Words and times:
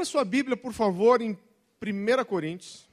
Abra 0.00 0.06
sua 0.06 0.24
Bíblia, 0.24 0.56
por 0.56 0.72
favor, 0.72 1.20
em 1.20 1.36
1 1.78 2.24
Coríntios. 2.24 2.88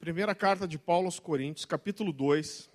Primeira 0.00 0.34
carta 0.34 0.66
de 0.66 0.76
Paulo 0.76 1.06
aos 1.06 1.20
Coríntios, 1.20 1.64
capítulo 1.64 2.12
2. 2.12 2.68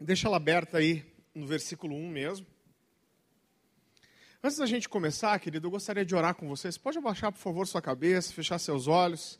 Deixa 0.00 0.26
ela 0.26 0.38
aberta 0.38 0.78
aí 0.78 1.06
no 1.32 1.46
versículo 1.46 1.94
1 1.94 2.08
mesmo. 2.08 2.44
Antes 4.42 4.58
da 4.58 4.66
gente 4.66 4.88
começar, 4.88 5.38
querido, 5.38 5.68
eu 5.68 5.70
gostaria 5.70 6.04
de 6.04 6.16
orar 6.16 6.34
com 6.34 6.48
vocês. 6.48 6.76
Pode 6.76 6.98
abaixar, 6.98 7.30
por 7.30 7.38
favor, 7.38 7.64
sua 7.64 7.80
cabeça, 7.80 8.32
fechar 8.32 8.58
seus 8.58 8.88
olhos. 8.88 9.38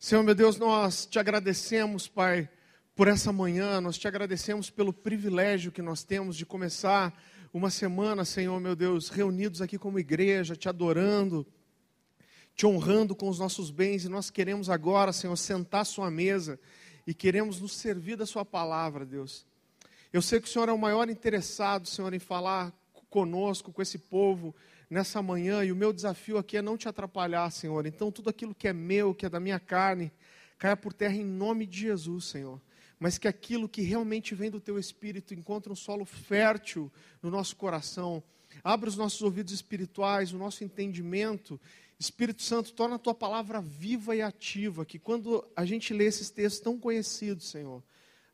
Senhor, 0.00 0.22
meu 0.22 0.34
Deus, 0.34 0.56
nós 0.56 1.04
te 1.04 1.18
agradecemos, 1.18 2.08
Pai, 2.08 2.48
por 2.96 3.08
essa 3.08 3.30
manhã, 3.30 3.78
nós 3.82 3.98
te 3.98 4.08
agradecemos 4.08 4.70
pelo 4.70 4.90
privilégio 4.90 5.70
que 5.70 5.82
nós 5.82 6.02
temos 6.02 6.34
de 6.34 6.46
começar 6.46 7.12
uma 7.52 7.68
semana, 7.68 8.24
Senhor, 8.24 8.58
meu 8.58 8.74
Deus, 8.74 9.10
reunidos 9.10 9.60
aqui 9.60 9.76
como 9.76 9.98
igreja, 9.98 10.56
te 10.56 10.66
adorando, 10.66 11.46
te 12.54 12.66
honrando 12.66 13.14
com 13.14 13.28
os 13.28 13.38
nossos 13.38 13.70
bens, 13.70 14.04
e 14.04 14.08
nós 14.08 14.30
queremos 14.30 14.70
agora, 14.70 15.12
Senhor, 15.12 15.36
sentar 15.36 15.82
à 15.82 15.84
Sua 15.84 16.10
mesa 16.10 16.58
e 17.06 17.12
queremos 17.12 17.60
nos 17.60 17.76
servir 17.76 18.16
da 18.16 18.26
Sua 18.26 18.44
palavra, 18.44 19.04
Deus. 19.04 19.44
Eu 20.12 20.22
sei 20.22 20.40
que 20.40 20.46
o 20.46 20.50
Senhor 20.50 20.68
é 20.68 20.72
o 20.72 20.78
maior 20.78 21.08
interessado, 21.08 21.88
Senhor, 21.88 22.12
em 22.14 22.18
falar 22.18 22.72
conosco, 23.10 23.72
com 23.72 23.82
esse 23.82 23.98
povo, 23.98 24.54
nessa 24.88 25.20
manhã, 25.20 25.64
e 25.64 25.72
o 25.72 25.76
meu 25.76 25.92
desafio 25.92 26.38
aqui 26.38 26.56
é 26.56 26.62
não 26.62 26.76
te 26.76 26.88
atrapalhar, 26.88 27.50
Senhor. 27.50 27.86
Então, 27.86 28.12
tudo 28.12 28.30
aquilo 28.30 28.54
que 28.54 28.68
é 28.68 28.72
meu, 28.72 29.14
que 29.14 29.26
é 29.26 29.28
da 29.28 29.40
minha 29.40 29.58
carne, 29.58 30.12
caia 30.58 30.76
por 30.76 30.92
terra 30.92 31.14
em 31.14 31.24
nome 31.24 31.66
de 31.66 31.80
Jesus, 31.80 32.26
Senhor 32.26 32.60
mas 32.98 33.18
que 33.18 33.28
aquilo 33.28 33.68
que 33.68 33.82
realmente 33.82 34.34
vem 34.34 34.50
do 34.50 34.60
teu 34.60 34.78
espírito 34.78 35.34
encontre 35.34 35.70
um 35.70 35.76
solo 35.76 36.06
fértil 36.06 36.90
no 37.22 37.30
nosso 37.30 37.54
coração. 37.56 38.22
Abra 38.62 38.88
os 38.88 38.96
nossos 38.96 39.20
ouvidos 39.20 39.52
espirituais, 39.52 40.32
o 40.32 40.38
nosso 40.38 40.64
entendimento. 40.64 41.60
Espírito 41.98 42.42
Santo, 42.42 42.72
torna 42.72 42.96
a 42.96 42.98
tua 42.98 43.14
palavra 43.14 43.60
viva 43.60 44.14
e 44.14 44.22
ativa, 44.22 44.84
que 44.84 44.98
quando 44.98 45.46
a 45.54 45.64
gente 45.64 45.94
lê 45.94 46.04
esses 46.04 46.30
textos 46.30 46.60
tão 46.60 46.78
conhecidos, 46.78 47.48
Senhor, 47.48 47.82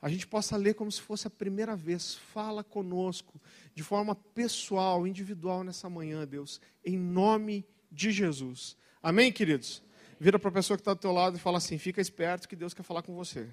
a 0.03 0.08
gente 0.08 0.27
possa 0.27 0.56
ler 0.56 0.75
como 0.75 0.91
se 0.91 1.00
fosse 1.00 1.27
a 1.27 1.30
primeira 1.30 1.77
vez. 1.77 2.14
Fala 2.14 2.64
conosco 2.64 3.41
de 3.75 3.83
forma 3.83 4.14
pessoal, 4.14 5.06
individual 5.06 5.62
nessa 5.62 5.91
manhã, 5.91 6.27
Deus, 6.27 6.61
em 6.84 6.98
nome 6.98 7.66
de 7.92 8.11
Jesus. 8.11 8.77
Amém, 9.03 9.31
queridos? 9.31 9.83
Vira 10.19 10.38
para 10.38 10.48
a 10.48 10.53
pessoa 10.53 10.77
que 10.77 10.83
está 10.83 10.94
do 10.94 11.00
teu 11.00 11.12
lado 11.12 11.36
e 11.36 11.41
fala 11.41 11.58
assim: 11.58 11.77
fica 11.77 12.00
esperto 12.00 12.48
que 12.48 12.56
Deus 12.56 12.72
quer 12.72 12.83
falar 12.83 13.03
com 13.03 13.14
você. 13.14 13.48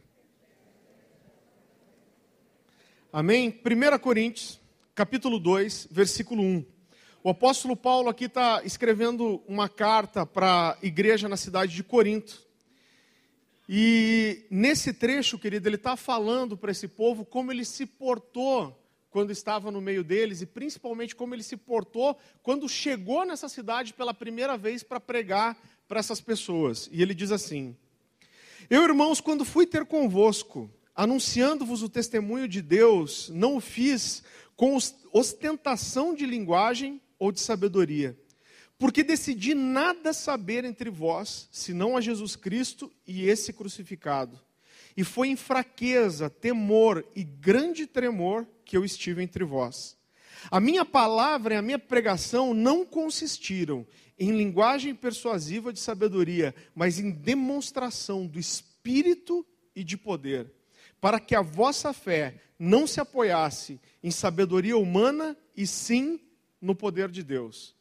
Amém? 3.11 3.49
1 3.49 3.99
Coríntios, 3.99 4.59
capítulo 4.93 5.39
2, 5.39 5.87
versículo 5.91 6.43
1. 6.43 6.76
O 7.27 7.31
apóstolo 7.31 7.75
Paulo 7.75 8.07
aqui 8.07 8.23
está 8.23 8.61
escrevendo 8.63 9.43
uma 9.49 9.67
carta 9.67 10.25
para 10.25 10.77
a 10.81 10.85
igreja 10.85 11.27
na 11.27 11.35
cidade 11.35 11.75
de 11.75 11.83
Corinto. 11.83 12.41
E 13.67 14.45
nesse 14.49 14.93
trecho, 14.93 15.37
querido, 15.37 15.67
ele 15.67 15.75
está 15.75 15.97
falando 15.97 16.55
para 16.55 16.71
esse 16.71 16.87
povo 16.87 17.25
como 17.25 17.51
ele 17.51 17.65
se 17.65 17.85
portou 17.85 18.81
quando 19.09 19.31
estava 19.31 19.69
no 19.69 19.81
meio 19.81 20.05
deles 20.05 20.41
e 20.41 20.45
principalmente 20.45 21.17
como 21.17 21.35
ele 21.35 21.43
se 21.43 21.57
portou 21.57 22.17
quando 22.41 22.69
chegou 22.69 23.25
nessa 23.25 23.49
cidade 23.49 23.93
pela 23.93 24.13
primeira 24.13 24.57
vez 24.57 24.81
para 24.81 24.97
pregar 24.97 25.57
para 25.85 25.99
essas 25.99 26.21
pessoas. 26.21 26.87
E 26.93 27.01
ele 27.01 27.13
diz 27.13 27.33
assim: 27.33 27.75
Eu, 28.69 28.83
irmãos, 28.83 29.19
quando 29.19 29.43
fui 29.43 29.67
ter 29.67 29.85
convosco, 29.85 30.71
anunciando-vos 30.95 31.83
o 31.83 31.89
testemunho 31.89 32.47
de 32.47 32.61
Deus, 32.61 33.27
não 33.33 33.57
o 33.57 33.59
fiz 33.59 34.23
com 34.55 34.77
ostentação 35.11 36.15
de 36.15 36.25
linguagem 36.25 37.01
ou 37.19 37.31
de 37.31 37.39
sabedoria, 37.39 38.17
porque 38.77 39.03
decidi 39.03 39.53
nada 39.53 40.13
saber 40.13 40.63
entre 40.65 40.89
vós, 40.89 41.47
senão 41.51 41.97
a 41.97 42.01
Jesus 42.01 42.35
Cristo 42.35 42.91
e 43.05 43.27
esse 43.27 43.51
crucificado. 43.51 44.39
E 44.95 45.03
foi 45.03 45.29
em 45.29 45.35
fraqueza, 45.35 46.29
temor 46.29 47.05
e 47.15 47.23
grande 47.23 47.85
tremor 47.85 48.47
que 48.65 48.75
eu 48.77 48.83
estive 48.83 49.23
entre 49.23 49.43
vós. 49.43 49.97
A 50.51 50.59
minha 50.59 50.85
palavra 50.85 51.55
e 51.55 51.57
a 51.57 51.61
minha 51.61 51.79
pregação 51.79 52.53
não 52.53 52.85
consistiram 52.85 53.85
em 54.19 54.31
linguagem 54.31 54.93
persuasiva 54.93 55.73
de 55.73 55.79
sabedoria, 55.79 56.53
mas 56.75 56.99
em 56.99 57.11
demonstração 57.11 58.25
do 58.25 58.39
Espírito 58.39 59.45
e 59.75 59.83
de 59.83 59.97
poder 59.97 60.51
para 60.99 61.19
que 61.19 61.35
a 61.35 61.41
vossa 61.41 61.93
fé 61.93 62.35
não 62.57 62.87
se 62.87 62.99
apoiasse 62.99 63.79
em 64.03 64.11
sabedoria 64.11 64.77
humana 64.77 65.37
e 65.55 65.67
sim 65.67 66.19
no 66.61 66.75
poder 66.75 67.09
de 67.09 67.23
Deus. 67.23 67.75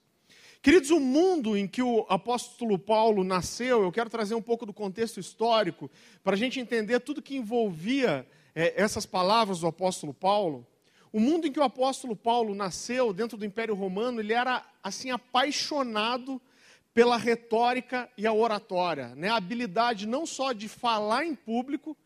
Queridos, 0.62 0.90
o 0.90 0.98
mundo 0.98 1.56
em 1.56 1.66
que 1.66 1.82
o 1.82 2.04
apóstolo 2.08 2.78
Paulo 2.78 3.22
nasceu, 3.22 3.82
eu 3.82 3.92
quero 3.92 4.10
trazer 4.10 4.34
um 4.34 4.42
pouco 4.42 4.66
do 4.66 4.72
contexto 4.72 5.20
histórico, 5.20 5.90
para 6.24 6.34
a 6.34 6.38
gente 6.38 6.58
entender 6.58 6.98
tudo 7.00 7.22
que 7.22 7.36
envolvia 7.36 8.26
é, 8.54 8.74
essas 8.76 9.06
palavras 9.06 9.60
do 9.60 9.66
apóstolo 9.66 10.12
Paulo. 10.12 10.66
O 11.12 11.20
mundo 11.20 11.46
em 11.46 11.52
que 11.52 11.60
o 11.60 11.62
apóstolo 11.62 12.16
Paulo 12.16 12.54
nasceu, 12.54 13.12
dentro 13.12 13.38
do 13.38 13.44
Império 13.44 13.74
Romano, 13.74 14.20
ele 14.20 14.32
era 14.32 14.64
assim 14.82 15.10
apaixonado 15.10 16.42
pela 16.92 17.16
retórica 17.16 18.10
e 18.16 18.26
a 18.26 18.32
oratória, 18.32 19.14
né? 19.14 19.28
a 19.28 19.36
habilidade 19.36 20.06
não 20.06 20.24
só 20.24 20.52
de 20.52 20.66
falar 20.66 21.26
em 21.26 21.34
público, 21.34 21.96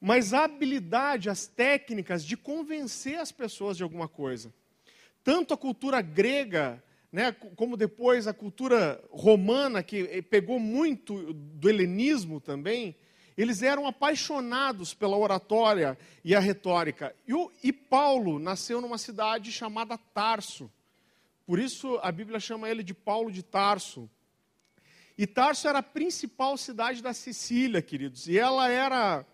mas 0.00 0.34
a 0.34 0.44
habilidade, 0.44 1.30
as 1.30 1.46
técnicas 1.46 2.24
de 2.24 2.36
convencer 2.36 3.18
as 3.18 3.32
pessoas 3.32 3.76
de 3.76 3.82
alguma 3.82 4.08
coisa. 4.08 4.52
Tanto 5.24 5.54
a 5.54 5.56
cultura 5.56 6.02
grega, 6.02 6.84
né, 7.10 7.32
como 7.32 7.78
depois 7.78 8.26
a 8.26 8.34
cultura 8.34 9.02
romana, 9.10 9.82
que 9.82 10.02
eh, 10.02 10.20
pegou 10.20 10.60
muito 10.60 11.32
do 11.32 11.68
helenismo 11.68 12.40
também, 12.40 12.94
eles 13.36 13.62
eram 13.62 13.86
apaixonados 13.86 14.92
pela 14.92 15.16
oratória 15.16 15.98
e 16.22 16.34
a 16.34 16.40
retórica. 16.40 17.16
E, 17.26 17.32
o, 17.32 17.50
e 17.62 17.72
Paulo 17.72 18.38
nasceu 18.38 18.82
numa 18.82 18.98
cidade 18.98 19.50
chamada 19.50 19.96
Tarso. 19.96 20.70
Por 21.46 21.58
isso 21.58 21.98
a 22.02 22.12
Bíblia 22.12 22.38
chama 22.38 22.68
ele 22.68 22.82
de 22.82 22.92
Paulo 22.92 23.32
de 23.32 23.42
Tarso. 23.42 24.08
E 25.16 25.26
Tarso 25.26 25.66
era 25.66 25.78
a 25.78 25.82
principal 25.82 26.56
cidade 26.58 27.02
da 27.02 27.14
Sicília, 27.14 27.80
queridos. 27.80 28.28
E 28.28 28.38
ela 28.38 28.68
era 28.68 29.26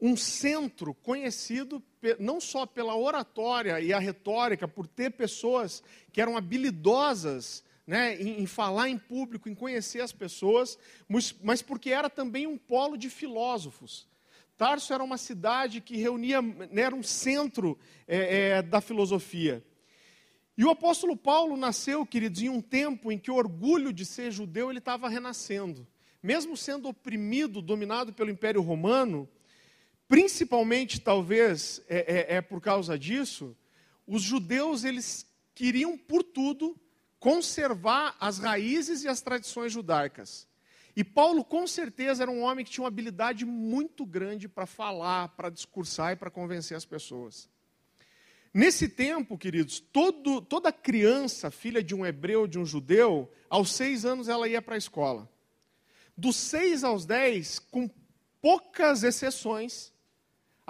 um 0.00 0.16
centro 0.16 0.92
conhecido 0.94 1.82
não 2.18 2.40
só 2.40 2.66
pela 2.66 2.96
oratória 2.96 3.80
e 3.80 3.92
a 3.92 3.98
retórica, 3.98 4.66
por 4.66 4.86
ter 4.86 5.10
pessoas 5.10 5.82
que 6.12 6.20
eram 6.20 6.36
habilidosas 6.36 7.64
né, 7.86 8.20
em, 8.20 8.42
em, 8.42 8.46
falar 8.46 8.88
em 8.88 8.98
público, 8.98 9.48
em 9.48 9.54
conhecer 9.54 10.00
as 10.00 10.12
pessoas, 10.12 10.78
mas, 11.08 11.34
mas 11.42 11.62
porque 11.62 11.90
era 11.90 12.08
também 12.08 12.46
um 12.46 12.56
polo 12.56 12.96
de 12.96 13.08
filósofos. 13.10 14.06
Tarso 14.56 14.92
era 14.92 15.02
uma 15.02 15.18
cidade 15.18 15.80
que 15.80 15.96
reunia, 15.96 16.40
né, 16.40 16.82
era 16.82 16.94
um 16.94 17.02
centro 17.02 17.78
é, 18.06 18.58
é, 18.58 18.62
da 18.62 18.80
filosofia. 18.80 19.64
E 20.56 20.64
o 20.64 20.70
apóstolo 20.70 21.16
Paulo 21.16 21.56
nasceu, 21.56 22.04
queridos, 22.04 22.42
em 22.42 22.48
um 22.48 22.60
tempo 22.60 23.10
em 23.10 23.18
que 23.18 23.30
o 23.30 23.34
orgulho 23.36 23.92
de 23.92 24.04
ser 24.04 24.30
judeu 24.30 24.70
ele 24.70 24.78
estava 24.78 25.08
renascendo. 25.08 25.86
Mesmo 26.22 26.56
sendo 26.56 26.88
oprimido, 26.88 27.60
dominado 27.60 28.12
pelo 28.12 28.30
Império 28.30 28.60
Romano, 28.60 29.28
Principalmente, 30.12 31.00
talvez, 31.00 31.80
é, 31.88 32.34
é, 32.34 32.36
é 32.36 32.40
por 32.42 32.60
causa 32.60 32.98
disso, 32.98 33.56
os 34.06 34.20
judeus 34.20 34.84
eles 34.84 35.26
queriam, 35.54 35.96
por 35.96 36.22
tudo, 36.22 36.78
conservar 37.18 38.14
as 38.20 38.38
raízes 38.38 39.04
e 39.04 39.08
as 39.08 39.22
tradições 39.22 39.72
judaicas. 39.72 40.46
E 40.94 41.02
Paulo, 41.02 41.42
com 41.42 41.66
certeza, 41.66 42.24
era 42.24 42.30
um 42.30 42.42
homem 42.42 42.62
que 42.62 42.70
tinha 42.70 42.82
uma 42.82 42.88
habilidade 42.88 43.46
muito 43.46 44.04
grande 44.04 44.50
para 44.50 44.66
falar, 44.66 45.28
para 45.28 45.48
discursar 45.48 46.12
e 46.12 46.16
para 46.16 46.30
convencer 46.30 46.76
as 46.76 46.84
pessoas. 46.84 47.48
Nesse 48.52 48.90
tempo, 48.90 49.38
queridos, 49.38 49.80
todo, 49.80 50.42
toda 50.42 50.70
criança, 50.70 51.50
filha 51.50 51.82
de 51.82 51.94
um 51.94 52.04
hebreu, 52.04 52.46
de 52.46 52.58
um 52.58 52.66
judeu, 52.66 53.32
aos 53.48 53.72
seis 53.72 54.04
anos 54.04 54.28
ela 54.28 54.46
ia 54.46 54.60
para 54.60 54.74
a 54.74 54.78
escola. 54.78 55.26
Dos 56.14 56.36
seis 56.36 56.84
aos 56.84 57.06
dez, 57.06 57.58
com 57.58 57.88
poucas 58.42 59.04
exceções, 59.04 59.90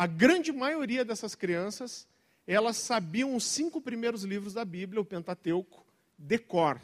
a 0.02 0.06
grande 0.08 0.50
maioria 0.50 1.04
dessas 1.04 1.36
crianças, 1.36 2.08
elas 2.44 2.76
sabiam 2.76 3.36
os 3.36 3.44
cinco 3.44 3.80
primeiros 3.80 4.24
livros 4.24 4.52
da 4.52 4.64
Bíblia, 4.64 5.00
o 5.00 5.04
Pentateuco, 5.04 5.86
de 6.18 6.38
cor. 6.38 6.80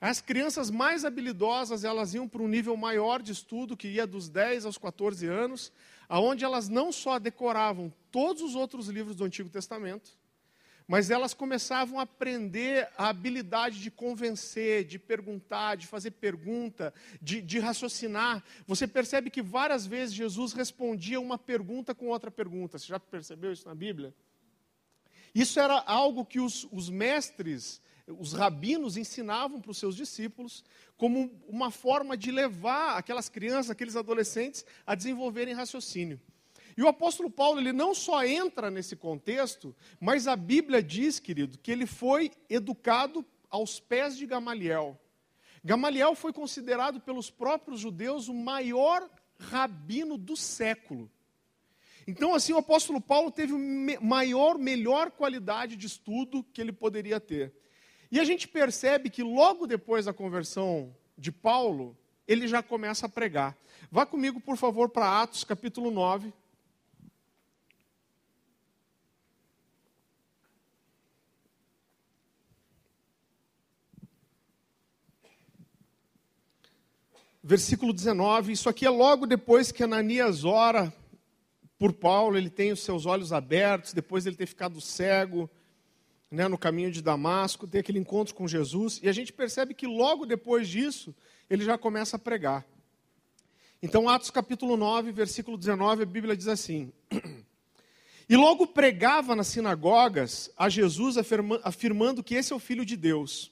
As 0.00 0.20
crianças 0.20 0.72
mais 0.72 1.04
habilidosas, 1.04 1.84
elas 1.84 2.14
iam 2.14 2.26
para 2.26 2.42
um 2.42 2.48
nível 2.48 2.76
maior 2.76 3.22
de 3.22 3.30
estudo, 3.30 3.76
que 3.76 3.86
ia 3.86 4.08
dos 4.08 4.28
10 4.28 4.66
aos 4.66 4.76
14 4.76 5.28
anos, 5.28 5.72
aonde 6.08 6.44
elas 6.44 6.68
não 6.68 6.90
só 6.90 7.16
decoravam 7.16 7.94
todos 8.10 8.42
os 8.42 8.56
outros 8.56 8.88
livros 8.88 9.14
do 9.14 9.22
Antigo 9.22 9.48
Testamento, 9.48 10.10
mas 10.88 11.10
elas 11.10 11.34
começavam 11.34 12.00
a 12.00 12.04
aprender 12.04 12.88
a 12.96 13.10
habilidade 13.10 13.78
de 13.78 13.90
convencer, 13.90 14.84
de 14.84 14.98
perguntar, 14.98 15.76
de 15.76 15.86
fazer 15.86 16.12
pergunta, 16.12 16.94
de, 17.20 17.42
de, 17.42 17.58
raciocinar. 17.58 18.42
Você 18.66 18.88
percebe 18.88 19.28
que 19.28 19.42
várias 19.42 19.86
vezes 19.86 20.14
Jesus 20.14 20.54
respondia 20.54 21.20
uma 21.20 21.36
pergunta 21.36 21.94
com 21.94 22.08
outra 22.08 22.30
pergunta. 22.30 22.78
Você 22.78 22.86
já 22.86 22.98
percebeu 22.98 23.52
isso 23.52 23.68
na 23.68 23.74
Bíblia? 23.74 24.14
Isso 25.34 25.60
era 25.60 25.78
algo 25.86 26.24
que 26.24 26.40
os, 26.40 26.66
os 26.72 26.88
mestres 26.88 27.82
os 28.18 28.32
rabinos 28.32 28.96
ensinavam 28.96 29.60
para 29.60 29.70
os 29.70 29.76
seus 29.76 29.94
discípulos 29.94 30.64
como 30.96 31.30
uma 31.46 31.70
forma 31.70 32.16
de 32.16 32.30
levar 32.30 32.96
aquelas 32.96 33.28
crianças, 33.28 33.70
aqueles 33.70 33.96
adolescentes 33.96 34.64
a 34.86 34.94
desenvolverem 34.94 35.52
raciocínio. 35.52 36.18
E 36.78 36.82
o 36.84 36.86
apóstolo 36.86 37.28
Paulo, 37.28 37.58
ele 37.58 37.72
não 37.72 37.92
só 37.92 38.24
entra 38.24 38.70
nesse 38.70 38.94
contexto, 38.94 39.74
mas 39.98 40.28
a 40.28 40.36
Bíblia 40.36 40.80
diz, 40.80 41.18
querido, 41.18 41.58
que 41.58 41.72
ele 41.72 41.86
foi 41.86 42.30
educado 42.48 43.26
aos 43.50 43.80
pés 43.80 44.16
de 44.16 44.24
Gamaliel. 44.24 44.96
Gamaliel 45.64 46.14
foi 46.14 46.32
considerado 46.32 47.00
pelos 47.00 47.32
próprios 47.32 47.80
judeus 47.80 48.28
o 48.28 48.32
maior 48.32 49.10
rabino 49.40 50.16
do 50.16 50.36
século. 50.36 51.10
Então, 52.06 52.32
assim, 52.32 52.52
o 52.52 52.58
apóstolo 52.58 53.00
Paulo 53.00 53.32
teve 53.32 53.54
maior, 54.00 54.56
melhor 54.56 55.10
qualidade 55.10 55.74
de 55.74 55.88
estudo 55.88 56.44
que 56.52 56.60
ele 56.60 56.70
poderia 56.70 57.18
ter. 57.18 57.52
E 58.08 58.20
a 58.20 58.24
gente 58.24 58.46
percebe 58.46 59.10
que 59.10 59.24
logo 59.24 59.66
depois 59.66 60.04
da 60.04 60.12
conversão 60.12 60.94
de 61.16 61.32
Paulo, 61.32 61.98
ele 62.24 62.46
já 62.46 62.62
começa 62.62 63.06
a 63.06 63.08
pregar. 63.08 63.58
Vá 63.90 64.06
comigo, 64.06 64.38
por 64.38 64.56
favor, 64.56 64.88
para 64.88 65.22
Atos 65.22 65.42
capítulo 65.42 65.90
9. 65.90 66.32
Versículo 77.48 77.94
19, 77.94 78.52
isso 78.52 78.68
aqui 78.68 78.84
é 78.84 78.90
logo 78.90 79.26
depois 79.26 79.72
que 79.72 79.82
Ananias 79.82 80.44
ora 80.44 80.92
por 81.78 81.94
Paulo, 81.94 82.36
ele 82.36 82.50
tem 82.50 82.72
os 82.72 82.80
seus 82.80 83.06
olhos 83.06 83.32
abertos, 83.32 83.94
depois 83.94 84.26
ele 84.26 84.36
ter 84.36 84.44
ficado 84.44 84.78
cego, 84.82 85.48
né, 86.30 86.46
no 86.46 86.58
caminho 86.58 86.92
de 86.92 87.00
Damasco, 87.00 87.66
tem 87.66 87.80
aquele 87.80 88.00
encontro 88.00 88.34
com 88.34 88.46
Jesus, 88.46 89.00
e 89.02 89.08
a 89.08 89.12
gente 89.12 89.32
percebe 89.32 89.72
que 89.72 89.86
logo 89.86 90.26
depois 90.26 90.68
disso, 90.68 91.14
ele 91.48 91.64
já 91.64 91.78
começa 91.78 92.16
a 92.16 92.18
pregar. 92.18 92.66
Então, 93.82 94.10
Atos 94.10 94.30
capítulo 94.30 94.76
9, 94.76 95.10
versículo 95.10 95.56
19, 95.56 96.02
a 96.02 96.06
Bíblia 96.06 96.36
diz 96.36 96.48
assim: 96.48 96.92
E 98.28 98.36
logo 98.36 98.66
pregava 98.66 99.34
nas 99.34 99.46
sinagogas 99.46 100.50
a 100.54 100.68
Jesus, 100.68 101.16
afirmando 101.64 102.22
que 102.22 102.34
esse 102.34 102.52
é 102.52 102.56
o 102.56 102.60
Filho 102.60 102.84
de 102.84 102.94
Deus. 102.94 103.50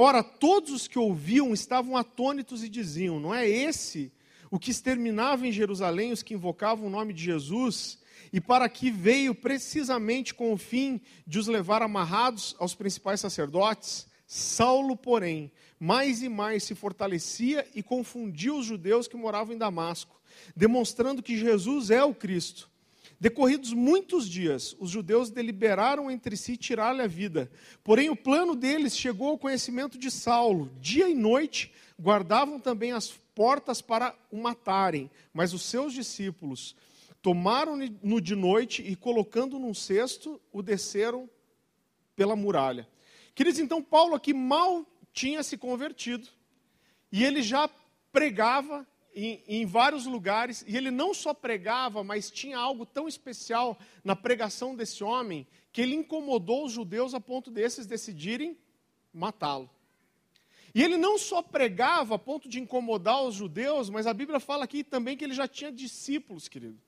Ora, 0.00 0.22
todos 0.22 0.70
os 0.70 0.86
que 0.86 0.96
ouviam 0.96 1.52
estavam 1.52 1.96
atônitos 1.96 2.62
e 2.62 2.68
diziam: 2.68 3.18
Não 3.18 3.34
é 3.34 3.48
esse 3.48 4.12
o 4.48 4.56
que 4.56 4.70
exterminava 4.70 5.44
em 5.44 5.50
Jerusalém 5.50 6.12
os 6.12 6.22
que 6.22 6.34
invocavam 6.34 6.86
o 6.86 6.90
nome 6.90 7.12
de 7.12 7.24
Jesus? 7.24 7.98
e 8.32 8.40
para 8.40 8.68
que 8.68 8.90
veio 8.90 9.34
precisamente 9.34 10.34
com 10.34 10.52
o 10.52 10.58
fim 10.58 11.00
de 11.26 11.38
os 11.38 11.46
levar 11.46 11.82
amarrados 11.82 12.54
aos 12.58 12.74
principais 12.74 13.20
sacerdotes. 13.20 14.06
Saulo, 14.26 14.94
porém, 14.94 15.50
mais 15.80 16.22
e 16.22 16.28
mais 16.28 16.64
se 16.64 16.74
fortalecia 16.74 17.66
e 17.74 17.82
confundia 17.82 18.52
os 18.52 18.66
judeus 18.66 19.08
que 19.08 19.16
moravam 19.16 19.54
em 19.54 19.58
Damasco, 19.58 20.20
demonstrando 20.54 21.22
que 21.22 21.38
Jesus 21.38 21.90
é 21.90 22.04
o 22.04 22.14
Cristo. 22.14 22.68
Decorridos 23.20 23.72
muitos 23.72 24.28
dias, 24.28 24.76
os 24.78 24.90
judeus 24.90 25.30
deliberaram 25.30 26.10
entre 26.10 26.36
si 26.36 26.56
tirar-lhe 26.56 27.02
a 27.02 27.06
vida. 27.06 27.50
Porém, 27.82 28.10
o 28.10 28.16
plano 28.16 28.54
deles 28.54 28.96
chegou 28.96 29.30
ao 29.30 29.38
conhecimento 29.38 29.98
de 29.98 30.10
Saulo. 30.10 30.70
Dia 30.80 31.08
e 31.08 31.14
noite 31.14 31.72
guardavam 32.00 32.60
também 32.60 32.92
as 32.92 33.10
portas 33.34 33.80
para 33.82 34.14
o 34.30 34.40
matarem, 34.40 35.10
mas 35.32 35.52
os 35.52 35.62
seus 35.62 35.92
discípulos 35.92 36.76
Tomaram-no 37.20 38.20
de 38.20 38.36
noite 38.36 38.82
e, 38.82 38.94
colocando 38.94 39.58
num 39.58 39.74
cesto, 39.74 40.40
o 40.52 40.62
desceram 40.62 41.28
pela 42.14 42.36
muralha. 42.36 42.88
Queridos, 43.34 43.58
então 43.58 43.82
Paulo 43.82 44.14
aqui 44.14 44.32
mal 44.32 44.86
tinha 45.12 45.42
se 45.42 45.56
convertido. 45.56 46.28
E 47.10 47.24
ele 47.24 47.42
já 47.42 47.68
pregava 48.12 48.86
em, 49.26 49.42
em, 49.46 49.66
vários 49.66 50.06
lugares. 50.06 50.64
E 50.66 50.76
ele 50.76 50.90
não 50.90 51.12
só 51.12 51.34
pregava, 51.34 52.04
mas 52.04 52.30
tinha 52.30 52.58
algo 52.58 52.84
tão 52.86 53.08
especial 53.08 53.78
na 54.04 54.14
pregação 54.14 54.74
desse 54.74 55.02
homem 55.02 55.46
que 55.72 55.80
ele 55.80 55.94
incomodou 55.94 56.64
os 56.64 56.72
judeus 56.72 57.14
a 57.14 57.20
ponto 57.20 57.50
desses 57.50 57.86
decidirem 57.86 58.56
matá-lo. 59.12 59.68
E 60.74 60.82
ele 60.82 60.96
não 60.96 61.18
só 61.18 61.42
pregava 61.42 62.14
a 62.14 62.18
ponto 62.18 62.48
de 62.48 62.60
incomodar 62.60 63.22
os 63.22 63.34
judeus, 63.34 63.90
mas 63.90 64.06
a 64.06 64.14
Bíblia 64.14 64.38
fala 64.38 64.64
aqui 64.64 64.84
também 64.84 65.16
que 65.16 65.24
ele 65.24 65.34
já 65.34 65.48
tinha 65.48 65.72
discípulos, 65.72 66.46
querido 66.46 66.78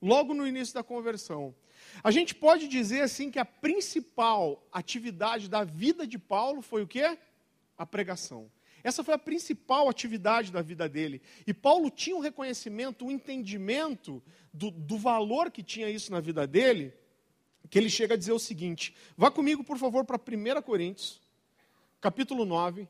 logo 0.00 0.34
no 0.34 0.46
início 0.46 0.74
da 0.74 0.82
conversão. 0.82 1.54
A 2.02 2.10
gente 2.10 2.34
pode 2.34 2.68
dizer 2.68 3.02
assim 3.02 3.30
que 3.30 3.38
a 3.38 3.44
principal 3.44 4.66
atividade 4.72 5.48
da 5.48 5.64
vida 5.64 6.06
de 6.06 6.18
Paulo 6.18 6.62
foi 6.62 6.82
o 6.82 6.86
quê? 6.86 7.18
A 7.76 7.86
pregação. 7.86 8.50
Essa 8.82 9.02
foi 9.02 9.14
a 9.14 9.18
principal 9.18 9.88
atividade 9.88 10.52
da 10.52 10.62
vida 10.62 10.88
dele. 10.88 11.20
E 11.46 11.52
Paulo 11.52 11.90
tinha 11.90 12.16
um 12.16 12.20
reconhecimento, 12.20 13.04
um 13.04 13.10
entendimento 13.10 14.22
do, 14.52 14.70
do 14.70 14.96
valor 14.96 15.50
que 15.50 15.62
tinha 15.62 15.88
isso 15.88 16.12
na 16.12 16.20
vida 16.20 16.46
dele, 16.46 16.92
que 17.68 17.78
ele 17.78 17.90
chega 17.90 18.14
a 18.14 18.16
dizer 18.16 18.32
o 18.32 18.38
seguinte: 18.38 18.94
vá 19.16 19.30
comigo, 19.30 19.64
por 19.64 19.78
favor, 19.78 20.04
para 20.04 20.16
1 20.16 20.62
Coríntios, 20.62 21.20
capítulo 22.00 22.44
9. 22.44 22.88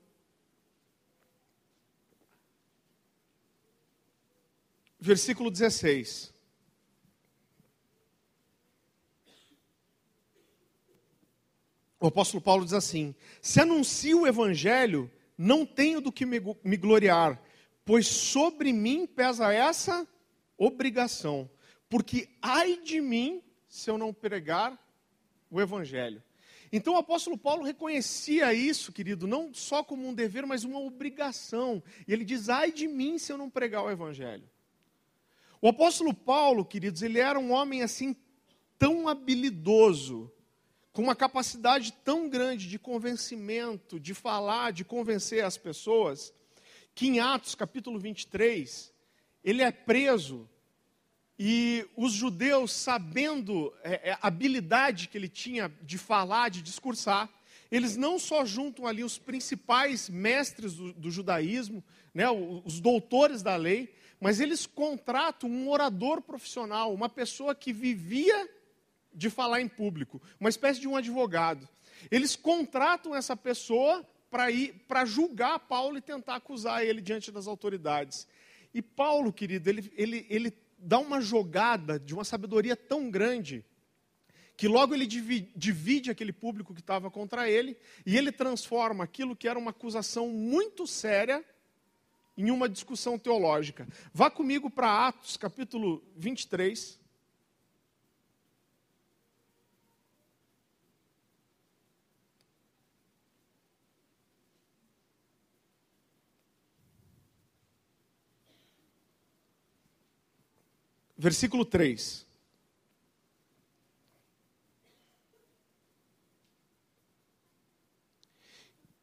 Versículo 5.00 5.50
16. 5.50 6.38
o 12.00 12.06
apóstolo 12.06 12.40
Paulo 12.40 12.64
diz 12.64 12.74
assim: 12.74 13.14
Se 13.40 13.60
anuncio 13.60 14.22
o 14.22 14.26
evangelho, 14.26 15.10
não 15.38 15.64
tenho 15.64 16.00
do 16.00 16.10
que 16.10 16.26
me, 16.26 16.40
gloriar, 16.76 17.40
pois 17.84 18.08
sobre 18.08 18.72
mim 18.72 19.06
pesa 19.06 19.54
essa 19.54 20.06
obrigação, 20.58 21.48
porque 21.88 22.28
ai 22.42 22.80
de 22.82 23.00
mim 23.00 23.40
se 23.68 23.88
eu 23.88 23.96
não 23.96 24.12
pregar 24.12 24.76
o 25.48 25.60
evangelho. 25.60 26.20
Então 26.72 26.94
o 26.94 26.98
apóstolo 26.98 27.38
Paulo 27.38 27.62
reconhecia 27.62 28.52
isso, 28.52 28.92
querido, 28.92 29.26
não 29.26 29.54
só 29.54 29.82
como 29.82 30.06
um 30.06 30.12
dever, 30.12 30.44
mas 30.44 30.64
uma 30.64 30.80
obrigação. 30.80 31.82
E 32.06 32.12
ele 32.12 32.24
diz: 32.24 32.48
ai 32.48 32.70
de 32.70 32.86
mim 32.86 33.16
se 33.16 33.32
eu 33.32 33.38
não 33.38 33.48
pregar 33.48 33.84
o 33.84 33.90
evangelho. 33.90 34.46
O 35.62 35.68
apóstolo 35.68 36.12
Paulo, 36.12 36.64
queridos, 36.64 37.02
ele 37.02 37.18
era 37.18 37.38
um 37.38 37.52
homem 37.52 37.82
assim 37.82 38.14
tão 38.78 39.08
habilidoso 39.08 40.30
com 40.98 41.02
uma 41.04 41.14
capacidade 41.14 41.92
tão 42.04 42.28
grande 42.28 42.68
de 42.68 42.76
convencimento, 42.76 44.00
de 44.00 44.12
falar, 44.14 44.72
de 44.72 44.84
convencer 44.84 45.44
as 45.44 45.56
pessoas, 45.56 46.34
que 46.92 47.06
em 47.06 47.20
Atos 47.20 47.54
capítulo 47.54 48.00
23, 48.00 48.92
ele 49.44 49.62
é 49.62 49.70
preso 49.70 50.50
e 51.38 51.86
os 51.96 52.12
judeus, 52.12 52.72
sabendo 52.72 53.72
é, 53.84 54.10
é, 54.10 54.12
a 54.14 54.26
habilidade 54.26 55.06
que 55.06 55.16
ele 55.16 55.28
tinha 55.28 55.72
de 55.82 55.96
falar, 55.96 56.48
de 56.48 56.62
discursar, 56.62 57.30
eles 57.70 57.96
não 57.96 58.18
só 58.18 58.44
juntam 58.44 58.84
ali 58.84 59.04
os 59.04 59.18
principais 59.18 60.08
mestres 60.08 60.74
do, 60.74 60.92
do 60.94 61.12
judaísmo, 61.12 61.80
né, 62.12 62.28
os 62.28 62.80
doutores 62.80 63.40
da 63.40 63.54
lei, 63.54 63.94
mas 64.20 64.40
eles 64.40 64.66
contratam 64.66 65.48
um 65.48 65.70
orador 65.70 66.20
profissional, 66.20 66.92
uma 66.92 67.08
pessoa 67.08 67.54
que 67.54 67.72
vivia 67.72 68.50
de 69.18 69.28
falar 69.28 69.60
em 69.60 69.66
público, 69.66 70.22
uma 70.38 70.48
espécie 70.48 70.80
de 70.80 70.86
um 70.86 70.96
advogado. 70.96 71.68
Eles 72.08 72.36
contratam 72.36 73.16
essa 73.16 73.36
pessoa 73.36 74.06
para 74.30 74.48
ir 74.48 74.84
para 74.86 75.04
julgar 75.04 75.58
Paulo 75.58 75.98
e 75.98 76.00
tentar 76.00 76.36
acusar 76.36 76.84
ele 76.84 77.00
diante 77.00 77.32
das 77.32 77.48
autoridades. 77.48 78.28
E 78.72 78.80
Paulo, 78.80 79.32
querido, 79.32 79.68
ele, 79.68 79.92
ele, 79.96 80.24
ele 80.30 80.52
dá 80.78 81.00
uma 81.00 81.20
jogada 81.20 81.98
de 81.98 82.14
uma 82.14 82.22
sabedoria 82.22 82.76
tão 82.76 83.10
grande 83.10 83.64
que 84.56 84.68
logo 84.68 84.94
ele 84.94 85.06
divide, 85.06 85.50
divide 85.56 86.10
aquele 86.12 86.32
público 86.32 86.72
que 86.72 86.80
estava 86.80 87.10
contra 87.10 87.50
ele 87.50 87.76
e 88.06 88.16
ele 88.16 88.30
transforma 88.30 89.02
aquilo 89.02 89.34
que 89.34 89.48
era 89.48 89.58
uma 89.58 89.70
acusação 89.70 90.28
muito 90.28 90.86
séria 90.86 91.44
em 92.36 92.52
uma 92.52 92.68
discussão 92.68 93.18
teológica. 93.18 93.88
Vá 94.12 94.30
comigo 94.30 94.70
para 94.70 95.08
Atos, 95.08 95.36
capítulo 95.36 96.04
23. 96.16 96.97
Versículo 111.18 111.64
3. 111.64 112.26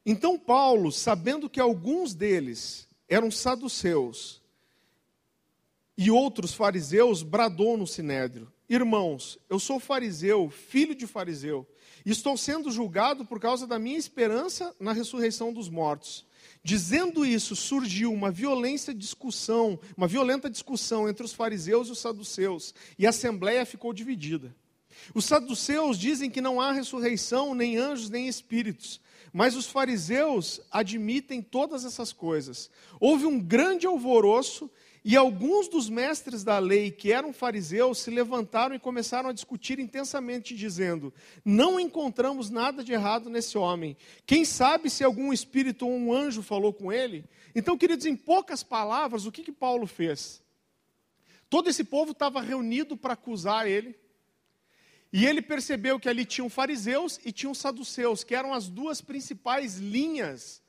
Então 0.06 0.40
Paulo, 0.40 0.92
sabendo 0.92 1.50
que 1.50 1.60
alguns 1.60 2.14
deles 2.14 2.88
eram 3.10 3.30
saduceus 3.30 4.42
e 5.98 6.12
outros 6.12 6.54
fariseus, 6.54 7.24
bradou 7.24 7.76
no 7.76 7.88
sinédrio: 7.88 8.52
irmãos, 8.70 9.38
eu 9.50 9.60
sou 9.60 9.80
fariseu, 9.80 10.50
filho 10.50 10.96
de 10.96 11.08
fariseu, 11.08 11.68
e 12.06 12.12
estou 12.12 12.38
sendo 12.38 12.72
julgado 12.72 13.26
por 13.26 13.40
causa 13.40 13.66
da 13.66 13.80
minha 13.80 13.98
esperança 13.98 14.76
na 14.80 14.94
ressurreição 14.94 15.52
dos 15.52 15.68
mortos. 15.68 16.26
Dizendo 16.66 17.24
isso, 17.24 17.56
surgiu 17.56 18.12
uma 18.12 18.32
violência 18.32 18.92
discussão, 18.92 19.80
uma 19.96 20.08
violenta 20.08 20.50
discussão 20.50 21.08
entre 21.08 21.24
os 21.24 21.32
fariseus 21.32 21.90
e 21.90 21.92
os 21.92 22.00
saduceus, 22.00 22.74
e 22.98 23.06
a 23.06 23.12
assembleia 23.12 23.64
ficou 23.68 23.94
dividida. 23.94 24.56
Os 25.14 25.26
saduceus 25.26 25.96
dizem 25.96 26.28
que 26.28 26.42
não 26.42 26.60
há 26.60 26.72
ressurreição, 26.72 27.54
nem 27.54 27.78
anjos, 27.78 28.10
nem 28.10 28.28
espíritos, 28.28 29.00
mas 29.32 29.56
os 29.56 29.68
fariseus 29.68 30.60
admitem 30.72 31.40
todas 31.40 31.86
essas 31.86 32.12
coisas. 32.12 32.72
Houve 33.00 33.28
um 33.28 33.40
grande 33.40 33.86
alvoroço 33.86 34.68
e 35.08 35.16
alguns 35.16 35.68
dos 35.68 35.88
mestres 35.88 36.44
da 36.44 36.58
lei, 36.58 36.90
que 36.90 37.12
eram 37.12 37.32
fariseus, 37.32 38.00
se 38.00 38.10
levantaram 38.10 38.74
e 38.74 38.80
começaram 38.80 39.30
a 39.30 39.34
discutir 39.34 39.78
intensamente, 39.78 40.56
dizendo: 40.56 41.14
Não 41.46 41.80
encontramos 41.80 42.50
nada 42.50 42.84
de 42.84 42.92
errado 42.92 43.30
nesse 43.30 43.56
homem. 43.56 43.96
Quem 44.26 44.44
sabe 44.44 44.90
se 44.90 45.04
algum 45.04 45.32
espírito 45.32 45.86
ou 45.86 45.94
um 45.96 46.12
anjo 46.12 46.42
falou 46.42 46.74
com 46.74 46.92
ele? 46.92 47.24
Então, 47.54 47.78
queridos, 47.78 48.08
em 48.08 48.16
poucas 48.16 48.64
palavras, 48.64 49.28
o 49.28 49.32
que, 49.32 49.44
que 49.44 49.52
Paulo 49.52 49.86
fez? 49.86 50.42
Todo 51.52 51.70
esse 51.70 51.84
povo 51.84 52.12
estava 52.12 52.42
reunido 52.42 52.98
para 52.98 53.14
acusar 53.14 53.68
ele. 53.68 53.96
E 55.14 55.24
ele 55.28 55.40
percebeu 55.40 56.00
que 56.00 56.10
ali 56.10 56.26
tinham 56.26 56.50
fariseus 56.50 57.20
e 57.24 57.32
tinham 57.32 57.54
saduceus, 57.54 58.24
que 58.24 58.34
eram 58.34 58.56
as 58.56 58.68
duas 58.68 59.02
principais 59.02 59.78
linhas 59.78 60.64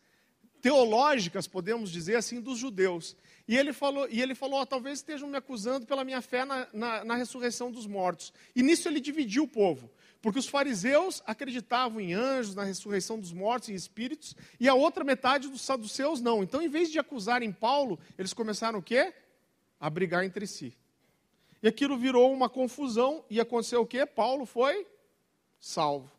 teológicas, 0.60 1.46
podemos 1.46 1.90
dizer 1.90 2.16
assim, 2.16 2.38
dos 2.38 2.58
judeus. 2.58 3.16
E 3.48 3.56
ele 3.56 3.72
falou, 3.72 4.08
e 4.10 4.20
ele 4.20 4.34
falou 4.34 4.60
oh, 4.60 4.66
talvez 4.66 4.98
estejam 4.98 5.28
me 5.28 5.36
acusando 5.36 5.86
pela 5.86 6.04
minha 6.04 6.20
fé 6.20 6.44
na, 6.44 6.66
na, 6.72 7.04
na 7.04 7.14
ressurreição 7.14 7.70
dos 7.70 7.86
mortos. 7.86 8.32
E 8.56 8.62
nisso 8.62 8.88
ele 8.88 9.00
dividiu 9.00 9.44
o 9.44 9.48
povo. 9.48 9.88
Porque 10.20 10.38
os 10.40 10.48
fariseus 10.48 11.22
acreditavam 11.24 12.00
em 12.00 12.12
anjos, 12.12 12.56
na 12.56 12.64
ressurreição 12.64 13.20
dos 13.20 13.32
mortos, 13.32 13.68
em 13.68 13.74
espíritos, 13.74 14.34
e 14.58 14.68
a 14.68 14.74
outra 14.74 15.04
metade 15.04 15.48
dos 15.48 15.60
saduceus 15.60 16.20
não. 16.20 16.42
Então, 16.42 16.60
em 16.60 16.68
vez 16.68 16.90
de 16.90 16.98
acusarem 16.98 17.52
Paulo, 17.52 17.98
eles 18.18 18.32
começaram 18.32 18.80
o 18.80 18.82
quê? 18.82 19.14
A 19.78 19.88
brigar 19.88 20.24
entre 20.24 20.46
si. 20.46 20.76
E 21.62 21.68
aquilo 21.68 21.96
virou 21.96 22.32
uma 22.32 22.48
confusão, 22.48 23.24
e 23.30 23.40
aconteceu 23.40 23.82
o 23.82 23.86
quê? 23.86 24.04
Paulo 24.04 24.44
foi 24.44 24.86
salvo 25.60 26.10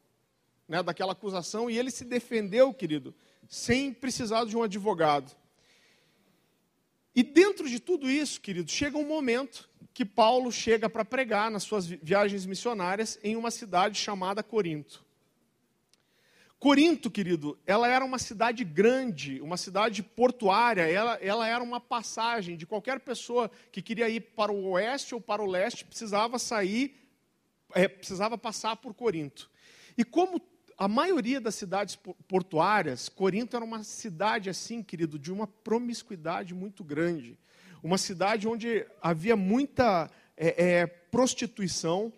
né, 0.68 0.82
daquela 0.82 1.12
acusação, 1.12 1.70
e 1.70 1.78
ele 1.78 1.92
se 1.92 2.06
defendeu, 2.06 2.74
querido, 2.74 3.14
sem 3.50 3.94
precisar 3.94 4.46
de 4.46 4.56
um 4.56 4.64
advogado. 4.64 5.36
E 7.18 7.24
dentro 7.24 7.68
de 7.68 7.80
tudo 7.80 8.08
isso, 8.08 8.40
querido, 8.40 8.70
chega 8.70 8.96
um 8.96 9.08
momento 9.08 9.68
que 9.92 10.06
Paulo 10.06 10.52
chega 10.52 10.88
para 10.88 11.04
pregar 11.04 11.50
nas 11.50 11.64
suas 11.64 11.88
viagens 11.88 12.46
missionárias 12.46 13.20
em 13.24 13.36
uma 13.36 13.50
cidade 13.50 13.98
chamada 14.00 14.44
Corinto. 14.44 15.04
Corinto, 16.60 17.10
querido, 17.10 17.58
ela 17.66 17.88
era 17.88 18.06
uma 18.06 18.20
cidade 18.20 18.64
grande, 18.64 19.42
uma 19.42 19.58
cidade 19.58 20.04
portuária, 20.04 20.84
ela, 20.84 21.16
ela 21.16 21.48
era 21.48 21.64
uma 21.64 21.80
passagem 21.80 22.56
de 22.56 22.68
qualquer 22.68 23.00
pessoa 23.00 23.50
que 23.72 23.82
queria 23.82 24.08
ir 24.08 24.20
para 24.36 24.52
o 24.52 24.70
oeste 24.70 25.16
ou 25.16 25.20
para 25.20 25.42
o 25.42 25.48
leste, 25.48 25.86
precisava 25.86 26.38
sair, 26.38 26.96
é, 27.74 27.88
precisava 27.88 28.38
passar 28.38 28.76
por 28.76 28.94
Corinto. 28.94 29.50
E 29.98 30.04
como 30.06 30.40
a 30.78 30.88
maioria 30.88 31.42
das 31.42 31.56
cidades 31.56 31.98
portuárias, 32.28 33.10
Corinto 33.10 33.56
era 33.56 33.66
uma 33.66 33.84
cidade 33.84 34.48
assim, 34.48 34.84
querido, 34.84 35.18
de 35.18 35.32
uma 35.32 35.48
promiscuidade 35.48 36.54
muito 36.54 36.84
grande. 36.84 37.36
Uma 37.82 37.98
cidade 37.98 38.48
onde 38.48 38.86
havia 39.02 39.36
muita 39.36 40.12
é, 40.36 40.82
é, 40.82 40.88
prostituição, 40.88 42.14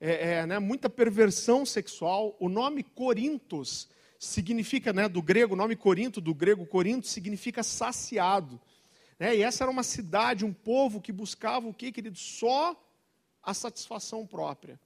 é, 0.00 0.32
é 0.32 0.46
né, 0.46 0.58
muita 0.58 0.90
perversão 0.90 1.64
sexual. 1.64 2.36
O 2.40 2.48
nome 2.48 2.82
Corintos 2.82 3.88
significa, 4.18 4.92
né, 4.92 5.08
do 5.08 5.22
grego, 5.22 5.54
o 5.54 5.56
nome 5.56 5.76
Corinto, 5.76 6.20
do 6.20 6.34
grego 6.34 6.66
Corinto, 6.66 7.06
significa 7.06 7.62
saciado. 7.62 8.60
Né, 9.16 9.36
e 9.36 9.42
essa 9.42 9.62
era 9.62 9.70
uma 9.70 9.84
cidade, 9.84 10.44
um 10.44 10.52
povo 10.52 11.00
que 11.00 11.12
buscava 11.12 11.68
o 11.68 11.74
que, 11.74 11.92
querido? 11.92 12.18
Só 12.18 12.74
a 13.40 13.54
satisfação 13.54 14.26
própria. 14.26 14.80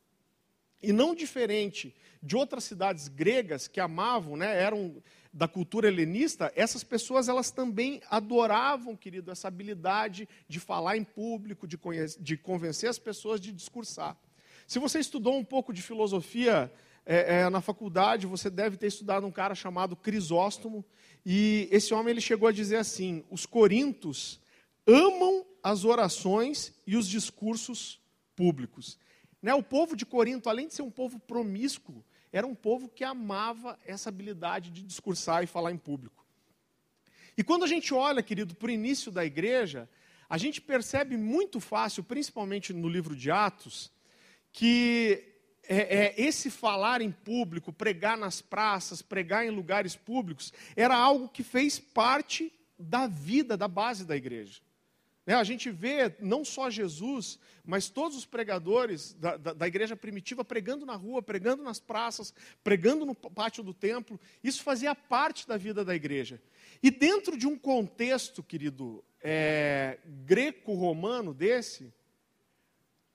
E 0.83 0.93
não 0.93 1.15
diferente 1.15 1.95
de 2.23 2.37
outras 2.37 2.65
cidades 2.65 3.09
gregas 3.09 3.69
que 3.69 3.81
amavam, 3.81 4.37
né, 4.37 4.61
eram 4.61 5.03
da 5.33 5.47
cultura 5.47 5.87
helenista, 5.87 6.53
essas 6.57 6.83
pessoas 6.83 7.29
elas 7.29 7.51
também 7.51 8.01
adoravam, 8.11 8.97
querido, 8.97 9.31
essa 9.31 9.49
habilidade 9.49 10.29
de 10.49 10.59
falar 10.59 10.97
em 10.97 11.05
público, 11.05 11.69
de, 11.69 11.79
de 12.19 12.37
convencer 12.37 12.91
as 12.91 12.99
pessoas, 12.99 13.41
de 13.41 13.53
discursar. 13.53 14.17
Se 14.67 14.79
você 14.79 14.99
estudou 14.99 15.37
um 15.37 15.45
pouco 15.45 15.73
de 15.73 15.83
filosofia 15.83 16.73
é, 17.07 17.41
é, 17.41 17.51
na 17.51 17.61
faculdade, 17.61 18.27
você 18.27 18.51
deve 18.51 18.77
ter 18.77 18.89
estudado 18.89 19.27
um 19.27 19.31
cara 19.31 19.55
chamado 19.55 19.97
Crisóstomo, 19.97 20.85
e 21.25 21.69
esse 21.71 21.93
homem 21.95 22.13
ele 22.13 22.21
chegou 22.21 22.49
a 22.49 22.53
dizer 22.53 22.77
assim: 22.77 23.25
os 23.31 23.47
corintos 23.47 24.41
amam 24.87 25.45
as 25.63 25.85
orações 25.85 26.73
e 26.87 26.97
os 26.97 27.07
discursos 27.07 28.01
públicos. 28.35 28.99
Né, 29.43 29.55
o 29.55 29.63
povo 29.63 29.97
de 29.97 30.05
Corinto, 30.05 30.49
além 30.49 30.69
de 30.69 30.75
ser 30.75 30.83
um 30.83 30.91
povo 30.91 31.19
promíscuo, 31.19 32.05
era 32.33 32.47
um 32.47 32.55
povo 32.55 32.89
que 32.89 33.03
amava 33.03 33.79
essa 33.85 34.09
habilidade 34.09 34.71
de 34.71 34.83
discursar 34.83 35.43
e 35.43 35.47
falar 35.47 35.73
em 35.73 35.79
público. 35.79 36.27
E 37.37 37.43
quando 37.43 37.65
a 37.65 37.67
gente 37.67 37.95
olha, 37.95 38.23
querido, 38.23 38.55
para 38.55 38.69
o 38.69 38.71
início 38.71 39.11
da 39.11 39.25
igreja, 39.25 39.89
a 40.29 40.37
gente 40.37 40.61
percebe 40.61 41.17
muito 41.17 41.59
fácil, 41.59 42.05
principalmente 42.05 42.73
no 42.73 42.89
livro 42.89 43.17
de 43.17 43.31
Atos, 43.31 43.91
que 44.53 45.25
é, 45.65 45.77
é, 45.77 46.15
esse 46.21 46.51
falar 46.51 47.01
em 47.01 47.11
público, 47.11 47.73
pregar 47.73 48.17
nas 48.17 48.41
praças, 48.41 49.03
pregar 49.03 49.47
em 49.47 49.51
lugares 49.51 49.97
públicos, 49.97 50.53
era 50.77 50.97
algo 50.97 51.29
que 51.29 51.43
fez 51.43 51.79
parte 51.79 52.53
da 52.79 53.07
vida, 53.07 53.57
da 53.57 53.69
base 53.69 54.05
da 54.05 54.17
igreja. 54.17 54.61
É, 55.31 55.35
a 55.35 55.45
gente 55.45 55.71
vê 55.71 56.13
não 56.19 56.45
só 56.45 56.69
Jesus, 56.69 57.39
mas 57.65 57.89
todos 57.89 58.19
os 58.19 58.27
pregadores 58.27 59.13
da, 59.13 59.37
da, 59.37 59.53
da, 59.53 59.69
igreja 59.69 59.95
primitiva 59.95 60.45
pregando 60.45 60.85
na 60.85 60.97
rua, 60.97 61.23
pregando 61.23 61.63
nas 61.63 61.79
praças, 61.79 62.35
pregando 62.65 63.07
no 63.07 63.15
pátio 63.15 63.63
do 63.63 63.73
templo. 63.73 64.19
Isso 64.43 64.65
fazia 64.65 64.93
parte 64.93 65.47
da 65.47 65.57
vida 65.57 65.85
da 65.85 65.95
igreja. 65.95 66.43
E 66.83 66.91
dentro 66.91 67.39
de 67.39 67.47
um 67.47 67.57
contexto, 67.57 68.43
querido, 68.43 69.05
é, 69.23 70.01
greco-romano 70.27 71.33
desse, 71.33 71.95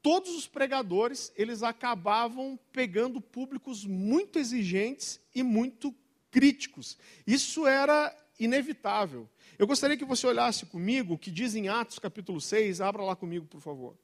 todos 0.02 0.38
os 0.38 0.48
pregadores 0.48 1.34
eles 1.36 1.64
acabavam 1.64 2.58
pegando 2.72 3.20
públicos 3.20 3.84
muito 3.84 4.40
exigentes 4.40 5.20
e 5.36 5.44
muito 5.44 5.94
críticos. 6.32 6.98
Isso 7.28 7.68
era 7.68 8.16
inevitável. 8.40 9.28
Eu 9.58 9.66
gostaria 9.66 9.96
que 9.96 10.04
você 10.04 10.28
olhasse 10.28 10.66
comigo 10.66 11.14
o 11.14 11.18
que 11.18 11.32
diz 11.32 11.56
em 11.56 11.70
Atos 11.70 11.98
capítulo 11.98 12.42
6, 12.42 12.82
abra 12.82 13.04
lá 13.04 13.16
comigo, 13.16 13.46
por 13.46 13.62
favor. 13.62 13.96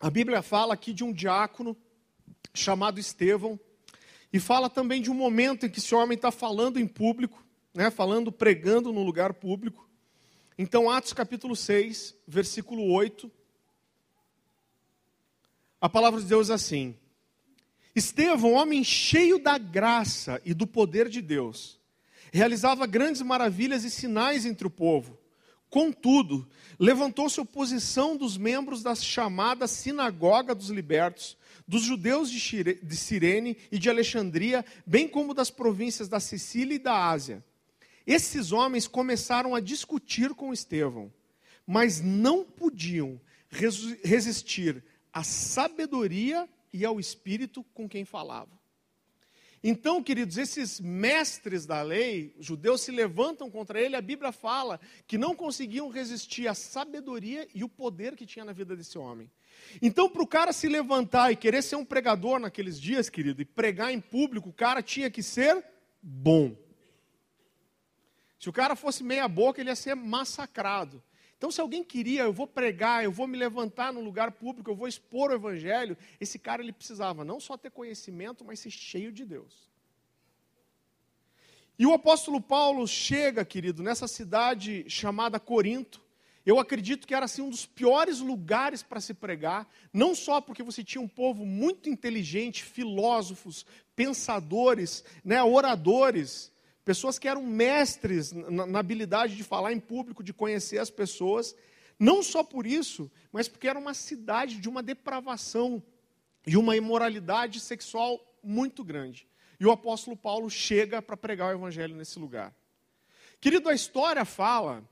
A 0.00 0.10
Bíblia 0.10 0.42
fala 0.42 0.74
aqui 0.74 0.92
de 0.92 1.04
um 1.04 1.12
diácono 1.12 1.76
chamado 2.52 2.98
Estevão, 2.98 3.58
e 4.32 4.40
fala 4.40 4.68
também 4.68 5.00
de 5.00 5.10
um 5.10 5.14
momento 5.14 5.64
em 5.64 5.70
que 5.70 5.78
esse 5.78 5.94
homem 5.94 6.16
está 6.16 6.32
falando 6.32 6.80
em 6.80 6.88
público, 6.88 7.44
né, 7.72 7.88
falando, 7.90 8.32
pregando 8.32 8.92
no 8.92 9.04
lugar 9.04 9.32
público. 9.32 9.88
Então, 10.58 10.90
Atos 10.90 11.12
capítulo 11.12 11.54
6, 11.54 12.16
versículo 12.26 12.90
8, 12.92 13.30
a 15.80 15.88
palavra 15.88 16.20
de 16.20 16.26
Deus 16.26 16.50
é 16.50 16.54
assim: 16.54 16.96
Estevão, 17.94 18.54
homem 18.54 18.82
cheio 18.82 19.38
da 19.38 19.56
graça 19.56 20.42
e 20.44 20.52
do 20.52 20.66
poder 20.66 21.08
de 21.08 21.22
Deus, 21.22 21.80
realizava 22.34 22.84
grandes 22.84 23.22
maravilhas 23.22 23.84
e 23.84 23.90
sinais 23.90 24.44
entre 24.44 24.66
o 24.66 24.70
povo. 24.70 25.16
Contudo, 25.70 26.48
levantou-se 26.80 27.40
oposição 27.40 28.16
dos 28.16 28.36
membros 28.36 28.82
da 28.82 28.92
chamada 28.96 29.68
Sinagoga 29.68 30.52
dos 30.52 30.68
Libertos, 30.68 31.36
dos 31.66 31.82
judeus 31.82 32.28
de 32.28 32.96
Cirene 32.96 33.56
e 33.70 33.78
de 33.78 33.88
Alexandria, 33.88 34.64
bem 34.84 35.06
como 35.06 35.32
das 35.32 35.48
províncias 35.48 36.08
da 36.08 36.18
Sicília 36.18 36.74
e 36.74 36.78
da 36.78 37.08
Ásia. 37.08 37.44
Esses 38.04 38.50
homens 38.50 38.88
começaram 38.88 39.54
a 39.54 39.60
discutir 39.60 40.34
com 40.34 40.52
Estevão, 40.52 41.12
mas 41.64 42.00
não 42.00 42.44
podiam 42.44 43.20
resistir 44.02 44.82
à 45.12 45.22
sabedoria 45.22 46.48
e 46.72 46.84
ao 46.84 46.98
espírito 46.98 47.62
com 47.72 47.88
quem 47.88 48.04
falavam. 48.04 48.63
Então, 49.66 50.02
queridos, 50.02 50.36
esses 50.36 50.78
mestres 50.78 51.64
da 51.64 51.80
lei, 51.80 52.36
judeus, 52.38 52.82
se 52.82 52.92
levantam 52.92 53.50
contra 53.50 53.80
ele. 53.80 53.96
A 53.96 54.02
Bíblia 54.02 54.30
fala 54.30 54.78
que 55.06 55.16
não 55.16 55.34
conseguiam 55.34 55.88
resistir 55.88 56.46
à 56.46 56.52
sabedoria 56.52 57.48
e 57.54 57.64
o 57.64 57.68
poder 57.68 58.14
que 58.14 58.26
tinha 58.26 58.44
na 58.44 58.52
vida 58.52 58.76
desse 58.76 58.98
homem. 58.98 59.30
Então, 59.80 60.06
para 60.06 60.22
o 60.22 60.26
cara 60.26 60.52
se 60.52 60.68
levantar 60.68 61.32
e 61.32 61.36
querer 61.36 61.62
ser 61.62 61.76
um 61.76 61.84
pregador 61.84 62.38
naqueles 62.38 62.78
dias, 62.78 63.08
querido, 63.08 63.40
e 63.40 63.46
pregar 63.46 63.90
em 63.90 64.02
público, 64.02 64.50
o 64.50 64.52
cara 64.52 64.82
tinha 64.82 65.10
que 65.10 65.22
ser 65.22 65.64
bom. 66.02 66.54
Se 68.38 68.50
o 68.50 68.52
cara 68.52 68.76
fosse 68.76 69.02
meia-boca, 69.02 69.62
ele 69.62 69.70
ia 69.70 69.76
ser 69.76 69.94
massacrado. 69.94 71.02
Então, 71.36 71.50
se 71.50 71.60
alguém 71.60 71.84
queria, 71.84 72.22
eu 72.22 72.32
vou 72.32 72.46
pregar, 72.46 73.04
eu 73.04 73.12
vou 73.12 73.26
me 73.26 73.36
levantar 73.36 73.92
no 73.92 74.00
lugar 74.00 74.32
público, 74.32 74.70
eu 74.70 74.76
vou 74.76 74.88
expor 74.88 75.30
o 75.30 75.34
evangelho, 75.34 75.96
esse 76.20 76.38
cara 76.38 76.62
ele 76.62 76.72
precisava 76.72 77.24
não 77.24 77.38
só 77.38 77.56
ter 77.56 77.70
conhecimento, 77.70 78.44
mas 78.44 78.60
ser 78.60 78.70
cheio 78.70 79.12
de 79.12 79.24
Deus. 79.24 79.68
E 81.78 81.84
o 81.84 81.92
apóstolo 81.92 82.40
Paulo 82.40 82.86
chega, 82.86 83.44
querido, 83.44 83.82
nessa 83.82 84.06
cidade 84.06 84.84
chamada 84.88 85.40
Corinto. 85.40 86.00
Eu 86.46 86.60
acredito 86.60 87.06
que 87.06 87.14
era 87.14 87.24
assim 87.24 87.42
um 87.42 87.50
dos 87.50 87.66
piores 87.66 88.20
lugares 88.20 88.82
para 88.82 89.00
se 89.00 89.14
pregar, 89.14 89.66
não 89.92 90.14
só 90.14 90.40
porque 90.40 90.62
você 90.62 90.84
tinha 90.84 91.00
um 91.00 91.08
povo 91.08 91.44
muito 91.44 91.88
inteligente, 91.88 92.62
filósofos, 92.62 93.64
pensadores, 93.96 95.02
né, 95.24 95.42
oradores, 95.42 96.52
pessoas 96.84 97.18
que 97.18 97.28
eram 97.28 97.42
mestres 97.42 98.32
na, 98.32 98.66
na 98.66 98.78
habilidade 98.78 99.36
de 99.36 99.42
falar 99.42 99.72
em 99.72 99.80
público, 99.80 100.22
de 100.22 100.32
conhecer 100.32 100.78
as 100.78 100.90
pessoas, 100.90 101.56
não 101.98 102.22
só 102.22 102.42
por 102.42 102.66
isso, 102.66 103.10
mas 103.32 103.48
porque 103.48 103.68
era 103.68 103.78
uma 103.78 103.94
cidade 103.94 104.60
de 104.60 104.68
uma 104.68 104.82
depravação 104.82 105.82
e 106.46 106.56
uma 106.56 106.76
imoralidade 106.76 107.60
sexual 107.60 108.20
muito 108.42 108.84
grande. 108.84 109.26
E 109.58 109.64
o 109.64 109.70
apóstolo 109.70 110.16
Paulo 110.16 110.50
chega 110.50 111.00
para 111.00 111.16
pregar 111.16 111.54
o 111.54 111.58
evangelho 111.58 111.96
nesse 111.96 112.18
lugar. 112.18 112.54
Querido, 113.40 113.68
a 113.68 113.74
história 113.74 114.24
fala, 114.24 114.82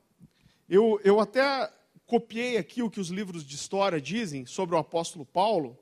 eu, 0.67 0.99
eu 1.03 1.19
até 1.19 1.71
copiei 2.05 2.57
aqui 2.57 2.81
o 2.81 2.89
que 2.89 2.99
os 2.99 3.09
livros 3.09 3.45
de 3.45 3.55
história 3.55 3.99
dizem 3.99 4.45
sobre 4.45 4.75
o 4.75 4.79
apóstolo 4.79 5.25
Paulo, 5.25 5.77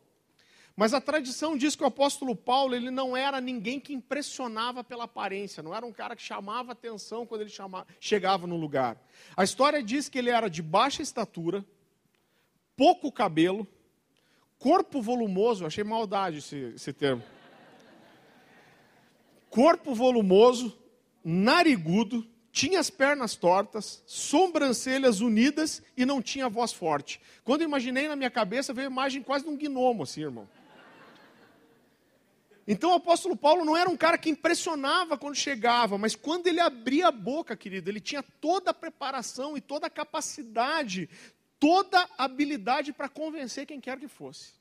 mas 0.82 0.96
a 0.96 1.00
tradição 1.00 1.56
diz 1.56 1.76
que 1.76 1.84
o 1.84 1.86
apóstolo 1.86 2.36
Paulo 2.36 2.74
ele 2.74 2.90
não 2.90 3.16
era 3.16 3.40
ninguém 3.40 3.80
que 3.80 3.94
impressionava 3.94 4.84
pela 4.84 5.04
aparência, 5.04 5.62
não 5.62 5.76
era 5.76 5.86
um 5.86 5.94
cara 5.94 6.16
que 6.16 6.24
chamava 6.24 6.72
atenção 6.72 7.24
quando 7.24 7.42
ele 7.42 7.52
chamava, 7.52 7.86
chegava 8.00 8.48
no 8.48 8.58
lugar. 8.58 8.98
A 9.38 9.44
história 9.44 9.84
diz 9.84 10.10
que 10.10 10.18
ele 10.18 10.32
era 10.32 10.50
de 10.50 10.64
baixa 10.64 11.04
estatura, 11.04 11.64
pouco 12.76 13.12
cabelo, 13.12 13.68
corpo 14.58 15.04
volumoso, 15.04 15.68
achei 15.68 15.84
maldade 15.84 16.40
esse, 16.40 16.74
esse 16.76 16.92
termo 16.92 17.22
corpo 19.52 19.94
volumoso, 19.94 20.76
narigudo, 21.24 22.28
tinha 22.52 22.80
as 22.80 22.90
pernas 22.90 23.36
tortas, 23.36 24.02
sobrancelhas 24.08 25.22
unidas 25.22 25.84
e 25.96 26.08
não 26.08 26.24
tinha 26.24 26.50
voz 26.50 26.74
forte. 26.74 27.22
Quando 27.44 27.62
imaginei 27.62 28.08
na 28.08 28.16
minha 28.16 28.32
cabeça, 28.32 28.74
veio 28.74 28.88
a 28.88 28.92
imagem 28.92 29.22
quase 29.22 29.46
de 29.46 29.52
um 29.52 29.56
gnomo, 29.56 30.02
assim, 30.02 30.22
irmão. 30.22 30.50
Então 32.72 32.92
o 32.92 32.94
apóstolo 32.94 33.36
Paulo 33.36 33.66
não 33.66 33.76
era 33.76 33.90
um 33.90 33.98
cara 33.98 34.18
que 34.18 34.30
impressionava 34.30 35.18
quando 35.18 35.36
chegava, 35.36 35.98
mas 35.98 36.16
quando 36.16 36.48
ele 36.48 36.62
abria 36.62 37.10
a 37.10 37.12
boca, 37.12 37.54
querido, 37.54 37.90
ele 37.90 38.00
tinha 38.00 38.24
toda 38.24 38.72
a 38.72 38.74
preparação 38.74 39.58
e 39.58 39.62
toda 39.62 39.88
a 39.88 39.90
capacidade, 39.90 41.10
toda 41.60 42.00
a 42.18 42.24
habilidade 42.24 42.94
para 42.94 43.10
convencer 43.10 43.66
quem 43.66 43.82
quer 43.82 44.00
que 44.00 44.08
fosse. 44.08 44.54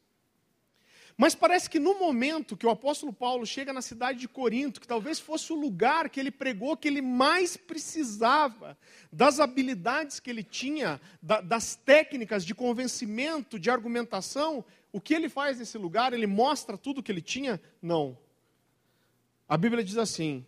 Mas 1.20 1.34
parece 1.34 1.68
que 1.68 1.78
no 1.78 1.98
momento 1.98 2.56
que 2.56 2.64
o 2.64 2.70
apóstolo 2.70 3.12
Paulo 3.12 3.44
chega 3.44 3.74
na 3.74 3.82
cidade 3.82 4.20
de 4.20 4.26
Corinto, 4.26 4.80
que 4.80 4.88
talvez 4.88 5.20
fosse 5.20 5.52
o 5.52 5.54
lugar 5.54 6.08
que 6.08 6.18
ele 6.18 6.30
pregou, 6.30 6.74
que 6.78 6.88
ele 6.88 7.02
mais 7.02 7.58
precisava 7.58 8.74
das 9.12 9.38
habilidades 9.38 10.18
que 10.18 10.30
ele 10.30 10.42
tinha, 10.42 10.98
das 11.20 11.74
técnicas 11.74 12.42
de 12.42 12.54
convencimento, 12.54 13.58
de 13.58 13.68
argumentação, 13.68 14.64
o 14.90 14.98
que 14.98 15.12
ele 15.12 15.28
faz 15.28 15.58
nesse 15.58 15.76
lugar? 15.76 16.14
Ele 16.14 16.26
mostra 16.26 16.78
tudo 16.78 17.00
o 17.00 17.02
que 17.02 17.12
ele 17.12 17.20
tinha? 17.20 17.60
Não. 17.82 18.16
A 19.46 19.58
Bíblia 19.58 19.84
diz 19.84 19.98
assim: 19.98 20.42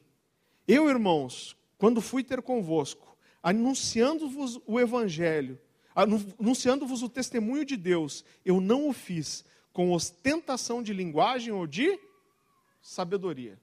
Eu, 0.66 0.88
irmãos, 0.88 1.54
quando 1.76 2.00
fui 2.00 2.24
ter 2.24 2.40
convosco, 2.40 3.14
anunciando-vos 3.42 4.58
o 4.66 4.80
evangelho, 4.80 5.60
anunciando-vos 5.94 7.02
o 7.02 7.10
testemunho 7.10 7.66
de 7.66 7.76
Deus, 7.76 8.24
eu 8.42 8.58
não 8.58 8.88
o 8.88 8.94
fiz 8.94 9.44
com 9.72 9.92
ostentação 9.92 10.82
de 10.82 10.92
linguagem 10.92 11.52
ou 11.52 11.66
de 11.66 11.98
sabedoria. 12.80 13.58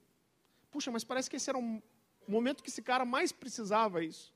Puxa, 0.71 0.91
mas 0.91 1.03
parece 1.03 1.29
que 1.29 1.35
esse 1.35 1.49
era 1.49 1.57
um 1.57 1.81
momento 2.27 2.63
que 2.63 2.69
esse 2.69 2.81
cara 2.81 3.05
mais 3.05 3.31
precisava 3.31 4.03
isso. 4.03 4.33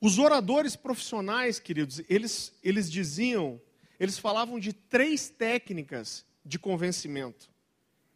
Os 0.00 0.18
oradores 0.18 0.76
profissionais, 0.76 1.58
queridos, 1.58 2.02
eles, 2.08 2.52
eles 2.62 2.90
diziam, 2.90 3.60
eles 3.98 4.18
falavam 4.18 4.58
de 4.58 4.72
três 4.72 5.28
técnicas 5.28 6.24
de 6.44 6.58
convencimento 6.58 7.54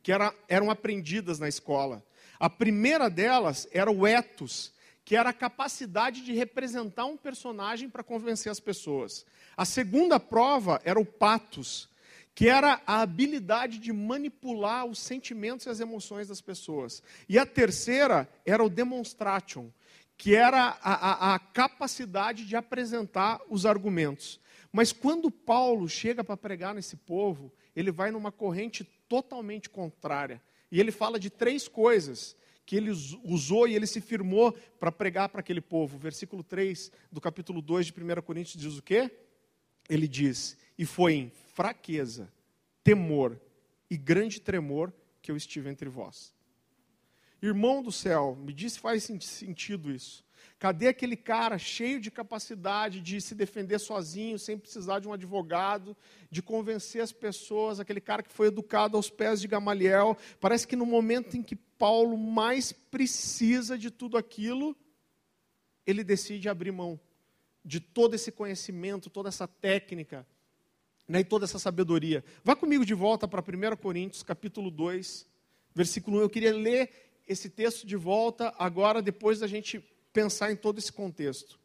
que 0.08 0.12
era, 0.12 0.34
eram 0.48 0.70
aprendidas 0.70 1.38
na 1.38 1.48
escola. 1.48 2.02
A 2.40 2.48
primeira 2.48 3.10
delas 3.10 3.68
era 3.70 3.90
o 3.90 4.06
ethos, 4.06 4.72
que 5.04 5.14
era 5.14 5.28
a 5.30 5.34
capacidade 5.34 6.24
de 6.24 6.32
representar 6.32 7.04
um 7.04 7.16
personagem 7.16 7.90
para 7.90 8.02
convencer 8.02 8.50
as 8.50 8.58
pessoas. 8.58 9.26
A 9.54 9.66
segunda 9.66 10.18
prova 10.18 10.80
era 10.82 10.98
o 10.98 11.04
patos, 11.04 11.90
que 12.38 12.48
era 12.48 12.80
a 12.86 13.00
habilidade 13.00 13.80
de 13.80 13.92
manipular 13.92 14.86
os 14.86 15.00
sentimentos 15.00 15.66
e 15.66 15.70
as 15.70 15.80
emoções 15.80 16.28
das 16.28 16.40
pessoas. 16.40 17.02
E 17.28 17.36
a 17.36 17.44
terceira 17.44 18.28
era 18.46 18.62
o 18.62 18.70
demonstration, 18.70 19.72
que 20.16 20.36
era 20.36 20.78
a, 20.80 21.32
a, 21.32 21.34
a 21.34 21.38
capacidade 21.40 22.44
de 22.44 22.54
apresentar 22.54 23.40
os 23.50 23.66
argumentos. 23.66 24.38
Mas 24.70 24.92
quando 24.92 25.32
Paulo 25.32 25.88
chega 25.88 26.22
para 26.22 26.36
pregar 26.36 26.76
nesse 26.76 26.94
povo, 26.94 27.52
ele 27.74 27.90
vai 27.90 28.12
numa 28.12 28.30
corrente 28.30 28.84
totalmente 29.08 29.68
contrária. 29.68 30.40
E 30.70 30.78
ele 30.78 30.92
fala 30.92 31.18
de 31.18 31.30
três 31.30 31.66
coisas 31.66 32.36
que 32.64 32.76
ele 32.76 32.92
usou 33.24 33.66
e 33.66 33.74
ele 33.74 33.84
se 33.88 34.00
firmou 34.00 34.52
para 34.78 34.92
pregar 34.92 35.28
para 35.28 35.40
aquele 35.40 35.60
povo. 35.60 35.98
Versículo 35.98 36.44
3 36.44 36.92
do 37.10 37.20
capítulo 37.20 37.60
2 37.60 37.86
de 37.86 37.92
1 37.92 38.22
Coríntios 38.22 38.62
diz 38.62 38.78
o 38.78 38.82
quê? 38.82 39.10
Ele 39.90 40.06
diz: 40.06 40.56
E 40.78 40.86
foi 40.86 41.14
em 41.14 41.32
fraqueza, 41.58 42.32
temor 42.84 43.36
e 43.90 43.96
grande 43.96 44.40
tremor 44.40 44.92
que 45.20 45.28
eu 45.28 45.36
estive 45.36 45.68
entre 45.68 45.88
vós. 45.88 46.32
Irmão 47.42 47.82
do 47.82 47.90
céu, 47.90 48.36
me 48.36 48.52
diz 48.52 48.74
se 48.74 48.78
faz 48.78 49.02
sentido 49.02 49.90
isso. 49.90 50.24
Cadê 50.56 50.86
aquele 50.86 51.16
cara 51.16 51.58
cheio 51.58 52.00
de 52.00 52.12
capacidade 52.12 53.00
de 53.00 53.20
se 53.20 53.34
defender 53.34 53.80
sozinho, 53.80 54.38
sem 54.38 54.56
precisar 54.56 55.00
de 55.00 55.08
um 55.08 55.12
advogado, 55.12 55.96
de 56.30 56.40
convencer 56.40 57.02
as 57.02 57.10
pessoas, 57.10 57.80
aquele 57.80 58.00
cara 58.00 58.22
que 58.22 58.32
foi 58.32 58.46
educado 58.46 58.96
aos 58.96 59.10
pés 59.10 59.40
de 59.40 59.48
Gamaliel? 59.48 60.16
Parece 60.38 60.64
que 60.64 60.76
no 60.76 60.86
momento 60.86 61.36
em 61.36 61.42
que 61.42 61.56
Paulo 61.56 62.16
mais 62.16 62.70
precisa 62.70 63.76
de 63.76 63.90
tudo 63.90 64.16
aquilo, 64.16 64.76
ele 65.84 66.04
decide 66.04 66.48
abrir 66.48 66.70
mão 66.70 67.00
de 67.64 67.80
todo 67.80 68.14
esse 68.14 68.30
conhecimento, 68.30 69.10
toda 69.10 69.28
essa 69.28 69.48
técnica 69.48 70.24
né, 71.08 71.20
e 71.20 71.24
toda 71.24 71.46
essa 71.46 71.58
sabedoria. 71.58 72.22
Vá 72.44 72.54
comigo 72.54 72.84
de 72.84 72.94
volta 72.94 73.26
para 73.26 73.40
1 73.40 73.76
Coríntios, 73.76 74.22
capítulo 74.22 74.70
2, 74.70 75.26
versículo 75.74 76.18
1. 76.18 76.20
Eu 76.20 76.30
queria 76.30 76.54
ler 76.54 76.90
esse 77.26 77.48
texto 77.48 77.86
de 77.86 77.96
volta 77.96 78.54
agora, 78.58 79.00
depois 79.00 79.38
da 79.38 79.46
gente 79.46 79.82
pensar 80.12 80.52
em 80.52 80.56
todo 80.56 80.78
esse 80.78 80.92
contexto. 80.92 81.58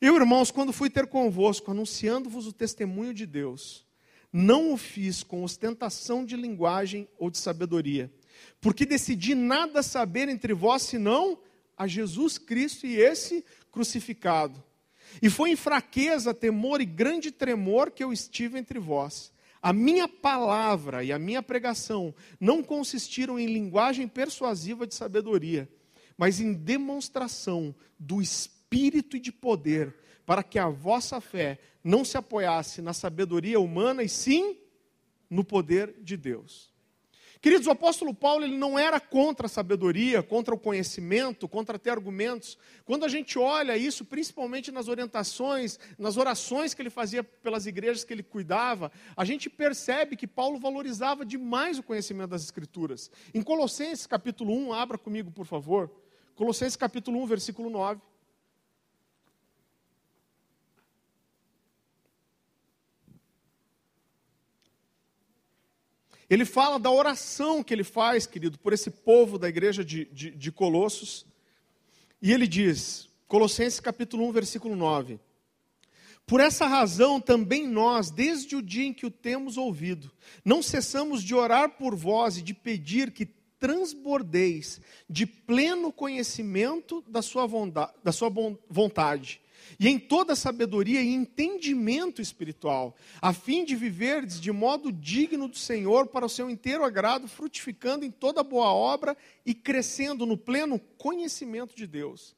Eu, 0.00 0.16
irmãos, 0.16 0.50
quando 0.50 0.72
fui 0.72 0.90
ter 0.90 1.06
convosco, 1.06 1.70
anunciando-vos 1.70 2.46
o 2.46 2.52
testemunho 2.52 3.14
de 3.14 3.26
Deus, 3.26 3.86
não 4.32 4.72
o 4.72 4.76
fiz 4.76 5.22
com 5.22 5.44
ostentação 5.44 6.24
de 6.24 6.36
linguagem 6.36 7.08
ou 7.18 7.30
de 7.30 7.38
sabedoria, 7.38 8.12
porque 8.60 8.84
decidi 8.84 9.34
nada 9.34 9.82
saber 9.82 10.28
entre 10.28 10.52
vós 10.52 10.82
senão 10.82 11.38
a 11.76 11.86
Jesus 11.86 12.36
Cristo 12.36 12.86
e 12.86 12.96
esse 12.96 13.44
crucificado. 13.70 14.62
E 15.22 15.30
foi 15.30 15.50
em 15.50 15.56
fraqueza, 15.56 16.34
temor 16.34 16.80
e 16.80 16.84
grande 16.84 17.30
tremor 17.30 17.90
que 17.90 18.02
eu 18.02 18.12
estive 18.12 18.58
entre 18.58 18.78
vós. 18.78 19.32
A 19.62 19.72
minha 19.72 20.06
palavra 20.06 21.02
e 21.02 21.10
a 21.10 21.18
minha 21.18 21.42
pregação 21.42 22.14
não 22.38 22.62
consistiram 22.62 23.38
em 23.38 23.46
linguagem 23.46 24.06
persuasiva 24.06 24.86
de 24.86 24.94
sabedoria, 24.94 25.68
mas 26.18 26.38
em 26.38 26.52
demonstração 26.52 27.74
do 27.98 28.20
espírito 28.20 29.16
e 29.16 29.20
de 29.20 29.32
poder, 29.32 29.94
para 30.26 30.42
que 30.42 30.58
a 30.58 30.68
vossa 30.68 31.20
fé 31.20 31.58
não 31.82 32.04
se 32.04 32.16
apoiasse 32.16 32.82
na 32.82 32.92
sabedoria 32.92 33.60
humana 33.60 34.02
e 34.02 34.08
sim 34.08 34.58
no 35.30 35.44
poder 35.44 35.94
de 36.02 36.16
Deus. 36.16 36.73
Queridos, 37.44 37.66
o 37.66 37.72
apóstolo 37.72 38.14
Paulo 38.14 38.42
ele 38.42 38.56
não 38.56 38.78
era 38.78 38.98
contra 38.98 39.44
a 39.44 39.50
sabedoria, 39.50 40.22
contra 40.22 40.54
o 40.54 40.58
conhecimento, 40.58 41.46
contra 41.46 41.78
ter 41.78 41.90
argumentos. 41.90 42.56
Quando 42.86 43.04
a 43.04 43.08
gente 43.08 43.38
olha 43.38 43.76
isso, 43.76 44.02
principalmente 44.02 44.72
nas 44.72 44.88
orientações, 44.88 45.78
nas 45.98 46.16
orações 46.16 46.72
que 46.72 46.80
ele 46.80 46.88
fazia 46.88 47.22
pelas 47.22 47.66
igrejas 47.66 48.02
que 48.02 48.14
ele 48.14 48.22
cuidava, 48.22 48.90
a 49.14 49.26
gente 49.26 49.50
percebe 49.50 50.16
que 50.16 50.26
Paulo 50.26 50.58
valorizava 50.58 51.22
demais 51.22 51.78
o 51.78 51.82
conhecimento 51.82 52.30
das 52.30 52.44
Escrituras. 52.44 53.10
Em 53.34 53.42
Colossenses 53.42 54.06
capítulo 54.06 54.50
1, 54.54 54.72
abra 54.72 54.96
comigo, 54.96 55.30
por 55.30 55.44
favor. 55.44 55.90
Colossenses 56.34 56.76
capítulo 56.76 57.22
1, 57.24 57.26
versículo 57.26 57.68
9. 57.68 58.00
Ele 66.34 66.44
fala 66.44 66.80
da 66.80 66.90
oração 66.90 67.62
que 67.62 67.72
ele 67.72 67.84
faz, 67.84 68.26
querido, 68.26 68.58
por 68.58 68.72
esse 68.72 68.90
povo 68.90 69.38
da 69.38 69.48
igreja 69.48 69.84
de, 69.84 70.06
de, 70.06 70.32
de 70.32 70.50
Colossos. 70.50 71.24
E 72.20 72.32
ele 72.32 72.48
diz, 72.48 73.08
Colossenses 73.28 73.78
capítulo 73.78 74.26
1, 74.28 74.32
versículo 74.32 74.74
9. 74.74 75.20
Por 76.26 76.40
essa 76.40 76.66
razão, 76.66 77.20
também 77.20 77.68
nós, 77.68 78.10
desde 78.10 78.56
o 78.56 78.62
dia 78.62 78.84
em 78.84 78.92
que 78.92 79.06
o 79.06 79.12
temos 79.12 79.56
ouvido, 79.56 80.10
não 80.44 80.60
cessamos 80.60 81.22
de 81.22 81.36
orar 81.36 81.76
por 81.78 81.94
vós 81.94 82.36
e 82.36 82.42
de 82.42 82.52
pedir 82.52 83.12
que 83.12 83.26
transbordeis 83.60 84.80
de 85.08 85.26
pleno 85.26 85.92
conhecimento 85.92 87.00
da 87.06 87.22
sua, 87.22 87.46
da 88.02 88.10
sua 88.10 88.28
vontade 88.68 89.40
e 89.78 89.88
em 89.88 89.98
toda 89.98 90.36
sabedoria 90.36 91.02
e 91.02 91.12
entendimento 91.12 92.20
espiritual, 92.20 92.96
a 93.20 93.32
fim 93.32 93.64
de 93.64 93.74
viverdes 93.74 94.40
de 94.40 94.52
modo 94.52 94.92
digno 94.92 95.48
do 95.48 95.56
Senhor 95.56 96.06
para 96.06 96.26
o 96.26 96.28
seu 96.28 96.48
inteiro 96.48 96.84
agrado, 96.84 97.28
frutificando 97.28 98.04
em 98.04 98.10
toda 98.10 98.42
boa 98.42 98.72
obra 98.72 99.16
e 99.44 99.54
crescendo 99.54 100.26
no 100.26 100.36
pleno 100.36 100.78
conhecimento 100.98 101.74
de 101.74 101.86
Deus. 101.86 102.34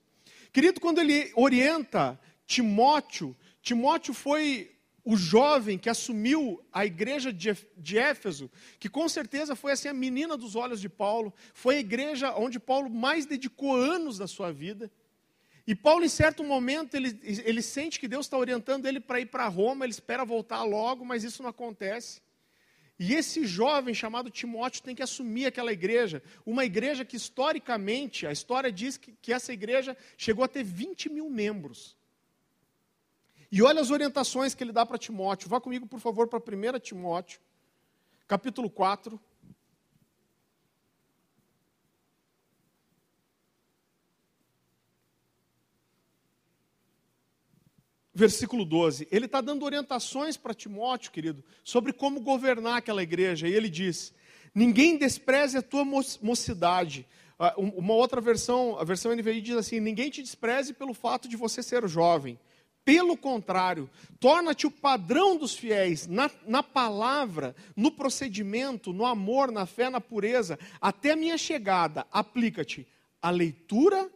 Querido, 0.52 0.80
quando 0.80 1.00
ele 1.00 1.30
orienta 1.34 2.18
Timóteo, 2.46 3.36
Timóteo 3.60 4.14
foi 4.14 4.70
o 5.04 5.16
jovem 5.16 5.78
que 5.78 5.88
assumiu 5.88 6.60
a 6.72 6.84
igreja 6.84 7.32
de 7.32 7.96
Éfeso, 7.96 8.50
que 8.80 8.88
com 8.88 9.08
certeza 9.08 9.54
foi 9.54 9.70
assim 9.70 9.86
a 9.86 9.94
menina 9.94 10.36
dos 10.36 10.56
olhos 10.56 10.80
de 10.80 10.88
Paulo, 10.88 11.32
foi 11.54 11.76
a 11.76 11.80
igreja 11.80 12.34
onde 12.36 12.58
Paulo 12.58 12.90
mais 12.90 13.24
dedicou 13.24 13.76
anos 13.76 14.18
da 14.18 14.26
sua 14.26 14.52
vida. 14.52 14.90
E 15.66 15.74
Paulo, 15.74 16.04
em 16.04 16.08
certo 16.08 16.44
momento, 16.44 16.94
ele, 16.94 17.18
ele 17.22 17.60
sente 17.60 17.98
que 17.98 18.06
Deus 18.06 18.26
está 18.26 18.38
orientando 18.38 18.86
ele 18.86 19.00
para 19.00 19.20
ir 19.20 19.26
para 19.26 19.48
Roma, 19.48 19.84
ele 19.84 19.92
espera 19.92 20.24
voltar 20.24 20.62
logo, 20.62 21.04
mas 21.04 21.24
isso 21.24 21.42
não 21.42 21.50
acontece. 21.50 22.22
E 22.98 23.12
esse 23.12 23.44
jovem 23.44 23.92
chamado 23.92 24.30
Timóteo 24.30 24.82
tem 24.82 24.94
que 24.94 25.02
assumir 25.02 25.46
aquela 25.46 25.72
igreja, 25.72 26.22
uma 26.46 26.64
igreja 26.64 27.04
que 27.04 27.16
historicamente, 27.16 28.26
a 28.26 28.32
história 28.32 28.72
diz 28.72 28.96
que, 28.96 29.12
que 29.20 29.32
essa 29.32 29.52
igreja 29.52 29.96
chegou 30.16 30.44
a 30.44 30.48
ter 30.48 30.62
20 30.62 31.10
mil 31.10 31.28
membros. 31.28 31.96
E 33.50 33.62
olha 33.62 33.80
as 33.80 33.90
orientações 33.90 34.54
que 34.54 34.64
ele 34.64 34.72
dá 34.72 34.86
para 34.86 34.98
Timóteo. 34.98 35.48
Vá 35.48 35.60
comigo, 35.60 35.86
por 35.86 36.00
favor, 36.00 36.26
para 36.26 36.38
1 36.38 36.78
Timóteo, 36.80 37.40
capítulo 38.26 38.70
4. 38.70 39.20
Versículo 48.16 48.64
12. 48.64 49.06
Ele 49.12 49.26
está 49.26 49.40
dando 49.40 49.64
orientações 49.64 50.36
para 50.36 50.54
Timóteo, 50.54 51.12
querido, 51.12 51.44
sobre 51.62 51.92
como 51.92 52.20
governar 52.20 52.78
aquela 52.78 53.02
igreja. 53.02 53.46
E 53.46 53.52
ele 53.52 53.68
diz: 53.68 54.12
Ninguém 54.54 54.96
despreze 54.96 55.58
a 55.58 55.62
tua 55.62 55.84
mocidade. 55.84 57.06
Ah, 57.38 57.52
uma 57.58 57.92
outra 57.92 58.20
versão, 58.20 58.78
a 58.78 58.84
versão 58.84 59.14
NVI 59.14 59.40
diz 59.42 59.56
assim: 59.56 59.78
Ninguém 59.78 60.08
te 60.08 60.22
despreze 60.22 60.72
pelo 60.72 60.94
fato 60.94 61.28
de 61.28 61.36
você 61.36 61.62
ser 61.62 61.86
jovem. 61.86 62.38
Pelo 62.86 63.16
contrário, 63.16 63.90
torna-te 64.20 64.66
o 64.66 64.70
padrão 64.70 65.36
dos 65.36 65.54
fiéis 65.54 66.06
na, 66.06 66.30
na, 66.46 66.62
palavra, 66.62 67.54
no 67.74 67.90
procedimento, 67.90 68.92
no 68.92 69.04
amor, 69.04 69.50
na 69.50 69.66
fé, 69.66 69.90
na 69.90 70.00
pureza. 70.00 70.56
Até 70.80 71.10
a 71.10 71.16
minha 71.16 71.36
chegada, 71.36 72.06
aplica-te 72.12 72.86
à 73.20 73.28
leitura, 73.28 74.08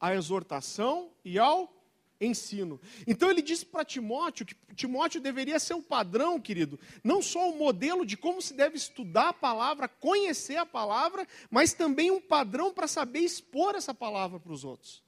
à 0.00 0.14
exortação 0.14 1.10
e 1.22 1.38
ao 1.38 1.73
ensino. 2.20 2.80
Então 3.06 3.30
ele 3.30 3.42
disse 3.42 3.66
para 3.66 3.84
Timóteo 3.84 4.46
que 4.46 4.54
Timóteo 4.74 5.20
deveria 5.20 5.58
ser 5.58 5.74
o 5.74 5.82
padrão, 5.82 6.40
querido, 6.40 6.78
não 7.02 7.22
só 7.22 7.50
o 7.50 7.58
modelo 7.58 8.04
de 8.04 8.16
como 8.16 8.40
se 8.40 8.54
deve 8.54 8.76
estudar 8.76 9.28
a 9.28 9.32
palavra, 9.32 9.88
conhecer 9.88 10.56
a 10.56 10.66
palavra, 10.66 11.26
mas 11.50 11.72
também 11.72 12.10
um 12.10 12.20
padrão 12.20 12.72
para 12.72 12.86
saber 12.86 13.20
expor 13.20 13.74
essa 13.74 13.94
palavra 13.94 14.40
para 14.40 14.52
os 14.52 14.64
outros. 14.64 15.02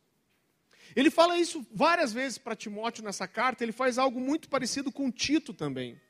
Ele 0.95 1.11
fala 1.11 1.39
isso 1.39 1.67
várias 1.73 2.13
vezes 2.13 2.39
para 2.39 2.57
Timóteo 2.57 3.05
nessa 3.05 3.27
carta, 3.27 3.65
ele 3.65 3.73
faz 3.73 3.99
algo 3.99 4.21
muito 4.21 4.49
parecido 4.49 4.93
com 4.93 5.11
Tito 5.11 5.53
também. 5.53 6.01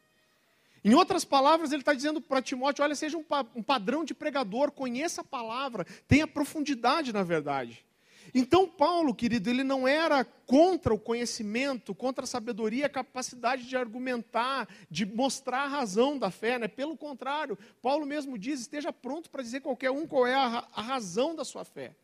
Em 0.84 0.94
outras 0.94 1.24
palavras, 1.24 1.72
ele 1.72 1.82
está 1.82 1.92
dizendo 1.92 2.20
para 2.20 2.40
Timóteo: 2.42 2.84
olha, 2.84 2.94
seja 2.94 3.18
um, 3.18 3.24
um 3.56 3.62
padrão 3.62 4.04
de 4.04 4.14
pregador, 4.14 4.70
conheça 4.70 5.22
a 5.22 5.24
palavra, 5.24 5.84
tenha 6.06 6.26
profundidade 6.26 7.12
na 7.12 7.24
verdade. 7.24 7.85
Então, 8.34 8.68
Paulo, 8.68 9.14
querido, 9.14 9.48
ele 9.48 9.64
não 9.64 9.86
era 9.86 10.24
contra 10.24 10.94
o 10.94 10.98
conhecimento, 10.98 11.94
contra 11.94 12.24
a 12.24 12.26
sabedoria, 12.26 12.86
a 12.86 12.90
capacidade 12.90 13.66
de 13.66 13.76
argumentar, 13.76 14.68
de 14.90 15.06
mostrar 15.06 15.64
a 15.64 15.68
razão 15.68 16.18
da 16.18 16.30
fé, 16.30 16.58
né? 16.58 16.68
Pelo 16.68 16.96
contrário, 16.96 17.58
Paulo 17.80 18.06
mesmo 18.06 18.38
diz: 18.38 18.60
esteja 18.60 18.92
pronto 18.92 19.30
para 19.30 19.42
dizer 19.42 19.60
qualquer 19.60 19.90
um 19.90 20.06
qual 20.06 20.26
é 20.26 20.34
a, 20.34 20.66
a 20.72 20.82
razão 20.82 21.34
da 21.34 21.44
sua 21.44 21.64
fé. 21.64 21.94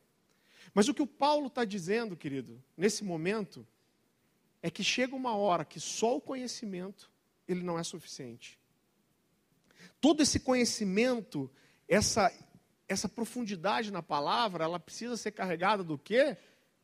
Mas 0.75 0.89
o 0.89 0.95
que 0.95 1.03
o 1.03 1.07
Paulo 1.07 1.49
está 1.49 1.65
dizendo, 1.65 2.17
querido, 2.17 2.63
nesse 2.77 3.05
momento, 3.05 3.67
é 4.63 4.71
que 4.71 4.83
chega 4.83 5.15
uma 5.15 5.37
hora 5.37 5.65
que 5.65 5.81
só 5.81 6.17
o 6.17 6.21
conhecimento 6.21 7.11
ele 7.47 7.63
não 7.63 7.79
é 7.79 7.83
suficiente. 7.83 8.59
Todo 10.01 10.23
esse 10.23 10.41
conhecimento, 10.41 11.51
essa 11.89 12.33
essa 12.93 13.09
profundidade 13.09 13.91
na 13.91 14.03
palavra, 14.03 14.65
ela 14.65 14.79
precisa 14.79 15.17
ser 15.17 15.33
carregada 15.33 15.83
do 15.83 15.99
quê? 15.99 16.37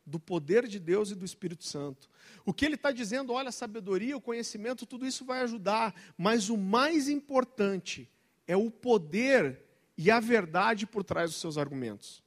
Do 0.05 0.19
poder 0.19 0.67
de 0.67 0.79
Deus 0.79 1.11
e 1.11 1.15
do 1.15 1.25
Espírito 1.25 1.65
Santo. 1.65 2.09
O 2.45 2.53
que 2.53 2.65
ele 2.65 2.75
está 2.75 2.91
dizendo, 2.91 3.33
olha, 3.33 3.51
a 3.51 3.53
sabedoria, 3.53 4.17
o 4.17 4.21
conhecimento, 4.21 4.87
tudo 4.87 5.07
isso 5.07 5.25
vai 5.25 5.43
ajudar, 5.43 5.95
mas 6.17 6.49
o 6.49 6.57
mais 6.57 7.09
importante 7.09 8.11
é 8.47 8.57
o 8.57 8.71
poder 8.71 9.63
e 9.97 10.11
a 10.11 10.19
verdade 10.19 10.87
por 10.87 11.05
trás 11.05 11.31
dos 11.31 11.41
seus 11.41 11.59
argumentos. 11.59 12.23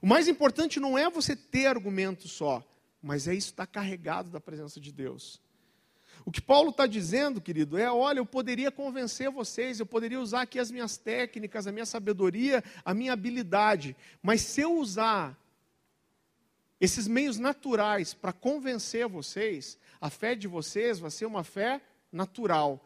O 0.00 0.06
mais 0.06 0.28
importante 0.28 0.80
não 0.80 0.96
é 0.96 1.10
você 1.10 1.36
ter 1.36 1.66
argumentos 1.66 2.32
só, 2.32 2.66
mas 3.02 3.28
é 3.28 3.34
isso 3.34 3.50
estar 3.50 3.66
carregado 3.66 4.30
da 4.30 4.40
presença 4.40 4.80
de 4.80 4.92
Deus. 4.92 5.40
O 6.24 6.30
que 6.30 6.40
Paulo 6.40 6.70
está 6.70 6.86
dizendo, 6.86 7.40
querido, 7.40 7.78
é: 7.78 7.90
olha, 7.90 8.18
eu 8.18 8.26
poderia 8.26 8.70
convencer 8.70 9.30
vocês, 9.30 9.78
eu 9.78 9.86
poderia 9.86 10.20
usar 10.20 10.42
aqui 10.42 10.58
as 10.58 10.70
minhas 10.70 10.96
técnicas, 10.96 11.66
a 11.66 11.72
minha 11.72 11.86
sabedoria, 11.86 12.62
a 12.84 12.94
minha 12.94 13.12
habilidade, 13.12 13.96
mas 14.22 14.40
se 14.40 14.60
eu 14.60 14.78
usar 14.78 15.38
esses 16.80 17.08
meios 17.08 17.38
naturais 17.38 18.12
para 18.12 18.32
convencer 18.32 19.06
vocês, 19.08 19.78
a 20.00 20.10
fé 20.10 20.34
de 20.34 20.46
vocês 20.46 20.98
vai 20.98 21.10
ser 21.10 21.26
uma 21.26 21.42
fé 21.42 21.80
natural. 22.12 22.84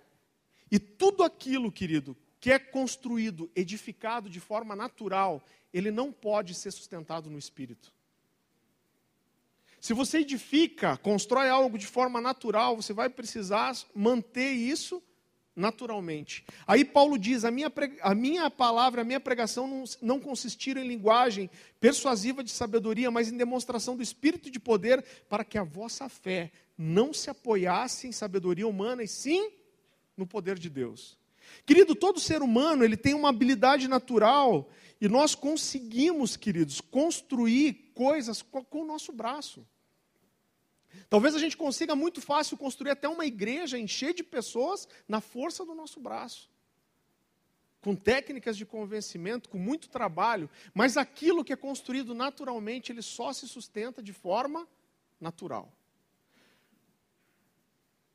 E 0.71 0.79
tudo 0.79 1.25
aquilo, 1.25 1.73
querido, 1.73 2.16
que 2.38 2.53
é 2.53 2.59
construído, 2.59 3.51
edificado 3.55 4.31
de 4.31 4.40
forma 4.40 4.77
natural, 4.77 5.45
ele 5.73 5.90
não 5.90 6.12
pode 6.12 6.55
ser 6.55 6.71
sustentado 6.71 7.29
no 7.29 7.38
espírito. 7.38 7.93
Se 9.81 9.95
você 9.95 10.19
edifica, 10.19 10.97
constrói 10.99 11.49
algo 11.49 11.79
de 11.79 11.87
forma 11.87 12.21
natural, 12.21 12.77
você 12.77 12.93
vai 12.93 13.09
precisar 13.09 13.75
manter 13.95 14.51
isso 14.51 15.03
naturalmente. 15.57 16.45
Aí 16.66 16.85
Paulo 16.85 17.19
diz: 17.19 17.45
a 17.45 17.51
minha, 17.51 17.73
a 18.03 18.14
minha 18.14 18.51
palavra, 18.51 19.01
a 19.01 19.05
minha 19.05 19.19
pregação 19.19 19.66
não, 19.66 19.85
não 20.03 20.21
consistiram 20.21 20.83
em 20.83 20.88
linguagem 20.88 21.51
persuasiva 21.81 22.45
de 22.45 22.51
sabedoria, 22.51 23.11
mas 23.11 23.33
em 23.33 23.37
demonstração 23.37 23.97
do 23.97 24.03
Espírito 24.03 24.51
de 24.51 24.61
poder, 24.61 25.03
para 25.29 25.45
que 25.45 25.57
a 25.57 25.64
vossa 25.64 26.09
fé 26.09 26.53
não 26.77 27.12
se 27.12 27.31
apoiasse 27.31 28.07
em 28.07 28.12
sabedoria 28.12 28.69
humana, 28.69 29.03
e 29.03 29.09
sim 29.09 29.51
no 30.16 30.27
poder 30.27 30.59
de 30.59 30.69
Deus. 30.69 31.19
Querido, 31.66 31.95
todo 31.95 32.21
ser 32.21 32.43
humano 32.43 32.85
ele 32.85 32.97
tem 32.97 33.14
uma 33.14 33.31
habilidade 33.31 33.88
natural 33.88 34.69
e 35.01 35.09
nós 35.09 35.35
conseguimos, 35.35 36.37
queridos, 36.37 36.81
construir 36.81 37.93
coisas 37.95 38.43
com, 38.43 38.63
com 38.63 38.83
o 38.83 38.87
nosso 38.87 39.13
braço. 39.13 39.67
Talvez 41.09 41.35
a 41.35 41.39
gente 41.39 41.57
consiga 41.57 41.95
muito 41.95 42.21
fácil 42.21 42.57
construir 42.57 42.91
até 42.91 43.09
uma 43.09 43.25
igreja, 43.25 43.79
encher 43.79 44.13
de 44.13 44.23
pessoas 44.23 44.87
na 45.09 45.21
força 45.21 45.65
do 45.65 45.75
nosso 45.75 46.01
braço. 46.01 46.51
Com 47.81 47.97
técnicas 47.97 48.57
de 48.57 48.67
convencimento, 48.67 49.49
com 49.49 49.57
muito 49.57 49.89
trabalho, 49.89 50.51
mas 50.75 50.99
aquilo 50.99 51.45
que 51.45 51.53
é 51.53 51.57
construído 51.57 52.15
naturalmente, 52.15 52.93
ele 52.93 53.01
só 53.01 53.33
se 53.33 53.49
sustenta 53.49 54.03
de 54.03 54.13
forma 54.13 54.69
natural. 55.19 55.73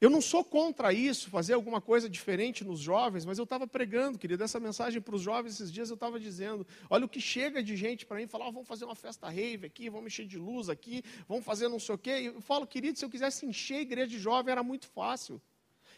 Eu 0.02 0.10
não 0.10 0.20
sou 0.20 0.44
contra 0.44 0.92
isso, 0.92 1.30
fazer 1.30 1.54
alguma 1.54 1.80
coisa 1.80 2.10
diferente 2.10 2.66
nos 2.66 2.82
jovens, 2.82 3.26
mas 3.26 3.38
eu 3.38 3.46
estava 3.46 3.66
pregando, 3.66 4.20
querido, 4.20 4.44
essa 4.44 4.60
mensagem 4.60 5.02
para 5.02 5.16
os 5.16 5.22
jovens 5.22 5.54
esses 5.54 5.72
dias, 5.72 5.90
eu 5.90 5.94
estava 5.94 6.20
dizendo, 6.20 6.68
olha 6.90 7.06
o 7.06 7.10
que 7.10 7.22
chega 7.22 7.64
de 7.64 7.78
gente 7.78 8.06
para 8.06 8.18
mim, 8.18 8.28
falar, 8.28 8.48
oh, 8.50 8.52
vamos 8.52 8.68
fazer 8.68 8.84
uma 8.84 8.96
festa 8.96 9.30
rave 9.30 9.66
aqui, 9.68 9.90
vamos 9.90 10.08
encher 10.08 10.28
de 10.28 10.38
luz 10.38 10.68
aqui, 10.68 11.02
vamos 11.28 11.46
fazer 11.46 11.70
não 11.70 11.80
sei 11.80 11.96
o 11.96 11.98
quê. 11.98 12.32
Eu 12.36 12.42
falo, 12.42 12.68
querido, 12.68 13.00
se 13.00 13.06
eu 13.06 13.10
quisesse 13.10 13.46
encher 13.46 13.78
a 13.78 13.82
igreja 13.82 14.08
de 14.08 14.20
jovem, 14.20 14.52
era 14.52 14.62
muito 14.62 14.86
fácil. 14.88 15.42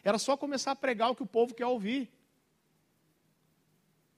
Era 0.03 0.19
só 0.19 0.37
começar 0.37 0.71
a 0.71 0.75
pregar 0.75 1.09
o 1.09 1.15
que 1.15 1.23
o 1.23 1.27
povo 1.27 1.55
quer 1.55 1.65
ouvir. 1.65 2.11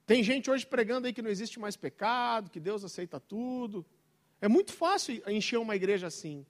Tem 0.06 0.22
gente 0.22 0.50
hoje 0.50 0.66
pregando 0.66 1.06
aí 1.06 1.12
que 1.12 1.22
não 1.22 1.30
existe 1.30 1.58
mais 1.58 1.76
pecado, 1.76 2.50
que 2.50 2.60
Deus 2.60 2.84
aceita 2.84 3.18
tudo. 3.18 3.86
É 4.40 4.48
muito 4.48 4.72
fácil 4.72 5.22
encher 5.26 5.58
uma 5.58 5.74
igreja 5.74 6.06
assim. 6.06 6.44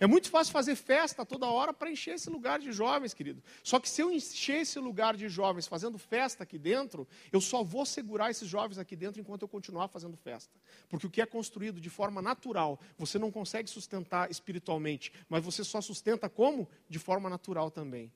É 0.00 0.06
muito 0.06 0.30
fácil 0.30 0.52
fazer 0.52 0.74
festa 0.74 1.24
toda 1.24 1.46
hora 1.46 1.72
para 1.72 1.90
encher 1.90 2.14
esse 2.14 2.28
lugar 2.28 2.58
de 2.58 2.72
jovens, 2.72 3.14
querido. 3.14 3.42
Só 3.62 3.78
que 3.78 3.88
se 3.88 4.00
eu 4.00 4.10
encher 4.10 4.62
esse 4.62 4.78
lugar 4.78 5.16
de 5.16 5.28
jovens 5.28 5.66
fazendo 5.66 5.98
festa 5.98 6.42
aqui 6.42 6.58
dentro, 6.58 7.06
eu 7.30 7.40
só 7.40 7.62
vou 7.62 7.86
segurar 7.86 8.30
esses 8.30 8.48
jovens 8.48 8.78
aqui 8.78 8.96
dentro 8.96 9.20
enquanto 9.20 9.42
eu 9.42 9.48
continuar 9.48 9.88
fazendo 9.88 10.16
festa. 10.16 10.52
Porque 10.88 11.06
o 11.06 11.10
que 11.10 11.20
é 11.20 11.26
construído 11.26 11.80
de 11.80 11.90
forma 11.90 12.20
natural, 12.20 12.80
você 12.98 13.18
não 13.18 13.30
consegue 13.30 13.68
sustentar 13.68 14.30
espiritualmente, 14.30 15.12
mas 15.28 15.44
você 15.44 15.62
só 15.62 15.80
sustenta 15.80 16.28
como? 16.28 16.68
De 16.88 16.98
forma 16.98 17.30
natural 17.30 17.70
também. 17.70 18.12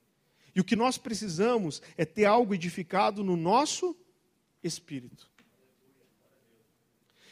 E 0.55 0.61
o 0.61 0.65
que 0.65 0.75
nós 0.75 0.97
precisamos 0.97 1.83
é 1.97 2.05
ter 2.05 2.25
algo 2.25 2.55
edificado 2.55 3.23
no 3.23 3.37
nosso 3.37 3.95
espírito. 4.63 5.31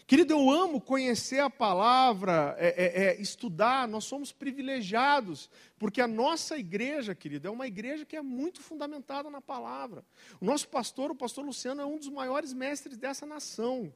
Querido, 0.06 0.34
eu 0.34 0.50
amo 0.50 0.82
conhecer 0.82 1.40
a 1.40 1.48
palavra, 1.48 2.54
é, 2.58 2.68
é, 2.68 3.04
é, 3.04 3.20
estudar, 3.22 3.88
nós 3.88 4.04
somos 4.04 4.32
privilegiados, 4.32 5.48
porque 5.78 5.98
a 5.98 6.06
nossa 6.06 6.58
igreja, 6.58 7.14
querido, 7.14 7.48
é 7.48 7.50
uma 7.50 7.66
igreja 7.66 8.04
que 8.04 8.14
é 8.14 8.20
muito 8.20 8.60
fundamentada 8.60 9.30
na 9.30 9.40
palavra. 9.40 10.04
O 10.42 10.44
nosso 10.44 10.68
pastor, 10.68 11.10
o 11.10 11.14
pastor 11.14 11.42
Luciano, 11.42 11.80
é 11.80 11.86
um 11.86 11.96
dos 11.96 12.10
maiores 12.10 12.52
mestres 12.52 12.98
dessa 12.98 13.24
nação. 13.24 13.94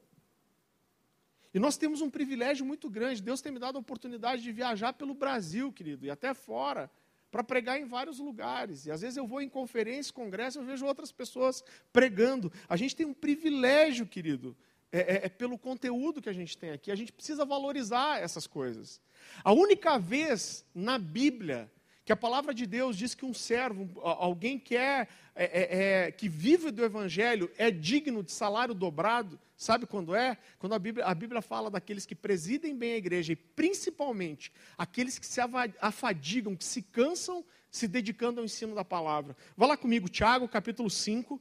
E 1.53 1.59
nós 1.59 1.77
temos 1.77 2.01
um 2.01 2.09
privilégio 2.09 2.65
muito 2.65 2.89
grande. 2.89 3.23
Deus 3.23 3.43
tem 3.43 3.53
me 3.53 3.59
dado 3.59 3.77
a 3.77 3.81
oportunidade 3.81 4.43
de 4.43 4.51
viajar 4.51 4.95
pelo 4.95 5.13
Brasil, 5.13 5.71
querido, 5.71 6.07
e 6.07 6.11
até 6.11 6.33
fora, 6.33 6.91
para 7.31 7.45
pregar 7.45 7.79
em 7.79 7.85
vários 7.85 8.19
lugares. 8.19 8.87
E 8.87 8.91
às 8.91 9.03
vezes 9.03 9.19
eu 9.19 9.27
vou 9.27 9.43
em 9.43 9.49
conferência, 9.49 10.13
congresso, 10.15 10.59
eu 10.59 10.65
vejo 10.65 10.87
outras 10.87 11.13
pessoas 11.13 11.63
pregando. 11.93 12.51
A 12.67 12.77
gente 12.77 12.97
tem 12.97 13.05
um 13.05 13.13
privilégio, 13.13 14.07
querido, 14.07 14.57
é, 14.91 14.99
é, 15.01 15.27
é, 15.27 15.29
pelo 15.29 15.59
conteúdo 15.59 16.23
que 16.23 16.29
a 16.29 16.33
gente 16.33 16.57
tem 16.57 16.71
aqui. 16.71 16.91
A 16.91 16.97
gente 16.97 17.13
precisa 17.13 17.45
valorizar 17.45 18.21
essas 18.21 18.47
coisas. 18.47 19.01
A 19.45 19.53
única 19.53 19.99
vez 19.99 20.65
na 20.75 20.99
Bíblia 20.99 21.71
que 22.09 22.13
a 22.13 22.17
palavra 22.17 22.55
de 22.55 22.65
Deus 22.65 22.97
diz 22.97 23.15
que 23.15 23.27
um 23.27 23.35
servo, 23.35 24.01
alguém 24.01 24.59
que 24.59 24.75
é, 24.75 25.07
é, 25.35 25.45
é, 25.45 26.07
é, 26.07 26.11
que 26.11 26.27
vive 26.27 26.71
do 26.71 26.83
Evangelho, 26.83 27.51
é 27.59 27.71
digno 27.71 28.23
de 28.23 28.33
salário 28.33 28.73
dobrado, 28.73 29.39
sabe 29.59 29.85
quando 29.85 30.15
é? 30.15 30.39
Quando 30.59 30.75
a 30.75 30.79
Bíblia, 30.79 31.05
a 31.05 31.15
Bíblia 31.15 31.43
fala 31.43 31.71
daqueles 31.71 32.07
que 32.07 32.15
presidem 32.15 32.75
bem 32.75 32.95
a 32.95 32.97
igreja 32.97 33.35
e 33.35 33.37
principalmente 33.37 34.51
aqueles 34.79 35.19
que 35.19 35.27
se 35.27 35.39
afadigam, 35.83 36.57
que 36.57 36.65
se 36.65 36.81
cansam 36.81 37.45
se 37.71 37.87
dedicando 37.87 38.41
ao 38.41 38.47
ensino 38.47 38.75
da 38.75 38.87
palavra. 38.87 39.37
Vá 39.55 39.67
lá 39.67 39.77
comigo, 39.77 40.09
Tiago, 40.09 40.49
capítulo 40.49 40.89
5. 40.89 41.39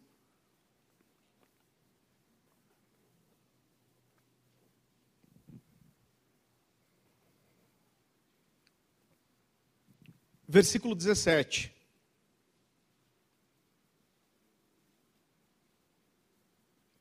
Versículo 10.47 10.95
17. 10.95 11.73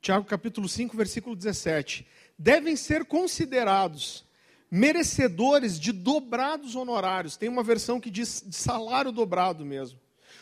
Tiago 0.01 0.25
capítulo 0.25 0.67
5, 0.67 0.95
versículo 0.95 1.35
17. 1.35 2.05
Devem 2.37 2.75
ser 2.75 3.05
considerados 3.05 4.25
merecedores 4.69 5.79
de 5.79 5.91
dobrados 5.91 6.75
honorários. 6.75 7.37
Tem 7.37 7.49
uma 7.49 7.63
versão 7.63 7.99
que 7.99 8.09
diz 8.09 8.43
de 8.45 8.55
salário 8.55 9.11
dobrado 9.11 9.65
mesmo. 9.65 9.99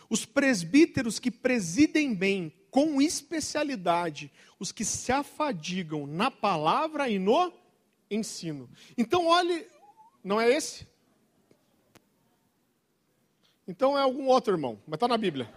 Os 0.09 0.25
presbíteros 0.25 1.19
que 1.19 1.31
presidem 1.31 2.13
bem, 2.13 2.53
com 2.69 3.01
especialidade, 3.01 4.31
os 4.59 4.71
que 4.71 4.85
se 4.85 5.11
afadigam 5.11 6.05
na 6.05 6.29
palavra 6.29 7.09
e 7.09 7.17
no 7.17 7.51
ensino. 8.09 8.69
Então, 8.97 9.27
olhe, 9.27 9.65
não 10.23 10.39
é 10.39 10.51
esse? 10.51 10.87
Então 13.67 13.97
é 13.97 14.01
algum 14.01 14.27
outro 14.27 14.53
irmão, 14.53 14.77
mas 14.87 14.97
está 14.97 15.07
na 15.07 15.17
Bíblia. 15.17 15.49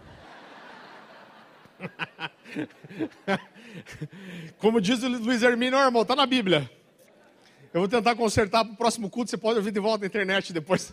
Como 4.57 4.81
diz 4.81 5.03
o 5.03 5.07
Luiz 5.07 5.43
Hermínio, 5.43 5.77
irmão, 5.77 6.01
está 6.01 6.15
na 6.15 6.25
Bíblia. 6.25 6.67
Eu 7.71 7.81
vou 7.81 7.87
tentar 7.87 8.15
consertar 8.15 8.65
para 8.65 8.73
o 8.73 8.77
próximo 8.77 9.07
culto, 9.09 9.29
você 9.29 9.37
pode 9.37 9.59
ouvir 9.59 9.71
de 9.71 9.79
volta 9.79 9.99
na 9.99 10.07
internet 10.07 10.51
depois. 10.51 10.91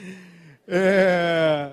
é... 0.68 1.72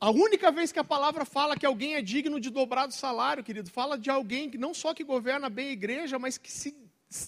A 0.00 0.10
única 0.10 0.52
vez 0.52 0.72
que 0.72 0.78
a 0.78 0.84
palavra 0.84 1.24
fala 1.24 1.56
que 1.56 1.66
alguém 1.66 1.94
é 1.94 2.02
digno 2.02 2.40
de 2.40 2.50
dobrado 2.50 2.92
salário, 2.92 3.42
querido, 3.42 3.70
fala 3.70 3.98
de 3.98 4.10
alguém 4.10 4.48
que 4.48 4.58
não 4.58 4.74
só 4.74 4.94
que 4.94 5.04
governa 5.04 5.48
bem 5.48 5.68
a 5.68 5.72
igreja, 5.72 6.18
mas 6.18 6.38
que 6.38 6.50
se 6.50 6.74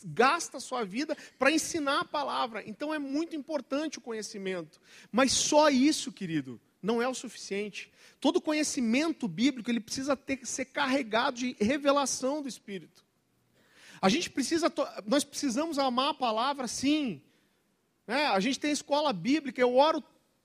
gasta 0.04 0.56
a 0.56 0.60
sua 0.60 0.84
vida 0.84 1.16
para 1.38 1.50
ensinar 1.50 2.00
a 2.00 2.04
palavra. 2.04 2.62
Então 2.66 2.92
é 2.92 2.98
muito 2.98 3.36
importante 3.36 3.98
o 3.98 4.00
conhecimento. 4.00 4.80
Mas 5.10 5.32
só 5.32 5.68
isso, 5.68 6.12
querido, 6.12 6.60
não 6.82 7.00
é 7.00 7.08
o 7.08 7.14
suficiente. 7.14 7.90
Todo 8.20 8.40
conhecimento 8.40 9.26
bíblico 9.26 9.70
ele 9.70 9.80
precisa 9.80 10.16
ter, 10.16 10.46
ser 10.46 10.66
carregado 10.66 11.38
de 11.38 11.56
revelação 11.60 12.42
do 12.42 12.48
Espírito. 12.48 13.04
A 14.00 14.08
gente 14.08 14.28
precisa, 14.28 14.72
nós 15.06 15.24
precisamos 15.24 15.78
amar 15.78 16.10
a 16.10 16.14
palavra, 16.14 16.68
sim. 16.68 17.22
É, 18.06 18.26
a 18.26 18.38
gente 18.38 18.60
tem 18.60 18.70
escola 18.70 19.12
bíblica, 19.12 19.60
eu 19.60 19.76
oro 19.76 20.04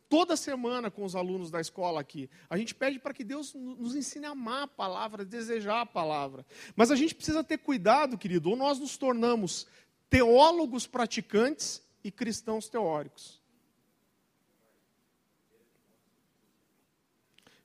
toda 0.09 0.35
semana 0.35 0.89
com 0.89 1.05
os 1.05 1.15
alunos 1.15 1.51
da 1.51 1.61
escola 1.61 2.01
aqui. 2.01 2.29
A 2.49 2.57
gente 2.57 2.73
pede 2.73 2.99
para 2.99 3.13
que 3.13 3.23
Deus 3.23 3.53
nos 3.53 3.95
ensine 3.95 4.25
a 4.25 4.31
amar 4.31 4.63
a 4.63 4.67
palavra, 4.67 5.21
a 5.21 5.25
desejar 5.25 5.81
a 5.81 5.85
palavra. 5.85 6.45
Mas 6.75 6.89
a 6.89 6.95
gente 6.95 7.13
precisa 7.13 7.43
ter 7.43 7.59
cuidado, 7.59 8.17
querido, 8.17 8.49
ou 8.49 8.55
nós 8.55 8.79
nos 8.79 8.97
tornamos 8.97 9.67
teólogos 10.09 10.87
praticantes 10.87 11.81
e 12.03 12.11
cristãos 12.11 12.67
teóricos. 12.67 13.39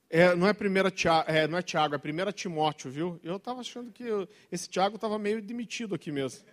É, 0.07 0.35
não, 0.35 0.47
é 0.47 0.53
primeira, 0.53 0.93
é, 1.25 1.47
não 1.47 1.57
é 1.57 1.61
Tiago, 1.63 1.95
é 1.95 1.97
primeira 1.97 2.31
Timóteo, 2.31 2.91
viu? 2.91 3.19
Eu 3.23 3.37
estava 3.37 3.61
achando 3.61 3.91
que 3.91 4.03
eu, 4.03 4.29
esse 4.51 4.69
Tiago 4.69 4.95
estava 4.95 5.17
meio 5.17 5.41
demitido 5.41 5.95
aqui 5.95 6.11
mesmo. 6.11 6.45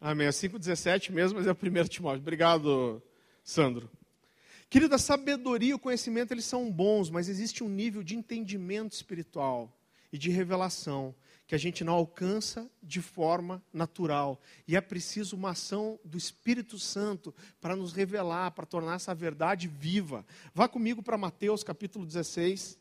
Amém. 0.00 0.26
É 0.26 0.30
5,17 0.30 1.10
mesmo, 1.10 1.38
mas 1.38 1.46
é 1.46 1.50
o 1.50 1.54
primeiro 1.54 1.88
Timóteo. 1.88 2.20
Obrigado, 2.20 3.02
Sandro. 3.42 3.90
Querida, 4.68 4.96
a 4.96 4.98
sabedoria 4.98 5.70
e 5.70 5.74
o 5.74 5.78
conhecimento 5.78 6.32
eles 6.32 6.44
são 6.44 6.70
bons, 6.70 7.08
mas 7.10 7.28
existe 7.28 7.62
um 7.62 7.68
nível 7.68 8.02
de 8.02 8.16
entendimento 8.16 8.92
espiritual 8.92 9.72
e 10.12 10.18
de 10.18 10.30
revelação 10.30 11.14
que 11.46 11.54
a 11.54 11.58
gente 11.58 11.84
não 11.84 11.92
alcança 11.92 12.70
de 12.82 13.02
forma 13.02 13.62
natural. 13.72 14.40
E 14.66 14.76
é 14.76 14.80
preciso 14.80 15.36
uma 15.36 15.50
ação 15.50 15.98
do 16.04 16.16
Espírito 16.16 16.78
Santo 16.78 17.34
para 17.60 17.76
nos 17.76 17.92
revelar, 17.92 18.50
para 18.52 18.64
tornar 18.64 18.94
essa 18.94 19.14
verdade 19.14 19.68
viva. 19.68 20.24
Vá 20.54 20.66
comigo 20.66 21.02
para 21.02 21.18
Mateus 21.18 21.62
capítulo 21.62 22.06
16. 22.06 22.78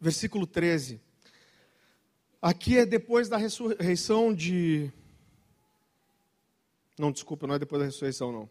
Versículo 0.00 0.46
13. 0.46 1.00
Aqui 2.40 2.78
é 2.78 2.86
depois 2.86 3.28
da 3.28 3.36
ressurreição 3.36 4.32
de. 4.32 4.90
Não, 6.98 7.12
desculpa, 7.12 7.46
não 7.46 7.54
é 7.54 7.58
depois 7.58 7.80
da 7.80 7.86
ressurreição, 7.86 8.32
não. 8.32 8.50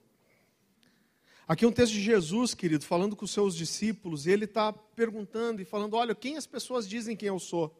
Aqui 1.48 1.66
é 1.66 1.68
um 1.68 1.72
texto 1.72 1.94
de 1.94 2.02
Jesus, 2.02 2.54
querido, 2.54 2.86
falando 2.86 3.16
com 3.16 3.26
os 3.26 3.32
seus 3.32 3.56
discípulos, 3.56 4.28
e 4.28 4.32
ele 4.32 4.46
está 4.46 4.72
perguntando 4.72 5.62
e 5.62 5.66
falando: 5.66 5.96
Olha, 5.96 6.14
quem 6.14 6.38
as 6.38 6.46
pessoas 6.46 6.88
dizem 6.88 7.16
quem 7.16 7.30
eu 7.30 7.40
sou? 7.40 7.76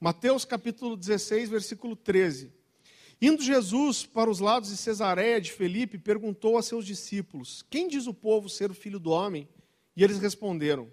Mateus 0.00 0.44
capítulo 0.44 0.96
16, 0.96 1.50
versículo 1.50 1.96
13. 1.96 2.52
Indo 3.20 3.42
Jesus 3.42 4.06
para 4.06 4.30
os 4.30 4.38
lados 4.38 4.70
de 4.70 4.76
Cesareia 4.76 5.40
de 5.40 5.50
Felipe, 5.50 5.98
perguntou 5.98 6.56
a 6.56 6.62
seus 6.62 6.86
discípulos: 6.86 7.64
Quem 7.68 7.88
diz 7.88 8.06
o 8.06 8.14
povo 8.14 8.48
ser 8.48 8.70
o 8.70 8.74
filho 8.74 9.00
do 9.00 9.10
homem? 9.10 9.48
E 9.96 10.04
eles 10.04 10.20
responderam: 10.20 10.88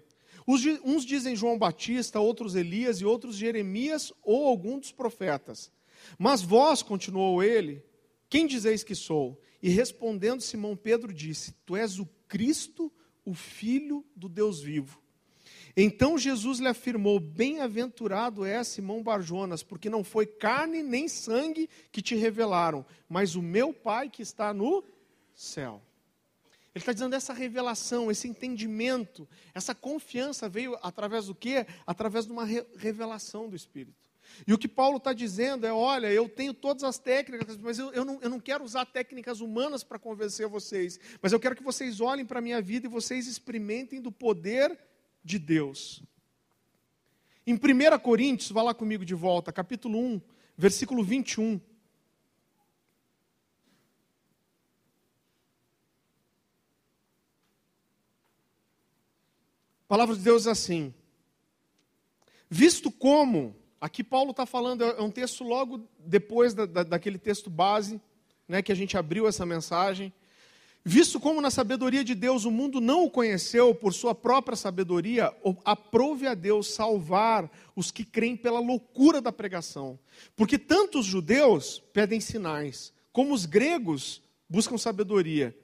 Uns 0.46 1.04
dizem 1.04 1.34
João 1.34 1.58
Batista, 1.58 2.20
outros 2.20 2.54
Elias 2.54 3.00
e 3.00 3.04
outros 3.04 3.36
Jeremias 3.36 4.12
ou 4.22 4.46
algum 4.46 4.78
dos 4.78 4.92
profetas. 4.92 5.72
Mas 6.18 6.40
vós, 6.40 6.82
continuou 6.82 7.42
ele, 7.42 7.82
quem 8.28 8.46
dizeis 8.46 8.84
que 8.84 8.94
sou? 8.94 9.40
E 9.62 9.68
respondendo 9.68 10.42
Simão 10.42 10.76
Pedro 10.76 11.12
disse: 11.12 11.52
Tu 11.64 11.74
és 11.74 11.98
o 11.98 12.08
Cristo, 12.28 12.92
o 13.24 13.34
Filho 13.34 14.04
do 14.14 14.28
Deus 14.28 14.60
vivo. 14.60 15.00
Então 15.76 16.16
Jesus 16.16 16.58
lhe 16.58 16.68
afirmou: 16.68 17.20
Bem-aventurado 17.20 18.44
é 18.44 18.62
Simão 18.62 19.02
Barjonas, 19.02 19.62
porque 19.62 19.90
não 19.90 20.04
foi 20.04 20.26
carne 20.26 20.82
nem 20.82 21.08
sangue 21.08 21.68
que 21.92 22.00
te 22.00 22.14
revelaram, 22.14 22.86
mas 23.08 23.34
o 23.34 23.42
meu 23.42 23.72
Pai 23.72 24.08
que 24.08 24.22
está 24.22 24.54
no 24.54 24.84
céu. 25.34 25.82
Ele 26.76 26.82
está 26.82 26.92
dizendo 26.92 27.14
essa 27.14 27.32
revelação, 27.32 28.10
esse 28.10 28.28
entendimento, 28.28 29.26
essa 29.54 29.74
confiança 29.74 30.46
veio 30.46 30.78
através 30.82 31.24
do 31.24 31.34
quê? 31.34 31.66
Através 31.86 32.26
de 32.26 32.32
uma 32.32 32.44
re 32.44 32.66
revelação 32.76 33.48
do 33.48 33.56
Espírito. 33.56 34.10
E 34.46 34.52
o 34.52 34.58
que 34.58 34.68
Paulo 34.68 34.98
está 34.98 35.14
dizendo 35.14 35.66
é: 35.66 35.72
olha, 35.72 36.12
eu 36.12 36.28
tenho 36.28 36.52
todas 36.52 36.84
as 36.84 36.98
técnicas, 36.98 37.56
mas 37.56 37.78
eu, 37.78 37.94
eu, 37.94 38.04
não, 38.04 38.18
eu 38.20 38.28
não 38.28 38.38
quero 38.38 38.62
usar 38.62 38.84
técnicas 38.84 39.40
humanas 39.40 39.82
para 39.82 39.98
convencer 39.98 40.46
vocês, 40.48 41.00
mas 41.22 41.32
eu 41.32 41.40
quero 41.40 41.56
que 41.56 41.62
vocês 41.62 41.98
olhem 41.98 42.26
para 42.26 42.40
a 42.40 42.42
minha 42.42 42.60
vida 42.60 42.86
e 42.86 42.90
vocês 42.90 43.26
experimentem 43.26 43.98
do 43.98 44.12
poder 44.12 44.78
de 45.24 45.38
Deus. 45.38 46.02
Em 47.46 47.54
1 47.54 47.98
Coríntios, 48.00 48.50
vá 48.50 48.62
lá 48.62 48.74
comigo 48.74 49.02
de 49.02 49.14
volta, 49.14 49.50
capítulo 49.50 49.98
1, 49.98 50.20
versículo 50.58 51.02
21. 51.02 51.58
A 59.86 59.88
palavra 59.88 60.16
de 60.16 60.20
Deus 60.20 60.48
é 60.48 60.50
assim: 60.50 60.92
Visto 62.50 62.90
como, 62.90 63.54
aqui 63.80 64.02
Paulo 64.02 64.32
está 64.32 64.44
falando, 64.44 64.82
é 64.82 65.00
um 65.00 65.12
texto 65.12 65.44
logo 65.44 65.80
depois 65.98 66.54
da, 66.54 66.66
da, 66.66 66.82
daquele 66.82 67.18
texto 67.18 67.48
base, 67.48 68.00
né, 68.48 68.62
que 68.62 68.72
a 68.72 68.74
gente 68.74 68.96
abriu 68.96 69.28
essa 69.28 69.46
mensagem. 69.46 70.12
Visto 70.84 71.20
como 71.20 71.40
na 71.40 71.50
sabedoria 71.50 72.02
de 72.02 72.16
Deus 72.16 72.44
o 72.44 72.50
mundo 72.50 72.80
não 72.80 73.04
o 73.04 73.10
conheceu 73.10 73.72
por 73.74 73.94
sua 73.94 74.14
própria 74.14 74.56
sabedoria, 74.56 75.32
aprove 75.64 76.26
a 76.26 76.34
Deus 76.34 76.68
salvar 76.68 77.48
os 77.76 77.92
que 77.92 78.04
creem 78.04 78.36
pela 78.36 78.58
loucura 78.58 79.20
da 79.20 79.32
pregação. 79.32 79.98
Porque 80.34 80.58
tanto 80.58 80.98
os 80.98 81.06
judeus 81.06 81.80
pedem 81.92 82.20
sinais, 82.20 82.92
como 83.12 83.34
os 83.34 83.46
gregos 83.46 84.20
buscam 84.48 84.78
sabedoria. 84.78 85.56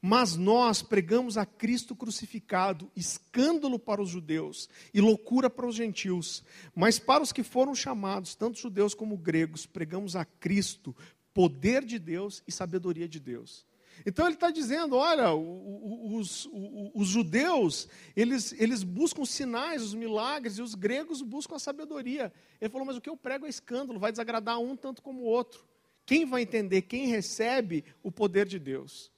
Mas 0.00 0.36
nós 0.36 0.82
pregamos 0.82 1.36
a 1.36 1.44
Cristo 1.44 1.94
crucificado, 1.94 2.90
escândalo 2.94 3.78
para 3.78 4.00
os 4.00 4.10
judeus 4.10 4.68
e 4.94 5.00
loucura 5.00 5.50
para 5.50 5.66
os 5.66 5.74
gentios. 5.74 6.44
Mas 6.74 6.98
para 6.98 7.22
os 7.22 7.32
que 7.32 7.42
foram 7.42 7.74
chamados, 7.74 8.34
tanto 8.34 8.58
judeus 8.58 8.94
como 8.94 9.16
gregos, 9.16 9.66
pregamos 9.66 10.14
a 10.14 10.24
Cristo, 10.24 10.94
poder 11.34 11.84
de 11.84 11.98
Deus 11.98 12.42
e 12.46 12.52
sabedoria 12.52 13.08
de 13.08 13.18
Deus. 13.18 13.66
Então 14.06 14.26
ele 14.26 14.34
está 14.34 14.50
dizendo: 14.50 14.96
olha, 14.96 15.34
os, 15.34 16.46
os, 16.46 16.50
os, 16.94 17.08
judeus, 17.08 17.88
eles, 18.14 18.52
eles 18.58 18.82
buscam 18.82 19.24
sinais, 19.24 19.82
os 19.82 19.94
milagres, 19.94 20.58
e 20.58 20.62
os 20.62 20.74
gregos 20.74 21.22
buscam 21.22 21.56
a 21.56 21.58
sabedoria. 21.58 22.32
Ele 22.60 22.70
falou: 22.70 22.86
mas 22.86 22.96
o 22.96 23.00
que 23.00 23.10
eu 23.10 23.16
prego 23.16 23.46
é 23.46 23.48
escândalo, 23.48 23.98
vai 23.98 24.12
desagradar 24.12 24.58
um 24.60 24.76
tanto 24.76 25.02
como 25.02 25.22
o 25.22 25.26
outro. 25.26 25.66
Quem 26.06 26.24
vai 26.24 26.42
entender? 26.42 26.82
Quem 26.82 27.06
recebe 27.08 27.84
o 28.02 28.10
poder 28.10 28.46
de 28.46 28.58
Deus. 28.58 29.12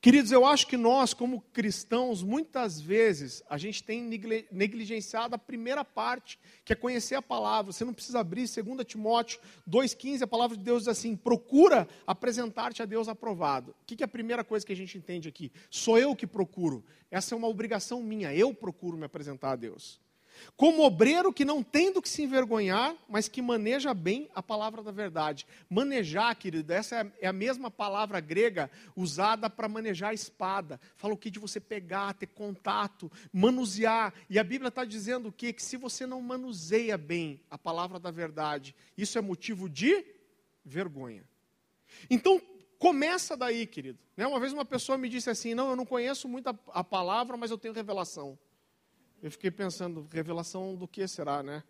Queridos, 0.00 0.32
eu 0.32 0.46
acho 0.46 0.66
que 0.66 0.76
nós, 0.76 1.12
como 1.12 1.40
cristãos, 1.52 2.22
muitas 2.22 2.80
vezes 2.80 3.42
a 3.48 3.58
gente 3.58 3.82
tem 3.82 4.02
negligenciado 4.50 5.34
a 5.34 5.38
primeira 5.38 5.84
parte, 5.84 6.38
que 6.64 6.72
é 6.72 6.76
conhecer 6.76 7.14
a 7.14 7.22
palavra. 7.22 7.72
Você 7.72 7.84
não 7.84 7.92
precisa 7.92 8.20
abrir 8.20 8.48
2 8.48 8.84
Timóteo 8.86 9.40
2,15, 9.68 10.22
a 10.22 10.26
palavra 10.26 10.56
de 10.56 10.62
Deus 10.62 10.82
diz 10.82 10.88
assim: 10.88 11.14
procura 11.16 11.86
apresentar-te 12.06 12.82
a 12.82 12.86
Deus 12.86 13.08
aprovado. 13.08 13.72
O 13.82 13.84
que 13.84 14.02
é 14.02 14.04
a 14.04 14.08
primeira 14.08 14.42
coisa 14.42 14.64
que 14.64 14.72
a 14.72 14.76
gente 14.76 14.96
entende 14.96 15.28
aqui? 15.28 15.52
Sou 15.70 15.98
eu 15.98 16.16
que 16.16 16.26
procuro. 16.26 16.84
Essa 17.10 17.34
é 17.34 17.38
uma 17.38 17.48
obrigação 17.48 18.02
minha, 18.02 18.34
eu 18.34 18.54
procuro 18.54 18.96
me 18.96 19.04
apresentar 19.04 19.52
a 19.52 19.56
Deus. 19.56 20.00
Como 20.56 20.82
obreiro 20.82 21.32
que 21.32 21.44
não 21.44 21.62
tem 21.62 21.92
do 21.92 22.02
que 22.02 22.08
se 22.08 22.22
envergonhar, 22.22 22.94
mas 23.08 23.28
que 23.28 23.40
maneja 23.42 23.94
bem 23.94 24.28
a 24.34 24.42
palavra 24.42 24.82
da 24.82 24.90
verdade. 24.90 25.46
Manejar, 25.68 26.34
querido, 26.36 26.72
essa 26.72 26.96
é, 26.96 27.12
é 27.22 27.26
a 27.26 27.32
mesma 27.32 27.70
palavra 27.70 28.20
grega 28.20 28.70
usada 28.94 29.48
para 29.48 29.68
manejar 29.68 30.10
a 30.10 30.14
espada. 30.14 30.80
Fala 30.96 31.14
o 31.14 31.16
que 31.16 31.30
de 31.30 31.38
você 31.38 31.60
pegar, 31.60 32.14
ter 32.14 32.26
contato, 32.26 33.10
manusear. 33.32 34.12
E 34.28 34.38
a 34.38 34.44
Bíblia 34.44 34.68
está 34.68 34.84
dizendo 34.84 35.28
o 35.28 35.32
quê? 35.32 35.52
Que 35.52 35.62
se 35.62 35.76
você 35.76 36.06
não 36.06 36.20
manuseia 36.20 36.98
bem 36.98 37.40
a 37.50 37.58
palavra 37.58 37.98
da 37.98 38.10
verdade, 38.10 38.74
isso 38.96 39.18
é 39.18 39.20
motivo 39.20 39.68
de 39.68 40.04
vergonha. 40.64 41.24
Então, 42.08 42.40
começa 42.78 43.36
daí, 43.36 43.66
querido. 43.66 43.98
Né? 44.16 44.26
Uma 44.26 44.40
vez 44.40 44.52
uma 44.52 44.64
pessoa 44.64 44.98
me 44.98 45.08
disse 45.08 45.30
assim: 45.30 45.54
Não, 45.54 45.70
eu 45.70 45.76
não 45.76 45.86
conheço 45.86 46.28
muito 46.28 46.48
a 46.48 46.84
palavra, 46.84 47.36
mas 47.36 47.50
eu 47.50 47.58
tenho 47.58 47.74
revelação. 47.74 48.38
Eu 49.22 49.30
fiquei 49.30 49.50
pensando, 49.50 50.08
revelação 50.10 50.74
do 50.74 50.88
que 50.88 51.06
será, 51.06 51.42
né? 51.42 51.62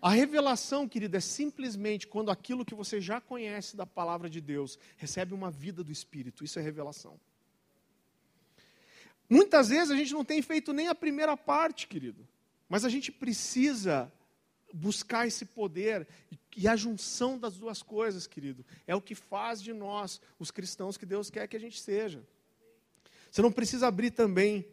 A 0.00 0.10
revelação, 0.10 0.88
querida, 0.88 1.18
é 1.18 1.20
simplesmente 1.20 2.06
quando 2.08 2.30
aquilo 2.30 2.64
que 2.64 2.74
você 2.74 3.00
já 3.00 3.20
conhece 3.20 3.76
da 3.76 3.86
palavra 3.86 4.28
de 4.28 4.40
Deus 4.40 4.78
recebe 4.96 5.32
uma 5.32 5.50
vida 5.50 5.84
do 5.84 5.92
Espírito. 5.92 6.42
Isso 6.42 6.58
é 6.58 6.62
revelação. 6.62 7.20
Muitas 9.30 9.68
vezes 9.68 9.90
a 9.90 9.96
gente 9.96 10.12
não 10.12 10.24
tem 10.24 10.42
feito 10.42 10.72
nem 10.72 10.88
a 10.88 10.94
primeira 10.94 11.36
parte, 11.36 11.86
querido. 11.86 12.26
Mas 12.68 12.84
a 12.84 12.88
gente 12.88 13.12
precisa 13.12 14.12
buscar 14.72 15.26
esse 15.26 15.44
poder 15.44 16.08
e 16.56 16.66
a 16.66 16.74
junção 16.74 17.38
das 17.38 17.56
duas 17.56 17.82
coisas, 17.82 18.26
querido, 18.26 18.64
é 18.86 18.94
o 18.94 19.00
que 19.00 19.14
faz 19.14 19.62
de 19.62 19.72
nós 19.72 20.20
os 20.38 20.50
cristãos 20.50 20.96
que 20.96 21.06
Deus 21.06 21.30
quer 21.30 21.46
que 21.46 21.56
a 21.56 21.60
gente 21.60 21.80
seja. 21.80 22.26
Você 23.30 23.40
não 23.40 23.52
precisa 23.52 23.86
abrir 23.86 24.10
também 24.10 24.66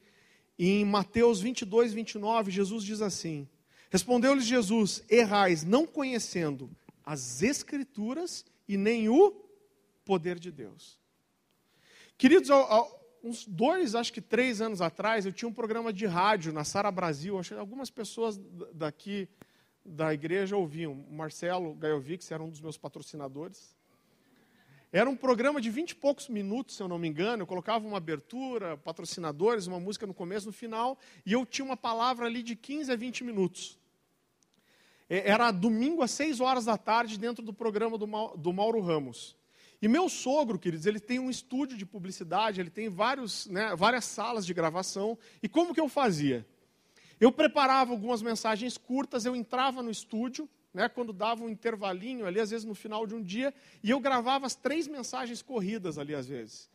em 0.60 0.84
Mateus 0.84 1.39
22, 1.39 1.93
29, 1.93 2.52
Jesus 2.52 2.84
diz 2.84 3.02
assim: 3.02 3.48
Respondeu-lhes 3.89 4.45
Jesus: 4.45 5.02
Errais, 5.10 5.63
não 5.63 5.88
conhecendo 5.88 6.69
as 7.06 7.41
Escrituras 7.41 8.45
e 8.67 8.76
nem 8.76 9.08
o 9.08 9.32
poder 10.04 10.38
de 10.38 10.52
Deus. 10.52 11.00
Queridos, 12.17 12.50
uns 13.24 13.45
dois, 13.45 13.95
acho 13.95 14.12
que 14.12 14.22
três 14.22 14.60
anos 14.60 14.82
atrás, 14.82 15.26
eu 15.26 15.32
tinha 15.32 15.48
um 15.48 15.54
programa 15.54 15.93
de 15.93 16.06
rádio 16.06 16.52
na 16.52 16.65
Sara 16.65 16.91
Brasil. 16.91 17.39
Acho 17.39 17.54
que 17.54 17.60
algumas 17.60 17.89
pessoas 17.89 18.38
daqui 18.74 19.30
da 19.86 20.13
igreja 20.13 20.58
ouviam. 20.58 20.93
Marcelo 21.10 21.74
Gaiovic 21.74 22.32
era 22.32 22.43
um 22.43 22.50
dos 22.50 22.60
meus 22.60 22.78
patrocinadores. 22.78 23.76
Era 24.91 25.08
um 25.08 25.15
programa 25.15 25.62
de 25.62 25.69
vinte 25.69 25.91
e 25.91 25.95
poucos 25.95 26.28
minutos, 26.28 26.75
se 26.75 26.82
eu 26.82 26.88
não 26.88 26.97
me 26.97 27.08
engano. 27.08 27.43
Eu 27.43 27.47
colocava 27.47 27.88
uma 27.88 27.97
abertura, 27.97 28.75
patrocinadores, 28.78 29.67
uma 29.67 29.80
música 29.80 30.08
no 30.08 30.13
começo, 30.15 30.47
no 30.47 30.52
final, 30.52 30.97
e 31.23 31.34
eu 31.34 31.45
tinha 31.45 31.63
uma 31.63 31.78
palavra 31.78 32.25
ali 32.25 32.41
de 32.41 32.56
15 32.56 32.91
a 32.91 32.95
20 32.95 33.23
minutos. 33.23 33.78
É, 35.08 35.30
era 35.30 35.52
domingo 35.52 36.02
às 36.02 36.10
6 36.12 36.39
horas 36.39 36.65
da 36.65 36.75
tarde, 36.75 37.19
dentro 37.19 37.43
do 37.43 37.54
programa 37.54 37.99
do 37.99 38.54
Mauro 38.54 38.82
Ramos. 38.82 39.38
E 39.82 39.88
meu 39.88 40.10
sogro, 40.10 40.58
queridos, 40.58 40.88
ele 40.88 40.99
tem 40.99 41.19
um 41.19 41.30
estúdio 41.30 41.78
de 41.78 41.86
publicidade, 41.86 42.60
ele 42.60 42.69
tem 42.69 42.89
vários, 42.89 43.45
né, 43.45 43.75
várias 43.75 44.06
salas 44.06 44.45
de 44.45 44.54
gravação. 44.54 45.17
E 45.41 45.47
como 45.47 45.73
que 45.73 45.80
eu 45.80 45.88
fazia? 45.88 46.45
Eu 47.19 47.32
preparava 47.32 47.91
algumas 47.91 48.21
mensagens 48.21 48.78
curtas, 48.78 49.23
eu 49.23 49.36
entrava 49.36 49.84
no 49.84 49.91
estúdio, 49.91 50.49
né, 50.73 50.88
quando 50.88 51.12
dava 51.12 51.43
um 51.43 51.49
intervalinho 51.49 52.25
ali, 52.25 52.39
às 52.39 52.51
vezes 52.51 52.65
no 52.65 52.75
final 52.75 53.08
de 53.08 53.15
um 53.15 53.23
dia, 53.23 53.53
e 53.84 53.89
eu 53.89 53.99
gravava 53.99 54.45
as 54.45 54.55
três 54.55 54.88
mensagens 54.88 55.41
corridas 55.41 55.97
ali, 55.97 56.13
às 56.13 56.27
vezes. 56.27 56.69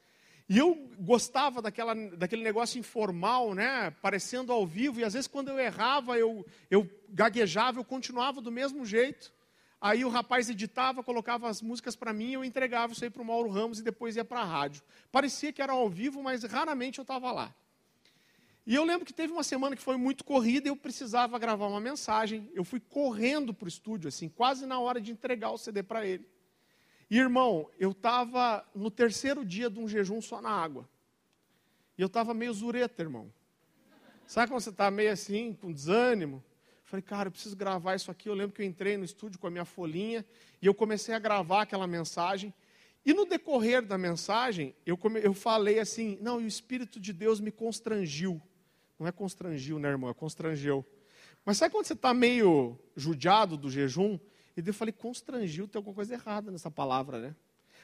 E 0.49 0.59
eu 0.59 0.75
gostava 0.99 1.63
daquela, 1.63 1.95
daquele 1.95 2.43
negócio 2.43 2.79
informal, 2.79 3.55
né, 3.55 3.91
parecendo 4.03 4.53
ao 4.53 4.67
vivo, 4.67 5.01
e 5.01 5.05
às 5.05 5.15
vezes 5.15 5.29
quando 5.29 5.49
eu 5.49 5.59
errava, 5.59 6.19
eu, 6.19 6.45
eu 6.71 6.89
gaguejava, 7.09 7.81
eu 7.81 7.85
continuava 7.85 8.41
do 8.41 8.53
mesmo 8.53 8.85
jeito. 8.85 9.33
Aí 9.81 10.05
o 10.05 10.09
rapaz 10.09 10.49
editava, 10.49 11.03
colocava 11.03 11.49
as 11.49 11.61
músicas 11.61 11.95
para 11.95 12.13
mim, 12.13 12.33
eu 12.33 12.45
entregava 12.45 12.93
isso 12.93 13.05
aí 13.05 13.11
para 13.11 13.23
o 13.23 13.25
Mauro 13.25 13.51
Ramos 13.51 13.79
e 13.79 13.83
depois 13.83 14.17
ia 14.17 14.25
para 14.25 14.41
a 14.41 14.45
rádio. 14.45 14.83
Parecia 15.13 15.53
que 15.53 15.61
era 15.61 15.73
ao 15.73 15.89
vivo, 15.89 16.23
mas 16.23 16.43
raramente 16.43 16.99
eu 16.99 17.03
estava 17.03 17.31
lá. 17.31 17.55
E 18.67 18.75
eu 18.75 18.85
lembro 18.85 19.05
que 19.05 19.13
teve 19.13 19.33
uma 19.33 19.43
semana 19.43 19.77
que 19.77 19.83
foi 19.83 19.97
muito 19.97 20.25
corrida 20.25 20.69
e 20.69 20.71
eu 20.71 20.77
precisava 20.77 21.39
gravar 21.39 21.67
uma 21.67 21.81
mensagem. 21.81 22.51
Eu 22.55 22.65
fui 22.65 22.81
correndo 22.81 23.53
para 23.53 23.67
o 23.67 23.69
estúdio, 23.69 24.09
assim, 24.09 24.29
quase 24.29 24.65
na 24.65 24.81
hora 24.81 25.01
de 25.01 25.13
entregar 25.13 25.51
o 25.51 25.59
CD 25.59 25.83
para 25.83 26.07
ele. 26.07 26.27
E, 27.11 27.19
irmão, 27.19 27.71
eu 27.79 27.91
estava 27.91 28.67
no 28.75 28.91
terceiro 28.91 29.45
dia 29.45 29.69
de 29.69 29.79
um 29.79 29.87
jejum 29.87 30.21
só 30.23 30.41
na 30.41 30.51
água. 30.51 30.89
E 31.99 32.03
eu 32.03 32.07
estava 32.07 32.33
meio 32.33 32.53
zureta, 32.55 33.03
irmão. 33.03 33.31
Sabe 34.27 34.51
quando 34.51 34.63
você 34.63 34.71
está 34.71 34.91
meio 34.91 35.13
assim, 35.13 35.53
com 35.53 35.71
desânimo? 35.71 36.43
Falei, 36.85 37.03
cara, 37.03 37.29
eu 37.29 37.33
preciso 37.33 37.55
gravar 37.55 37.95
isso 37.95 38.11
aqui. 38.11 38.29
Eu 38.29 38.35
lembro 38.35 38.55
que 38.55 38.63
eu 38.63 38.67
entrei 38.67 38.97
no 38.97 39.05
estúdio 39.05 39.39
com 39.39 39.47
a 39.47 39.51
minha 39.51 39.65
folhinha 39.67 40.25
e 40.63 40.67
eu 40.67 40.75
comecei 40.75 41.15
a 41.15 41.19
gravar 41.19 41.63
aquela 41.63 41.87
mensagem. 41.87 42.53
E 43.05 43.13
no 43.13 43.27
decorrer 43.27 43.83
da 43.83 43.99
mensagem, 43.99 44.75
eu, 44.87 44.97
come... 44.97 45.21
eu 45.23 45.35
falei 45.35 45.79
assim: 45.79 46.17
não, 46.23 46.41
e 46.41 46.45
o 46.45 46.49
Espírito 46.49 46.99
de 46.99 47.13
Deus 47.13 47.39
me 47.39 47.51
constrangiu. 47.51 48.41
Não 48.99 49.07
é 49.07 49.13
constrangiu, 49.13 49.79
né, 49.79 49.89
irmão? 49.89 50.11
É 50.11 50.15
constrangeu. 50.15 50.85
Mas 51.45 51.59
sabe 51.59 51.73
quando 51.73 51.87
você 51.87 51.93
está 51.93 52.15
meio 52.15 52.79
judiado 52.97 53.57
do 53.57 53.71
jejum? 53.71 54.19
E 54.57 54.63
eu 54.67 54.75
falei, 54.75 54.93
constrangiu, 54.93 55.67
tem 55.67 55.79
alguma 55.79 55.95
coisa 55.95 56.15
errada 56.15 56.51
nessa 56.51 56.71
palavra, 56.71 57.19
né? 57.19 57.37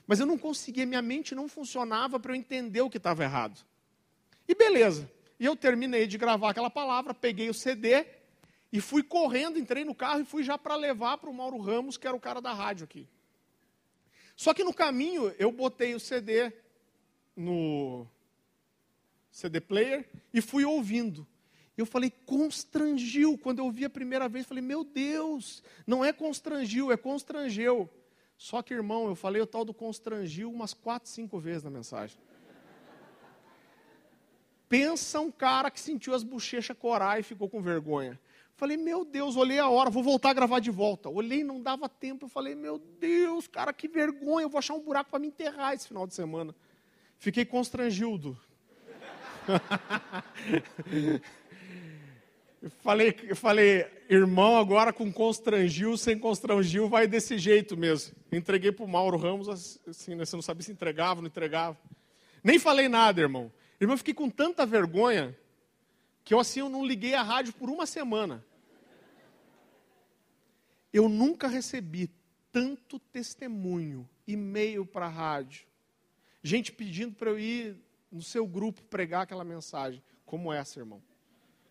Mas 0.06 0.20
eu 0.20 0.26
não 0.26 0.38
conseguia, 0.38 0.86
minha 0.86 1.02
mente 1.02 1.34
não 1.34 1.48
funcionava 1.48 2.18
para 2.18 2.32
eu 2.32 2.36
entender 2.36 2.80
o 2.80 2.88
que 2.88 2.96
estava 2.96 3.22
errado. 3.22 3.60
E 4.48 4.54
beleza. 4.54 5.10
E 5.38 5.44
eu 5.44 5.56
terminei 5.56 6.06
de 6.06 6.16
gravar 6.16 6.50
aquela 6.50 6.70
palavra, 6.70 7.12
peguei 7.12 7.48
o 7.48 7.54
CD 7.54 8.06
e 8.72 8.80
fui 8.80 9.02
correndo, 9.02 9.58
entrei 9.58 9.84
no 9.84 9.94
carro 9.94 10.20
e 10.20 10.24
fui 10.24 10.42
já 10.42 10.56
para 10.56 10.76
levar 10.76 11.18
para 11.18 11.30
o 11.30 11.34
Mauro 11.34 11.58
Ramos, 11.58 11.96
que 11.96 12.06
era 12.06 12.16
o 12.16 12.20
cara 12.20 12.40
da 12.40 12.52
rádio 12.52 12.84
aqui. 12.84 13.08
Só 14.36 14.54
que 14.54 14.64
no 14.64 14.72
caminho 14.72 15.34
eu 15.38 15.52
botei 15.52 15.94
o 15.94 16.00
CD 16.00 16.52
no, 17.36 18.06
CD 19.30 19.60
player 19.60 20.08
e 20.32 20.40
fui 20.40 20.64
ouvindo. 20.64 21.26
Eu 21.76 21.86
falei, 21.86 22.10
constrangiu. 22.10 23.38
Quando 23.38 23.60
eu 23.60 23.64
ouvi 23.64 23.84
a 23.84 23.90
primeira 23.90 24.28
vez, 24.28 24.46
falei, 24.46 24.62
meu 24.62 24.84
Deus, 24.84 25.62
não 25.86 26.04
é 26.04 26.12
constrangiu, 26.12 26.92
é 26.92 26.96
constrangeu. 26.96 27.88
Só 28.36 28.62
que, 28.62 28.74
irmão, 28.74 29.06
eu 29.06 29.14
falei 29.14 29.40
o 29.40 29.46
tal 29.46 29.64
do 29.64 29.72
constrangiu 29.74 30.50
umas 30.50 30.74
quatro, 30.74 31.08
cinco 31.10 31.38
vezes 31.38 31.62
na 31.62 31.70
mensagem. 31.70 32.18
Pensa 34.68 35.20
um 35.20 35.30
cara 35.30 35.70
que 35.70 35.80
sentiu 35.80 36.14
as 36.14 36.22
bochechas 36.22 36.76
corar 36.76 37.18
e 37.18 37.22
ficou 37.22 37.48
com 37.48 37.60
vergonha. 37.60 38.20
Falei, 38.54 38.76
meu 38.76 39.04
Deus, 39.04 39.36
olhei 39.36 39.58
a 39.58 39.68
hora, 39.68 39.90
vou 39.90 40.02
voltar 40.02 40.30
a 40.30 40.34
gravar 40.34 40.60
de 40.60 40.70
volta. 40.70 41.08
Olhei, 41.08 41.42
não 41.42 41.62
dava 41.62 41.88
tempo. 41.88 42.26
Eu 42.26 42.28
falei, 42.28 42.54
meu 42.54 42.78
Deus, 42.78 43.48
cara, 43.48 43.72
que 43.72 43.88
vergonha, 43.88 44.44
eu 44.44 44.50
vou 44.50 44.58
achar 44.58 44.74
um 44.74 44.80
buraco 44.80 45.10
para 45.10 45.18
me 45.18 45.28
enterrar 45.28 45.74
esse 45.74 45.88
final 45.88 46.06
de 46.06 46.14
semana. 46.14 46.54
Fiquei 47.18 47.44
constrangido. 47.44 48.38
falei, 52.82 53.12
falei, 53.34 53.86
irmão, 54.08 54.56
agora 54.56 54.92
com 54.92 55.12
constrangil, 55.12 55.96
sem 55.96 56.18
constrangil, 56.18 56.88
vai 56.88 57.06
desse 57.06 57.38
jeito 57.38 57.76
mesmo. 57.76 58.14
Entreguei 58.30 58.72
para 58.72 58.84
o 58.84 58.88
Mauro 58.88 59.16
Ramos, 59.16 59.48
assim, 59.86 60.14
né, 60.14 60.24
você 60.24 60.36
não 60.36 60.42
sabia 60.42 60.62
se 60.62 60.72
entregava, 60.72 61.20
não 61.20 61.28
entregava. 61.28 61.78
Nem 62.42 62.58
falei 62.58 62.88
nada, 62.88 63.20
irmão. 63.20 63.52
Irmão, 63.80 63.94
eu 63.94 63.98
fiquei 63.98 64.14
com 64.14 64.28
tanta 64.28 64.66
vergonha 64.66 65.36
que 66.24 66.34
eu 66.34 66.38
assim 66.38 66.60
eu 66.60 66.68
não 66.68 66.84
liguei 66.84 67.14
a 67.14 67.22
rádio 67.22 67.52
por 67.52 67.70
uma 67.70 67.86
semana. 67.86 68.44
Eu 70.92 71.08
nunca 71.08 71.48
recebi 71.48 72.10
tanto 72.52 72.98
testemunho, 72.98 74.08
e-mail 74.26 74.84
para 74.84 75.06
a 75.06 75.08
rádio, 75.08 75.66
gente 76.42 76.72
pedindo 76.72 77.14
para 77.14 77.30
eu 77.30 77.38
ir 77.38 77.76
no 78.10 78.22
seu 78.22 78.46
grupo 78.46 78.82
pregar 78.84 79.22
aquela 79.22 79.44
mensagem, 79.44 80.02
como 80.26 80.52
essa, 80.52 80.78
irmão. 80.78 81.02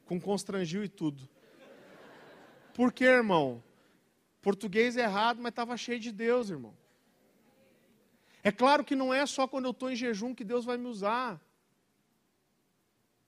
Com 0.05 0.19
constrangil 0.19 0.83
e 0.83 0.89
tudo. 0.89 1.27
Por 2.73 2.93
quê, 2.93 3.05
irmão? 3.05 3.63
Português 4.41 4.95
é 4.95 5.01
errado, 5.01 5.41
mas 5.41 5.51
estava 5.51 5.75
cheio 5.75 5.99
de 5.99 6.11
Deus, 6.11 6.49
irmão. 6.49 6.73
É 8.41 8.51
claro 8.51 8.85
que 8.85 8.95
não 8.95 9.13
é 9.13 9.25
só 9.25 9.47
quando 9.47 9.65
eu 9.65 9.71
estou 9.71 9.91
em 9.91 9.95
jejum 9.95 10.33
que 10.33 10.45
Deus 10.45 10.63
vai 10.63 10.77
me 10.77 10.87
usar. 10.87 11.39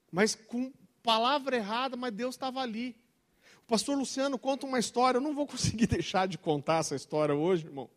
Mas 0.10 0.36
com 0.36 0.72
palavra 1.04 1.58
errada, 1.58 1.98
mas 1.98 2.14
Deus 2.14 2.36
estava 2.36 2.62
ali. 2.62 2.96
O 3.64 3.68
pastor 3.68 3.98
Luciano 3.98 4.40
conta 4.40 4.66
uma 4.66 4.80
história, 4.80 5.18
eu 5.18 5.22
não 5.22 5.36
vou 5.36 5.46
conseguir 5.48 5.88
deixar 5.88 6.28
de 6.28 6.38
contar 6.38 6.80
essa 6.80 6.96
história 6.96 7.36
hoje, 7.36 7.66
irmão. 7.66 7.90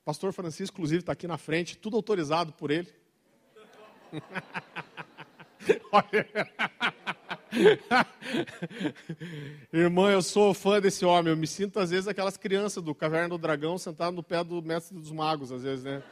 O 0.00 0.04
pastor 0.04 0.32
Francisco, 0.32 0.76
inclusive, 0.76 1.00
está 1.00 1.12
aqui 1.12 1.26
na 1.26 1.38
frente, 1.38 1.76
tudo 1.76 1.96
autorizado 1.96 2.52
por 2.52 2.70
ele. 2.70 3.01
Irmão, 9.72 10.10
eu 10.10 10.22
sou 10.22 10.54
fã 10.54 10.80
desse 10.80 11.04
homem. 11.04 11.30
Eu 11.32 11.36
me 11.36 11.46
sinto, 11.46 11.78
às 11.78 11.90
vezes, 11.90 12.08
aquelas 12.08 12.36
crianças 12.36 12.82
do 12.82 12.94
Caverna 12.94 13.28
do 13.30 13.38
Dragão 13.38 13.76
sentado 13.78 14.14
no 14.14 14.22
pé 14.22 14.42
do 14.42 14.62
mestre 14.62 14.96
dos 14.96 15.12
magos, 15.12 15.52
às 15.52 15.62
vezes, 15.62 15.84
né? 15.84 16.02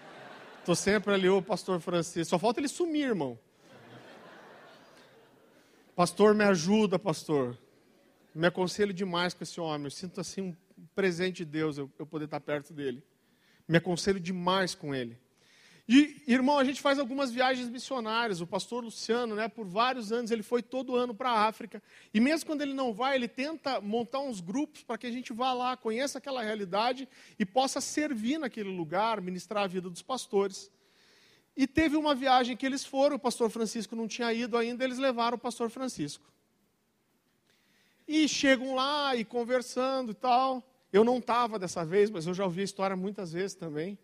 Estou 0.59 0.75
sempre 0.75 1.15
ali, 1.15 1.29
o 1.29 1.41
pastor 1.41 1.81
Francisco. 1.81 2.31
Só 2.31 2.39
falta 2.39 2.61
ele 2.61 2.69
sumir, 2.69 3.07
irmão. 3.09 3.39
Pastor, 5.97 6.35
me 6.35 6.45
ajuda, 6.45 6.99
pastor. 6.99 7.59
Me 8.35 8.47
aconselho 8.47 8.93
demais 8.93 9.35
com 9.35 9.43
esse 9.43 9.61
homem. 9.61 9.87
Eu 9.87 9.91
sinto 9.91 10.21
assim 10.21 10.43
um 10.43 10.57
presente 10.95 11.39
de 11.39 11.45
Deus 11.45 11.79
eu, 11.79 11.91
eu 11.99 12.07
poder 12.07 12.27
estar 12.27 12.41
perto 12.41 12.73
dele. 12.73 13.03
Me 13.67 13.79
aconselho 13.79 14.21
demais 14.21 14.75
com 14.75 14.95
ele. 14.95 15.19
E, 15.93 16.23
irmão, 16.25 16.57
a 16.57 16.63
gente 16.63 16.81
faz 16.81 17.01
algumas 17.01 17.33
viagens 17.33 17.69
missionárias. 17.69 18.41
O 18.41 18.47
pastor 18.47 18.85
Luciano, 18.85 19.35
né, 19.35 19.49
por 19.49 19.67
vários 19.67 20.13
anos, 20.13 20.31
ele 20.31 20.45
foi 20.45 20.63
todo 20.63 20.95
ano 20.95 21.13
para 21.13 21.33
a 21.33 21.47
África. 21.49 21.83
E 22.15 22.21
mesmo 22.21 22.47
quando 22.47 22.63
ele 22.63 22.73
não 22.73 22.95
vai, 22.95 23.17
ele 23.17 23.27
tenta 23.27 23.81
montar 23.81 24.21
uns 24.21 24.41
grupos 24.41 24.85
para 24.85 24.97
que 24.97 25.09
a 25.09 25.11
gente 25.11 25.33
vá 25.33 25.53
lá, 25.53 25.77
conheça 25.77 26.19
aquela 26.19 26.45
realidade 26.45 27.09
e 27.37 27.45
possa 27.45 27.81
servir 27.81 28.39
naquele 28.39 28.69
lugar, 28.69 29.21
ministrar 29.21 29.65
a 29.65 29.67
vida 29.67 29.91
dos 29.91 30.01
pastores. 30.01 30.71
E 31.57 31.67
teve 31.67 31.97
uma 31.97 32.15
viagem 32.15 32.57
que 32.57 32.65
eles 32.65 32.85
foram, 32.85 33.17
o 33.17 33.19
pastor 33.19 33.51
Francisco 33.51 33.97
não 33.97 34.07
tinha 34.07 34.33
ido 34.33 34.57
ainda, 34.57 34.85
eles 34.85 34.97
levaram 34.99 35.37
o 35.37 35.41
pastor 35.41 35.71
Francisco. 35.71 36.33
E 38.07 38.29
chegam 38.29 38.77
lá 38.77 39.17
e 39.17 39.25
conversando 39.25 40.13
e 40.13 40.15
tal. 40.15 40.63
Eu 40.93 41.03
não 41.03 41.19
estava 41.19 41.59
dessa 41.59 41.85
vez, 41.85 42.11
mas 42.11 42.29
eu 42.29 42.35
já 42.35 42.45
ouvi 42.45 42.61
a 42.61 42.65
história 42.65 42.95
muitas 42.95 43.33
vezes 43.33 43.57
também. 43.57 43.99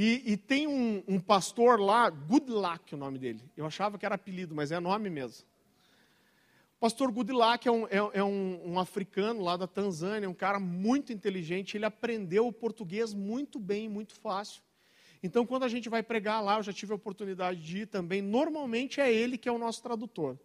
E, 0.00 0.22
e 0.24 0.36
tem 0.36 0.68
um, 0.68 1.02
um, 1.08 1.18
pastor 1.18 1.80
lá, 1.80 2.08
Goodluck, 2.08 2.94
o 2.94 2.96
nome 2.96 3.18
dele. 3.18 3.42
Eu 3.56 3.66
achava 3.66 3.98
que 3.98 4.06
era 4.06 4.14
apelido, 4.14 4.54
mas 4.54 4.70
é 4.70 4.78
nome 4.78 5.10
mesmo. 5.10 5.44
O 6.76 6.78
pastor 6.78 7.10
Goodluck 7.10 7.66
é, 7.66 7.72
um, 7.72 7.84
é, 7.88 7.96
é 8.12 8.22
um, 8.22 8.74
um, 8.74 8.78
africano 8.78 9.42
lá 9.42 9.56
da 9.56 9.66
Tanzânia, 9.66 10.30
um 10.30 10.34
cara 10.34 10.60
muito 10.60 11.12
inteligente. 11.12 11.76
Ele 11.76 11.84
aprendeu 11.84 12.46
o 12.46 12.52
português 12.52 13.12
muito 13.12 13.58
bem, 13.58 13.88
muito 13.88 14.14
fácil. 14.14 14.62
Então, 15.20 15.44
quando 15.44 15.64
a 15.64 15.68
gente 15.68 15.88
vai 15.88 16.00
pregar 16.00 16.44
lá, 16.44 16.58
eu 16.58 16.62
já 16.62 16.72
tive 16.72 16.92
a 16.92 16.94
oportunidade 16.94 17.60
de 17.60 17.78
ir 17.78 17.86
também, 17.86 18.22
normalmente 18.22 19.00
é 19.00 19.12
ele 19.12 19.36
que 19.36 19.48
é 19.48 19.52
o 19.52 19.58
nosso 19.58 19.82
tradutor. 19.82 20.38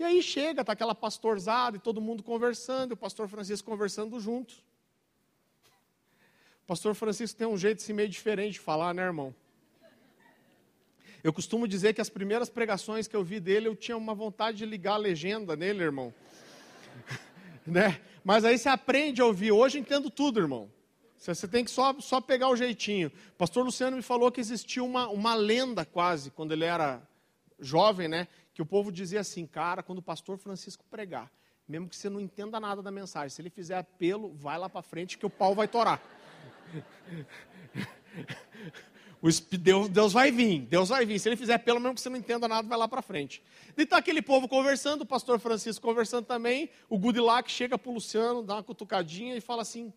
E 0.00 0.02
aí 0.02 0.20
chega, 0.20 0.62
está 0.62 0.72
aquela 0.72 0.96
pastorzada 0.96 1.76
e 1.76 1.80
todo 1.80 2.00
mundo 2.00 2.24
conversando, 2.24 2.90
e 2.90 2.94
o 2.94 2.96
pastor 2.96 3.28
Francisco 3.28 3.70
conversando 3.70 4.18
junto. 4.18 4.56
Pastor 6.66 6.94
Francisco 6.94 7.38
tem 7.38 7.46
um 7.46 7.56
jeito 7.56 7.80
assim, 7.80 7.92
meio 7.92 8.08
diferente 8.08 8.54
de 8.54 8.60
falar, 8.60 8.92
né, 8.92 9.02
irmão? 9.02 9.34
Eu 11.22 11.32
costumo 11.32 11.66
dizer 11.66 11.94
que 11.94 12.00
as 12.00 12.08
primeiras 12.08 12.48
pregações 12.48 13.06
que 13.06 13.14
eu 13.14 13.22
vi 13.22 13.40
dele, 13.40 13.68
eu 13.68 13.76
tinha 13.76 13.96
uma 13.96 14.14
vontade 14.14 14.58
de 14.58 14.66
ligar 14.66 14.94
a 14.94 14.98
legenda 14.98 15.56
nele, 15.56 15.82
irmão. 15.82 16.12
né? 17.66 18.00
Mas 18.22 18.44
aí 18.44 18.58
você 18.58 18.68
aprende 18.68 19.20
a 19.20 19.24
ouvir. 19.26 19.52
Hoje 19.52 19.78
eu 19.78 19.80
entendo 19.80 20.10
tudo, 20.10 20.40
irmão. 20.40 20.70
Você 21.16 21.48
tem 21.48 21.64
que 21.64 21.70
só, 21.70 21.98
só 22.00 22.20
pegar 22.20 22.48
o 22.48 22.56
jeitinho. 22.56 23.10
Pastor 23.36 23.64
Luciano 23.64 23.96
me 23.96 24.02
falou 24.02 24.30
que 24.30 24.40
existia 24.40 24.82
uma, 24.82 25.08
uma 25.08 25.34
lenda 25.34 25.84
quase, 25.84 26.30
quando 26.30 26.52
ele 26.52 26.64
era 26.64 27.02
jovem, 27.58 28.06
né? 28.06 28.28
Que 28.54 28.62
o 28.62 28.66
povo 28.66 28.92
dizia 28.92 29.20
assim, 29.20 29.46
cara, 29.46 29.82
quando 29.82 29.98
o 29.98 30.02
pastor 30.02 30.38
Francisco 30.38 30.84
pregar, 30.90 31.30
mesmo 31.68 31.88
que 31.88 31.96
você 31.96 32.08
não 32.08 32.20
entenda 32.20 32.60
nada 32.60 32.82
da 32.82 32.90
mensagem, 32.90 33.30
se 33.30 33.42
ele 33.42 33.50
fizer 33.50 33.78
apelo, 33.78 34.32
vai 34.34 34.58
lá 34.58 34.68
para 34.68 34.82
frente 34.82 35.18
que 35.18 35.26
o 35.26 35.30
pau 35.30 35.54
vai 35.54 35.66
torar. 35.66 36.00
Deus, 39.58 39.88
Deus 39.88 40.12
vai 40.12 40.30
vir, 40.30 40.60
Deus 40.60 40.88
vai 40.88 41.04
vir. 41.04 41.18
Se 41.18 41.28
ele 41.28 41.36
fizer 41.36 41.54
apelo, 41.54 41.80
mesmo 41.80 41.94
que 41.94 42.00
você 42.00 42.08
não 42.08 42.16
entenda 42.16 42.46
nada, 42.46 42.68
vai 42.68 42.78
lá 42.78 42.86
para 42.86 43.02
frente. 43.02 43.42
E 43.76 43.82
está 43.82 43.96
aquele 43.96 44.22
povo 44.22 44.46
conversando, 44.48 45.02
o 45.02 45.06
pastor 45.06 45.38
Francisco 45.38 45.86
conversando 45.86 46.24
também, 46.24 46.70
o 46.88 46.98
Goodluck 46.98 47.50
chega 47.50 47.76
para 47.78 47.90
o 47.90 47.94
Luciano, 47.94 48.42
dá 48.42 48.54
uma 48.54 48.62
cutucadinha 48.62 49.36
e 49.36 49.40
fala 49.40 49.62
assim, 49.62 49.92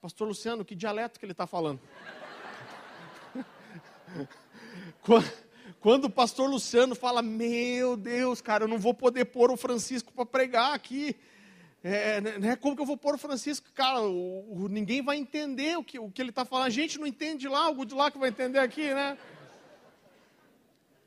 Pastor 0.00 0.28
Luciano, 0.28 0.64
que 0.64 0.76
dialeto 0.76 1.18
que 1.18 1.24
ele 1.24 1.32
está 1.32 1.44
falando? 1.44 1.80
Quando 5.80 6.04
o 6.04 6.10
pastor 6.10 6.48
Luciano 6.48 6.94
fala, 6.94 7.20
meu 7.20 7.96
Deus, 7.96 8.40
cara, 8.40 8.62
eu 8.64 8.68
não 8.68 8.78
vou 8.78 8.94
poder 8.94 9.24
pôr 9.24 9.50
o 9.50 9.56
Francisco 9.56 10.12
para 10.12 10.24
pregar 10.24 10.72
aqui. 10.72 11.16
É, 11.82 12.20
né, 12.20 12.38
né, 12.38 12.56
como 12.56 12.74
que 12.74 12.82
eu 12.82 12.86
vou 12.86 12.96
pôr 12.96 13.14
o 13.14 13.18
Francisco? 13.18 13.70
Cara, 13.72 14.02
o, 14.02 14.64
o, 14.64 14.68
ninguém 14.68 15.00
vai 15.00 15.16
entender 15.16 15.78
o 15.78 15.84
que, 15.84 15.98
o 15.98 16.10
que 16.10 16.20
ele 16.20 16.30
está 16.30 16.44
falando. 16.44 16.66
A 16.66 16.70
gente 16.70 16.98
não 16.98 17.06
entende 17.06 17.46
lá, 17.48 17.70
o 17.70 17.84
de 17.84 17.94
lá 17.94 18.10
que 18.10 18.18
vai 18.18 18.30
entender 18.30 18.58
aqui, 18.58 18.92
né? 18.92 19.16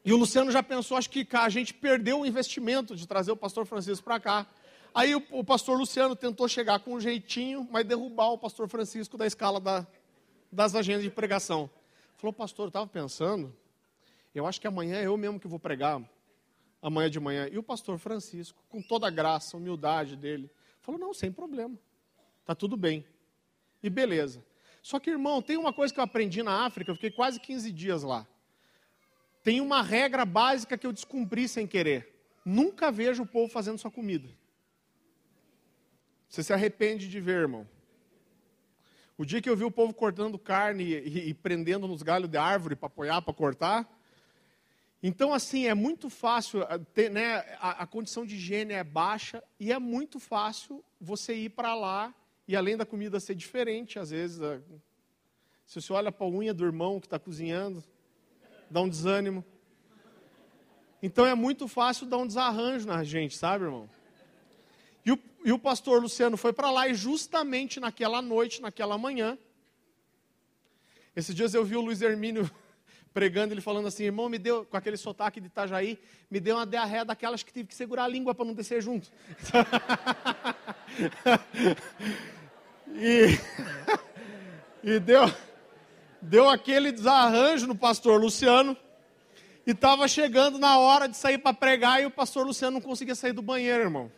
E 0.03 0.13
o 0.13 0.17
Luciano 0.17 0.49
já 0.49 0.63
pensou, 0.63 0.97
acho 0.97 1.09
que 1.09 1.28
a 1.34 1.49
gente 1.49 1.74
perdeu 1.74 2.22
o 2.22 2.26
investimento 2.26 2.95
de 2.95 3.07
trazer 3.07 3.32
o 3.32 3.38
pastor 3.38 3.65
Francisco 3.65 4.03
para 4.03 4.19
cá. 4.19 4.47
Aí 4.95 5.13
o, 5.13 5.24
o, 5.32 5.43
pastor 5.43 5.78
Luciano 5.78 6.15
tentou 6.15 6.47
chegar 6.47 6.80
com 6.80 6.95
um 6.95 6.99
jeitinho, 6.99 7.67
mas 7.69 7.86
derrubar 7.86 8.30
o 8.32 8.38
pastor 8.38 8.67
Francisco 8.67 9.17
da 9.17 9.28
escala 9.28 9.59
da, 9.59 9.86
das 10.51 10.74
agendas 10.74 11.03
de 11.03 11.09
pregação. 11.09 11.69
Falou, 12.17 12.34
pastor, 12.34 12.65
eu 12.65 12.69
estava 12.69 12.88
pensando, 12.88 13.55
eu 14.34 14.47
acho 14.47 14.59
que 14.59 14.67
amanhã 14.67 14.97
é 14.97 15.05
eu 15.05 15.15
mesmo 15.17 15.39
que 15.39 15.47
vou 15.47 15.59
pregar, 15.59 16.01
amanhã 16.82 17.09
de 17.09 17.19
manhã. 17.19 17.47
E 17.51 17.57
o 17.57 17.63
pastor 17.63 17.97
Francisco, 17.99 18.61
com 18.69 18.82
toda 18.82 19.07
a 19.07 19.09
graça, 19.09 19.55
humildade 19.55 20.15
dele, 20.15 20.49
falou, 20.82 21.00
não, 21.00 21.14
sem 21.14 21.32
problema, 21.32 21.78
está 22.42 22.56
tudo 22.56 22.76
bem. 22.76 23.06
E 23.82 23.90
beleza. 23.90 24.44
Só 24.82 25.00
que, 25.00 25.10
irmão, 25.10 25.42
tem 25.42 25.58
uma 25.58 25.72
coisa 25.72 25.94
que 25.94 26.00
eu 26.00 26.04
aprendi 26.04 26.42
na 26.42 26.66
África, 26.66 26.92
eu 26.92 26.96
fiquei 26.96 27.12
quase 27.12 27.40
15 27.40 27.72
dias 27.72 28.04
lá. 28.04 28.28
Tem 29.44 29.62
uma 29.62 29.82
regra 29.82 30.26
básica 30.26 30.78
que 30.78 30.86
eu 30.86 30.92
descumpri 30.92 31.48
sem 31.48 31.66
querer. 31.68 32.12
Nunca 32.46 32.92
vejo 32.92 33.24
o 33.24 33.28
povo 33.28 33.52
fazendo 33.52 33.78
sua 33.78 33.92
comida. 33.92 34.30
Você 36.28 36.44
se 36.44 36.54
arrepende 36.54 37.08
de 37.08 37.20
ver, 37.20 37.42
irmão. 37.42 37.68
O 39.18 39.26
dia 39.26 39.42
que 39.42 39.50
eu 39.50 39.56
vi 39.56 39.64
o 39.64 39.72
povo 39.72 39.94
cortando 39.94 40.40
carne 40.40 40.84
e, 40.84 40.96
e, 40.96 41.30
e 41.30 41.34
prendendo 41.34 41.88
nos 41.88 42.02
galhos 42.02 42.30
de 42.30 42.38
árvore 42.38 42.76
para 42.76 42.88
apoiar, 42.88 43.22
para 43.22 43.34
cortar. 43.34 44.01
Então, 45.04 45.34
assim, 45.34 45.66
é 45.66 45.74
muito 45.74 46.10
fácil, 46.10 46.62
eh, 46.62 46.80
ter, 46.93 47.10
né, 47.10 47.38
a, 47.60 47.84
a 47.84 47.88
condição 47.88 48.24
de 48.24 48.36
higiene 48.36 48.74
é 48.74 48.84
baixa 48.84 49.43
e 49.60 49.72
é 49.72 49.80
muito 49.80 50.20
fácil 50.20 50.84
você 50.99 51.34
ir 51.34 51.49
para 51.49 51.74
lá 51.74 52.14
e 52.47 52.56
além 52.56 52.78
da 52.78 52.86
comida 52.86 53.20
ser 53.20 53.34
diferente, 53.34 53.97
às 53.97 54.12
vezes, 54.12 54.39
eh, 54.39 54.62
se 55.66 55.82
você 55.82 55.91
olha 55.91 56.12
para 56.12 56.28
a 56.28 56.30
unha 56.30 56.54
do 56.54 56.64
irmão 56.64 56.99
que 56.99 57.08
está 57.08 57.18
cozinhando, 57.18 57.84
dá 58.70 58.82
um 58.82 58.89
desânimo. 58.89 59.43
Então 61.02 61.26
é 61.26 61.34
muito 61.34 61.68
fácil 61.68 62.06
dar 62.06 62.18
um 62.18 62.28
desarranjo 62.28 62.86
na 62.86 63.04
gente, 63.04 63.36
sabe, 63.36 63.66
irmão? 63.66 63.89
E 65.04 65.12
o, 65.12 65.20
e 65.43 65.52
o 65.52 65.58
pastor 65.58 65.99
Luciano 65.99 66.38
foi 66.38 66.54
para 66.54 66.70
lá 66.70 66.88
e 66.88 66.93
justamente 66.93 67.80
naquela 67.80 68.22
noite, 68.22 68.62
naquela 68.62 68.99
manhã, 68.99 69.36
esses 71.16 71.34
dias 71.34 71.56
eu 71.56 71.66
vi 71.66 71.76
o 71.76 71.82
Luiz 71.82 72.02
Hermínio 72.02 72.49
pregando, 73.14 73.53
ele 73.53 73.62
falando 73.62 73.88
assim, 73.88 74.05
irmão, 74.05 74.30
me 74.30 74.38
deu, 74.38 74.66
com 74.66 74.78
aquele 74.78 74.97
sotaque 74.97 75.41
de 75.41 75.47
Itajaí, 75.47 75.99
me 76.30 76.39
deu 76.39 76.55
uma 76.55 76.66
diarreia 76.66 77.03
daquelas 77.03 77.43
que 77.43 77.51
tive 77.51 77.68
que 77.68 77.76
segurar 77.76 78.05
a 78.05 78.07
língua 78.07 78.34
para 78.34 78.45
não 78.45 78.53
descer 78.53 78.82
junto. 78.82 79.12
e, 82.95 83.38
e 84.84 84.99
deu, 84.99 85.32
deu 86.22 86.49
aquele 86.49 86.91
desarranjo 86.91 87.68
no 87.68 87.76
pastor 87.76 88.20
Luciano, 88.20 88.76
e 89.66 89.72
estava 89.72 90.07
chegando 90.07 90.57
na 90.57 90.80
hora 90.80 91.07
de 91.07 91.16
sair 91.16 91.38
para 91.38 91.53
pregar, 91.53 92.01
e 92.01 92.05
o 92.05 92.12
pastor 92.12 92.45
Luciano 92.45 92.76
não 92.76 92.82
conseguia 92.82 93.14
sair 93.14 93.34
do 93.34 93.41
banheiro, 93.41 93.84
irmão. 93.84 94.12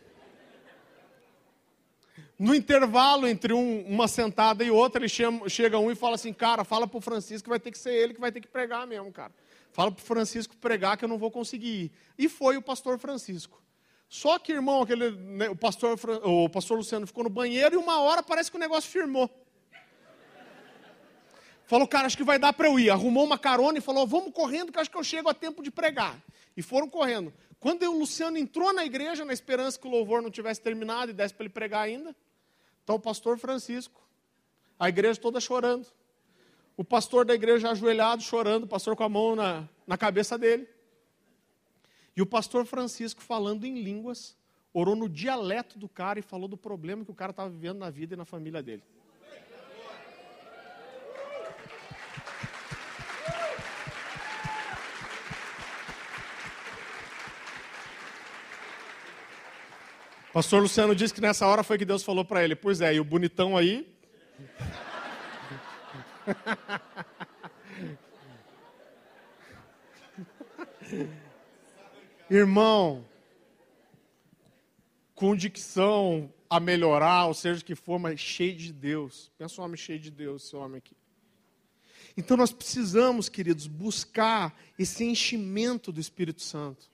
No 2.38 2.54
intervalo 2.54 3.28
entre 3.28 3.52
um, 3.52 3.84
uma 3.86 4.08
sentada 4.08 4.64
e 4.64 4.70
outra, 4.70 5.00
ele 5.00 5.08
chama, 5.08 5.48
chega 5.48 5.78
um 5.78 5.90
e 5.90 5.94
fala 5.94 6.16
assim: 6.16 6.32
Cara, 6.32 6.64
fala 6.64 6.86
para 6.86 6.98
o 6.98 7.00
Francisco 7.00 7.44
que 7.44 7.50
vai 7.50 7.60
ter 7.60 7.70
que 7.70 7.78
ser 7.78 7.92
ele 7.92 8.14
que 8.14 8.20
vai 8.20 8.32
ter 8.32 8.40
que 8.40 8.48
pregar 8.48 8.86
mesmo, 8.86 9.12
cara. 9.12 9.32
Fala 9.72 9.90
para 9.90 10.02
o 10.02 10.04
Francisco 10.04 10.56
pregar 10.56 10.96
que 10.96 11.04
eu 11.04 11.08
não 11.08 11.18
vou 11.18 11.30
conseguir 11.30 11.68
ir. 11.68 11.92
E 12.18 12.28
foi 12.28 12.56
o 12.56 12.62
pastor 12.62 12.98
Francisco. 12.98 13.62
Só 14.08 14.38
que, 14.38 14.52
irmão, 14.52 14.82
aquele, 14.82 15.10
né, 15.10 15.48
o, 15.48 15.56
pastor, 15.56 15.98
o 16.22 16.48
pastor 16.48 16.76
Luciano 16.76 17.06
ficou 17.06 17.24
no 17.24 17.30
banheiro 17.30 17.74
e 17.74 17.78
uma 17.78 18.00
hora 18.00 18.22
parece 18.22 18.50
que 18.50 18.56
o 18.56 18.60
negócio 18.60 18.88
firmou. 18.88 19.28
Falou, 21.66 21.88
cara, 21.88 22.06
acho 22.06 22.16
que 22.16 22.22
vai 22.22 22.38
dar 22.38 22.52
para 22.52 22.68
eu 22.68 22.78
ir. 22.78 22.90
Arrumou 22.90 23.24
uma 23.24 23.38
carona 23.38 23.78
e 23.78 23.80
falou: 23.80 24.06
Vamos 24.06 24.32
correndo, 24.32 24.70
que 24.70 24.78
acho 24.78 24.90
que 24.90 24.96
eu 24.96 25.04
chego 25.04 25.28
a 25.28 25.34
tempo 25.34 25.62
de 25.62 25.70
pregar. 25.70 26.20
E 26.56 26.62
foram 26.62 26.88
correndo. 26.88 27.32
Quando 27.64 27.82
o 27.84 27.98
Luciano 27.98 28.36
entrou 28.36 28.74
na 28.74 28.84
igreja, 28.84 29.24
na 29.24 29.32
esperança 29.32 29.78
que 29.78 29.88
o 29.88 29.90
louvor 29.90 30.20
não 30.20 30.30
tivesse 30.30 30.60
terminado 30.60 31.10
e 31.10 31.14
desse 31.14 31.32
para 31.32 31.44
ele 31.44 31.54
pregar 31.54 31.80
ainda, 31.80 32.14
está 32.82 32.92
o 32.92 33.00
pastor 33.00 33.38
Francisco, 33.38 34.06
a 34.78 34.90
igreja 34.90 35.18
toda 35.18 35.40
chorando. 35.40 35.86
O 36.76 36.84
pastor 36.84 37.24
da 37.24 37.34
igreja 37.34 37.70
ajoelhado, 37.70 38.22
chorando, 38.22 38.64
o 38.64 38.66
pastor 38.66 38.94
com 38.94 39.02
a 39.02 39.08
mão 39.08 39.34
na, 39.34 39.66
na 39.86 39.96
cabeça 39.96 40.36
dele. 40.36 40.68
E 42.14 42.20
o 42.20 42.26
pastor 42.26 42.66
Francisco 42.66 43.22
falando 43.22 43.64
em 43.64 43.82
línguas, 43.82 44.36
orou 44.70 44.94
no 44.94 45.08
dialeto 45.08 45.78
do 45.78 45.88
cara 45.88 46.18
e 46.18 46.22
falou 46.22 46.46
do 46.46 46.58
problema 46.58 47.02
que 47.02 47.12
o 47.12 47.14
cara 47.14 47.30
estava 47.30 47.48
vivendo 47.48 47.78
na 47.78 47.88
vida 47.88 48.12
e 48.12 48.16
na 48.18 48.26
família 48.26 48.62
dele. 48.62 48.82
Pastor 60.34 60.60
Luciano 60.60 60.94
disse 60.96 61.14
que 61.14 61.20
nessa 61.20 61.46
hora 61.46 61.62
foi 61.62 61.78
que 61.78 61.84
Deus 61.84 62.02
falou 62.02 62.24
para 62.24 62.42
ele: 62.42 62.56
Pois 62.56 62.80
é, 62.80 62.92
e 62.92 62.98
o 62.98 63.04
bonitão 63.04 63.56
aí. 63.56 63.88
Irmão, 72.28 73.06
com 75.14 75.36
dicção 75.36 76.34
a 76.50 76.58
melhorar, 76.58 77.26
ou 77.26 77.34
seja 77.34 77.60
o 77.60 77.64
que 77.64 77.76
for, 77.76 78.00
mas 78.00 78.18
cheio 78.18 78.56
de 78.56 78.72
Deus. 78.72 79.30
Pensa 79.38 79.60
um 79.60 79.64
homem 79.64 79.76
cheio 79.76 80.00
de 80.00 80.10
Deus, 80.10 80.46
esse 80.46 80.56
homem 80.56 80.78
aqui. 80.78 80.96
Então 82.16 82.36
nós 82.36 82.50
precisamos, 82.50 83.28
queridos, 83.28 83.68
buscar 83.68 84.52
esse 84.76 85.04
enchimento 85.04 85.92
do 85.92 86.00
Espírito 86.00 86.42
Santo. 86.42 86.92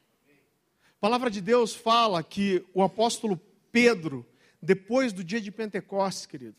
A 1.01 1.09
palavra 1.09 1.31
de 1.31 1.41
Deus 1.41 1.75
fala 1.75 2.23
que 2.23 2.63
o 2.75 2.83
apóstolo 2.83 3.41
Pedro, 3.73 4.27
depois 4.61 5.15
do 5.15 5.25
dia 5.25 5.41
de 5.41 5.51
Pentecostes, 5.51 6.27
querido, 6.27 6.59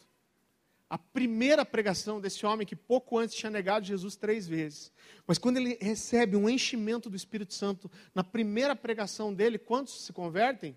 a 0.89 0.97
primeira 0.97 1.63
pregação 1.63 2.19
desse 2.19 2.43
homem 2.43 2.65
que 2.65 2.75
pouco 2.75 3.19
antes 3.19 3.35
tinha 3.35 3.51
negado 3.51 3.85
Jesus 3.85 4.15
três 4.15 4.47
vezes, 4.47 4.91
mas 5.27 5.37
quando 5.37 5.57
ele 5.57 5.77
recebe 5.79 6.35
um 6.35 6.49
enchimento 6.49 7.07
do 7.07 7.15
Espírito 7.15 7.53
Santo, 7.53 7.89
na 8.15 8.23
primeira 8.23 8.75
pregação 8.75 9.31
dele, 9.31 9.59
quantos 9.59 10.05
se 10.05 10.11
convertem? 10.11 10.75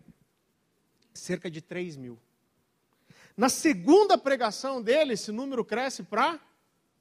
Cerca 1.14 1.50
de 1.50 1.62
três 1.62 1.96
mil. 1.96 2.18
Na 3.34 3.48
segunda 3.48 4.18
pregação 4.18 4.82
dele, 4.82 5.14
esse 5.14 5.32
número 5.32 5.64
cresce 5.64 6.02
para 6.02 6.38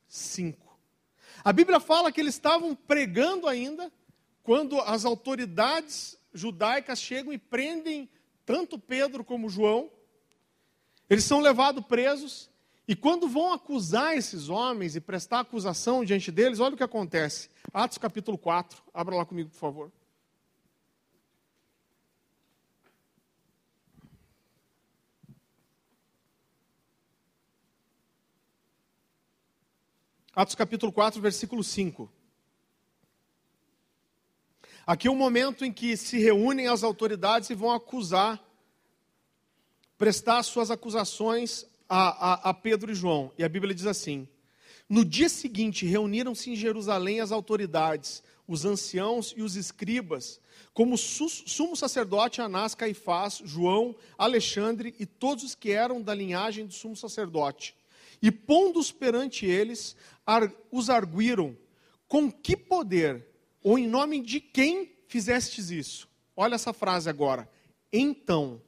cinco. 0.08 0.80
A 1.44 1.52
Bíblia 1.52 1.82
fala 1.82 2.10
que 2.10 2.22
eles 2.22 2.36
estavam 2.36 2.74
pregando 2.74 3.50
ainda 3.50 3.92
quando 4.44 4.80
as 4.80 5.04
autoridades 5.04 6.18
judaicas 6.34 7.00
chegam 7.00 7.32
e 7.32 7.38
prendem 7.38 8.10
tanto 8.46 8.80
Pedro 8.80 9.24
como 9.24 9.50
João. 9.50 9.92
Eles 11.10 11.24
são 11.24 11.40
levados 11.40 11.86
presos. 11.86 12.50
E 12.88 12.96
quando 12.96 13.30
vão 13.30 13.54
acusar 13.54 14.18
esses 14.18 14.50
homens 14.50 14.96
e 14.96 15.02
prestar 15.02 15.40
acusação 15.40 16.04
diante 16.04 16.32
deles, 16.32 16.60
olha 16.60 16.74
o 16.74 16.78
que 16.78 16.84
acontece. 16.84 17.50
Atos 17.74 17.98
capítulo 17.98 18.38
4. 18.38 18.84
Abra 18.94 19.16
lá 19.16 19.26
comigo, 19.26 19.50
por 19.50 19.58
favor. 19.58 19.92
Atos 30.36 30.56
capítulo 30.56 30.92
4, 30.92 31.22
versículo 31.22 31.64
5. 31.64 32.12
Aqui 34.86 35.08
é 35.08 35.12
o 35.12 35.16
momento 35.16 35.64
em 35.64 35.72
que 35.72 35.96
se 35.96 36.20
reúnem 36.20 36.68
as 36.68 36.84
autoridades 36.84 37.50
e 37.50 37.56
vão 37.56 37.72
acusar, 37.72 38.44
prestar 39.98 40.44
suas 40.44 40.70
acusações 40.70 41.66
a, 41.88 42.34
a, 42.34 42.50
a 42.50 42.54
Pedro 42.54 42.92
e 42.92 42.96
João. 42.96 43.32
E 43.38 43.46
a 43.46 43.50
Bíblia 43.50 43.74
diz 43.74 43.86
assim: 43.86 44.28
No 44.90 45.06
dia 45.06 45.30
seguinte, 45.30 45.86
reuniram-se 45.86 46.52
em 46.52 46.56
Jerusalém 46.58 47.22
as 47.22 47.32
autoridades, 47.32 48.22
os 48.46 48.66
anciãos 48.66 49.34
e 49.38 49.42
os 49.42 49.56
escribas, 49.56 50.42
como 50.74 50.98
sumo 50.98 51.78
sacerdote 51.78 52.42
Anás, 52.42 52.76
Caifás, 52.76 53.42
João, 53.46 53.96
Alexandre 54.18 54.94
e 55.00 55.06
todos 55.06 55.46
os 55.46 55.56
que 55.56 55.72
eram 55.72 56.02
da 56.02 56.14
linhagem 56.14 56.66
do 56.66 56.74
sumo 56.74 56.98
sacerdote. 56.98 57.74
E 58.22 58.30
pondo-os 58.30 58.92
perante 58.92 59.46
eles, 59.46 59.96
os 60.70 60.90
arguíram: 60.90 61.56
Com 62.06 62.30
que 62.30 62.58
poder 62.58 63.33
ou 63.64 63.80
em 63.80 63.88
nome 63.88 64.22
de 64.22 64.40
quem 64.42 64.92
fizestes 65.08 65.70
isso? 65.70 66.10
Olha 66.36 66.56
essa 66.56 66.74
frase 66.74 67.10
agora. 67.10 67.50
Então, 67.92 68.62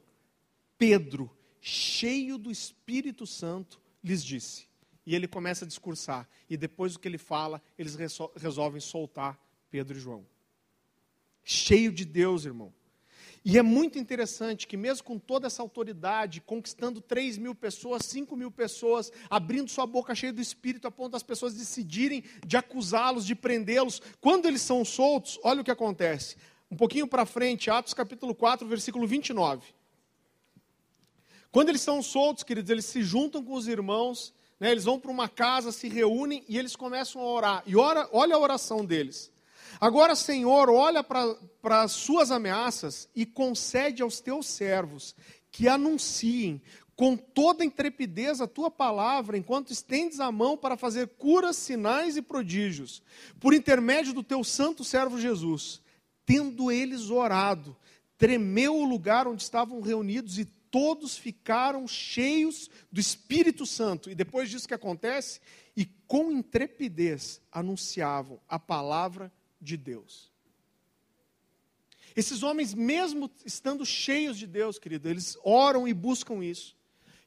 Pedro, 0.77 1.29
cheio 1.59 2.37
do 2.37 2.51
Espírito 2.51 3.27
Santo, 3.27 3.81
lhes 4.03 4.23
disse. 4.23 4.67
E 5.05 5.13
ele 5.13 5.27
começa 5.27 5.65
a 5.65 5.67
discursar. 5.67 6.27
E 6.49 6.55
depois 6.55 6.93
do 6.93 6.99
que 6.99 7.07
ele 7.07 7.17
fala, 7.17 7.61
eles 7.77 7.95
resolvem 8.35 8.79
soltar 8.79 9.39
Pedro 9.69 9.97
e 9.97 9.99
João. 9.99 10.25
Cheio 11.43 11.91
de 11.91 12.05
Deus, 12.05 12.45
irmão. 12.45 12.73
E 13.47 13.59
é 13.59 13.61
muito 13.61 13.99
interessante 13.99 14.65
que, 14.65 14.75
mesmo 14.75 15.03
com 15.03 15.19
toda 15.19 15.45
essa 15.45 15.61
autoridade, 15.61 16.41
conquistando 16.41 16.99
3 16.99 17.37
mil 17.37 17.53
pessoas, 17.53 18.03
5 18.03 18.35
mil 18.35 18.49
pessoas, 18.49 19.11
abrindo 19.29 19.69
sua 19.69 19.85
boca 19.85 20.15
cheia 20.15 20.33
do 20.33 20.41
Espírito, 20.41 20.87
a 20.87 20.91
ponto 20.91 21.11
das 21.11 21.21
pessoas 21.21 21.53
decidirem 21.53 22.23
de 22.43 22.57
acusá-los, 22.57 23.23
de 23.23 23.35
prendê-los, 23.35 24.01
quando 24.19 24.47
eles 24.47 24.63
são 24.63 24.83
soltos, 24.83 25.39
olha 25.43 25.61
o 25.61 25.63
que 25.63 25.69
acontece. 25.69 26.37
Um 26.71 26.75
pouquinho 26.75 27.07
para 27.07 27.23
frente, 27.23 27.69
Atos 27.69 27.93
capítulo 27.93 28.33
4, 28.33 28.67
versículo 28.67 29.05
29. 29.05 29.75
Quando 31.51 31.69
eles 31.69 31.81
são 31.81 32.01
soltos, 32.01 32.43
queridos, 32.43 32.71
eles 32.71 32.85
se 32.85 33.03
juntam 33.03 33.43
com 33.43 33.53
os 33.53 33.67
irmãos, 33.67 34.33
né, 34.59 34.71
eles 34.71 34.85
vão 34.85 34.99
para 34.99 35.11
uma 35.11 35.29
casa, 35.29 35.71
se 35.71 35.87
reúnem 35.87 36.43
e 36.49 36.57
eles 36.57 36.75
começam 36.75 37.21
a 37.21 37.25
orar. 37.25 37.63
E 37.67 37.75
ora, 37.75 38.09
olha 38.11 38.35
a 38.35 38.39
oração 38.39 38.83
deles. 38.83 39.31
Agora, 39.79 40.15
Senhor, 40.15 40.69
olha 40.69 41.03
para 41.03 41.81
as 41.81 41.91
suas 41.91 42.31
ameaças 42.31 43.09
e 43.15 43.25
concede 43.25 44.01
aos 44.01 44.19
teus 44.19 44.47
servos 44.47 45.15
que 45.51 45.67
anunciem 45.67 46.61
com 46.95 47.17
toda 47.17 47.65
intrepidez 47.65 48.39
a 48.39 48.47
tua 48.47 48.71
palavra, 48.71 49.37
enquanto 49.37 49.71
estendes 49.71 50.19
a 50.19 50.31
mão 50.31 50.57
para 50.57 50.77
fazer 50.77 51.07
curas, 51.17 51.57
sinais 51.57 52.15
e 52.15 52.21
prodígios, 52.21 53.03
por 53.39 53.53
intermédio 53.53 54.13
do 54.13 54.23
teu 54.23 54.43
santo 54.43 54.83
servo 54.83 55.19
Jesus. 55.19 55.81
Tendo 56.25 56.71
eles 56.71 57.09
orado, 57.09 57.75
tremeu 58.17 58.75
o 58.75 58.85
lugar 58.85 59.27
onde 59.27 59.43
estavam 59.43 59.81
reunidos 59.81 60.39
e 60.39 60.45
todos 60.45 61.17
ficaram 61.17 61.87
cheios 61.87 62.69
do 62.91 62.99
Espírito 62.99 63.65
Santo. 63.65 64.09
E 64.09 64.15
depois 64.15 64.49
disso 64.49 64.67
que 64.67 64.73
acontece, 64.73 65.39
e 65.75 65.85
com 66.07 66.31
intrepidez 66.31 67.41
anunciavam 67.51 68.39
a 68.47 68.57
palavra 68.57 69.25
de 69.27 69.44
Deus. 69.75 70.31
Esses 72.15 72.43
homens, 72.43 72.73
mesmo 72.73 73.29
estando 73.45 73.85
cheios 73.85 74.37
de 74.37 74.47
Deus, 74.47 74.79
querido, 74.79 75.09
eles 75.09 75.37
oram 75.43 75.85
e 75.87 75.93
buscam 75.93 76.43
isso. 76.43 76.75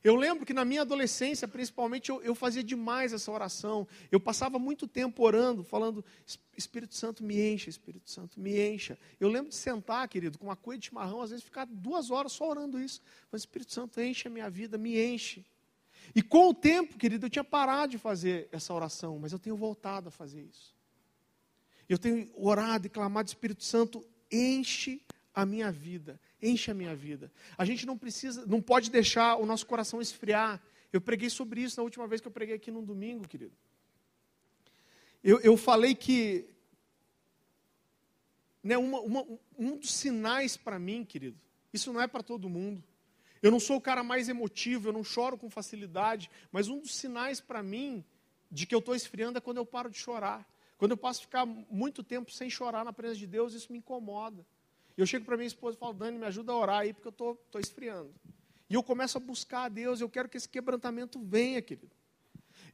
Eu 0.02 0.14
lembro 0.14 0.46
que 0.46 0.54
na 0.54 0.64
minha 0.64 0.82
adolescência, 0.82 1.48
principalmente, 1.48 2.08
eu, 2.08 2.22
eu, 2.22 2.34
fazia 2.34 2.62
demais 2.62 3.12
essa 3.12 3.30
oração. 3.32 3.86
Eu 4.12 4.20
passava 4.20 4.58
muito 4.58 4.86
tempo 4.86 5.22
orando, 5.24 5.64
falando: 5.64 6.04
Espírito 6.56 6.94
Santo 6.94 7.24
me 7.24 7.38
encha, 7.52 7.68
Espírito 7.68 8.08
Santo 8.08 8.40
me 8.40 8.58
encha. 8.58 8.96
Eu 9.18 9.28
lembro 9.28 9.50
de 9.50 9.56
sentar, 9.56 10.08
querido, 10.08 10.38
com 10.38 10.46
uma 10.46 10.56
coisa 10.56 10.78
de 10.78 10.86
chimarrão, 10.86 11.20
às 11.20 11.30
vezes 11.30 11.44
ficar 11.44 11.66
duas 11.66 12.10
horas 12.10 12.32
só 12.32 12.48
orando 12.48 12.80
isso. 12.80 13.02
Mas 13.30 13.42
Espírito 13.42 13.72
Santo 13.72 14.00
enche 14.00 14.28
a 14.28 14.30
minha 14.30 14.48
vida, 14.48 14.78
me 14.78 14.98
enche. 14.98 15.44
E 16.14 16.22
com 16.22 16.48
o 16.48 16.54
tempo, 16.54 16.96
querido, 16.96 17.26
eu 17.26 17.30
tinha 17.30 17.44
parado 17.44 17.90
de 17.90 17.98
fazer 17.98 18.48
essa 18.52 18.72
oração, 18.72 19.18
mas 19.18 19.32
eu 19.32 19.38
tenho 19.38 19.56
voltado 19.56 20.08
a 20.08 20.12
fazer 20.12 20.42
isso. 20.42 20.77
Eu 21.88 21.98
tenho 21.98 22.30
orado 22.34 22.86
e 22.86 22.90
clamado, 22.90 23.28
Espírito 23.28 23.64
Santo, 23.64 24.04
enche 24.30 25.00
a 25.34 25.46
minha 25.46 25.72
vida, 25.72 26.20
enche 26.42 26.70
a 26.70 26.74
minha 26.74 26.94
vida. 26.94 27.32
A 27.56 27.64
gente 27.64 27.86
não 27.86 27.96
precisa, 27.96 28.44
não 28.46 28.60
pode 28.60 28.90
deixar 28.90 29.36
o 29.36 29.46
nosso 29.46 29.66
coração 29.66 30.00
esfriar. 30.00 30.60
Eu 30.92 31.00
preguei 31.00 31.30
sobre 31.30 31.62
isso 31.62 31.78
na 31.78 31.84
última 31.84 32.06
vez 32.06 32.20
que 32.20 32.26
eu 32.26 32.32
preguei 32.32 32.56
aqui 32.56 32.70
num 32.70 32.84
domingo, 32.84 33.26
querido. 33.26 33.52
Eu, 35.22 35.40
eu 35.40 35.56
falei 35.56 35.94
que 35.94 36.46
né, 38.62 38.76
uma, 38.76 39.00
uma, 39.00 39.26
um 39.58 39.76
dos 39.76 39.92
sinais 39.92 40.56
para 40.56 40.78
mim, 40.78 41.04
querido, 41.04 41.38
isso 41.72 41.92
não 41.92 42.00
é 42.00 42.06
para 42.06 42.22
todo 42.22 42.48
mundo. 42.48 42.82
Eu 43.40 43.50
não 43.50 43.60
sou 43.60 43.76
o 43.76 43.80
cara 43.80 44.02
mais 44.02 44.28
emotivo, 44.28 44.88
eu 44.88 44.92
não 44.92 45.04
choro 45.04 45.38
com 45.38 45.48
facilidade, 45.48 46.30
mas 46.50 46.68
um 46.68 46.80
dos 46.80 46.94
sinais 46.96 47.40
para 47.40 47.62
mim 47.62 48.04
de 48.50 48.66
que 48.66 48.74
eu 48.74 48.80
estou 48.80 48.94
esfriando 48.94 49.38
é 49.38 49.40
quando 49.40 49.58
eu 49.58 49.66
paro 49.66 49.90
de 49.90 49.98
chorar. 49.98 50.46
Quando 50.78 50.92
eu 50.92 50.96
passo 50.96 51.22
ficar 51.22 51.44
muito 51.44 52.04
tempo 52.04 52.30
sem 52.30 52.48
chorar 52.48 52.84
na 52.84 52.92
presença 52.92 53.18
de 53.18 53.26
Deus, 53.26 53.52
isso 53.52 53.70
me 53.72 53.78
incomoda. 53.78 54.46
Eu 54.96 55.04
chego 55.04 55.24
para 55.24 55.36
minha 55.36 55.46
esposa 55.46 55.76
e 55.76 55.80
falo, 55.80 55.92
Dani, 55.92 56.18
me 56.18 56.26
ajuda 56.26 56.52
a 56.52 56.56
orar 56.56 56.78
aí, 56.78 56.92
porque 56.92 57.08
eu 57.08 57.10
estou 57.10 57.34
tô, 57.34 57.42
tô 57.52 57.58
esfriando. 57.58 58.14
E 58.70 58.74
eu 58.74 58.82
começo 58.82 59.18
a 59.18 59.20
buscar 59.20 59.64
a 59.64 59.68
Deus, 59.68 60.00
eu 60.00 60.08
quero 60.08 60.28
que 60.28 60.36
esse 60.36 60.48
quebrantamento 60.48 61.18
venha, 61.20 61.60
querido. 61.60 61.90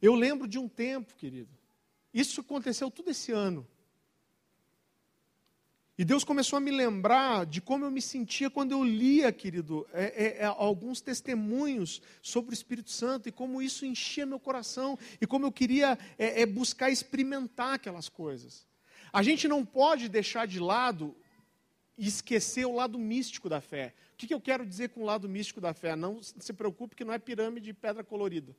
Eu 0.01 0.13
lembro 0.13 0.47
de 0.47 0.59
um 0.59 0.67
tempo, 0.67 1.15
querido. 1.15 1.49
Isso 2.13 2.41
aconteceu 2.41 2.91
tudo 2.91 3.09
esse 3.09 3.31
ano. 3.31 3.67
E 5.97 6.03
Deus 6.03 6.25
começou 6.25 6.57
a 6.57 6.59
me 6.59 6.71
lembrar 6.71 7.45
de 7.45 7.61
como 7.61 7.85
eu 7.85 7.91
me 7.91 8.01
sentia 8.01 8.49
quando 8.49 8.73
eu 8.73 8.83
lia, 8.83 9.31
querido, 9.31 9.87
é, 9.93 10.03
é, 10.03 10.37
é, 10.39 10.45
alguns 10.45 10.99
testemunhos 10.99 12.01
sobre 12.21 12.51
o 12.51 12.53
Espírito 12.53 12.91
Santo 12.91 13.29
e 13.29 13.31
como 13.31 13.61
isso 13.61 13.85
enchia 13.85 14.25
meu 14.25 14.37
coração 14.37 14.99
e 15.21 15.25
como 15.25 15.45
eu 15.45 15.51
queria 15.53 15.97
é, 16.19 16.41
é, 16.41 16.45
buscar 16.45 16.91
experimentar 16.91 17.75
aquelas 17.75 18.09
coisas. 18.09 18.67
A 19.13 19.23
gente 19.23 19.47
não 19.47 19.65
pode 19.65 20.09
deixar 20.09 20.45
de 20.45 20.59
lado 20.59 21.15
e 21.97 22.05
esquecer 22.05 22.65
o 22.65 22.75
lado 22.75 22.99
místico 22.99 23.47
da 23.47 23.61
fé. 23.61 23.93
O 24.13 24.17
que, 24.17 24.27
que 24.27 24.33
eu 24.33 24.41
quero 24.41 24.65
dizer 24.65 24.89
com 24.89 25.01
o 25.01 25.05
lado 25.05 25.29
místico 25.29 25.61
da 25.61 25.73
fé? 25.73 25.95
Não 25.95 26.21
se 26.21 26.51
preocupe 26.51 26.97
que 26.97 27.05
não 27.05 27.13
é 27.13 27.19
pirâmide 27.19 27.67
de 27.67 27.73
pedra 27.73 28.03
colorida. 28.03 28.53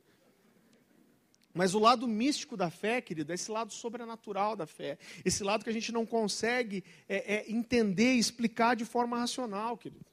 Mas 1.57 1.75
o 1.75 1.79
lado 1.79 2.07
místico 2.07 2.55
da 2.55 2.69
fé, 2.69 3.01
querido, 3.01 3.33
é 3.33 3.35
esse 3.35 3.51
lado 3.51 3.73
sobrenatural 3.73 4.55
da 4.55 4.67
fé. 4.67 4.99
Esse 5.25 5.43
lado 5.43 5.65
que 5.65 5.71
a 5.71 5.73
gente 5.73 5.91
não 5.91 6.05
consegue 6.05 6.85
é, 7.09 7.37
é, 7.37 7.51
entender 7.51 8.13
e 8.13 8.19
explicar 8.19 8.77
de 8.77 8.85
forma 8.85 9.19
racional, 9.19 9.79
querido. 9.79 10.05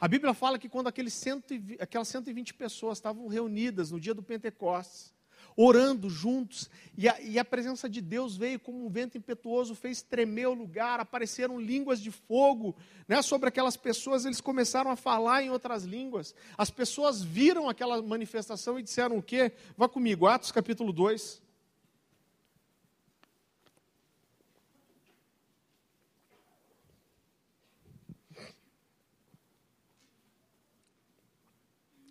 A 0.00 0.08
Bíblia 0.08 0.34
fala 0.34 0.58
que 0.58 0.68
quando 0.68 0.88
aqueles 0.88 1.14
120, 1.14 1.80
aquelas 1.80 2.08
120 2.08 2.54
pessoas 2.54 2.98
estavam 2.98 3.28
reunidas 3.28 3.92
no 3.92 4.00
dia 4.00 4.12
do 4.12 4.22
Pentecostes, 4.22 5.13
orando 5.56 6.10
juntos, 6.10 6.68
e 6.96 7.08
a, 7.08 7.20
e 7.20 7.38
a, 7.38 7.44
presença 7.44 7.88
de 7.88 8.00
Deus 8.00 8.36
veio 8.36 8.58
como 8.58 8.84
um 8.84 8.88
vento 8.88 9.18
impetuoso, 9.18 9.74
fez 9.74 10.02
tremer 10.02 10.46
o 10.46 10.54
lugar, 10.54 11.00
apareceram 11.00 11.60
línguas 11.60 12.00
de 12.00 12.10
fogo 12.10 12.76
né, 13.06 13.20
sobre 13.22 13.48
aquelas 13.48 13.76
pessoas, 13.76 14.24
eles 14.24 14.40
começaram 14.40 14.90
a 14.90 14.96
falar 14.96 15.42
em 15.42 15.50
outras 15.50 15.84
línguas. 15.84 16.34
As 16.56 16.70
pessoas 16.70 17.22
viram 17.22 17.68
aquela 17.68 18.00
manifestação 18.02 18.78
e 18.78 18.82
disseram 18.82 19.18
o 19.18 19.22
quê? 19.22 19.52
Vá 19.76 19.88
comigo, 19.88 20.26
Atos 20.26 20.52
capítulo 20.52 20.92
2. 20.92 21.42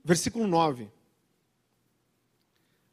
Versículo 0.04 0.46
9. 0.48 1.03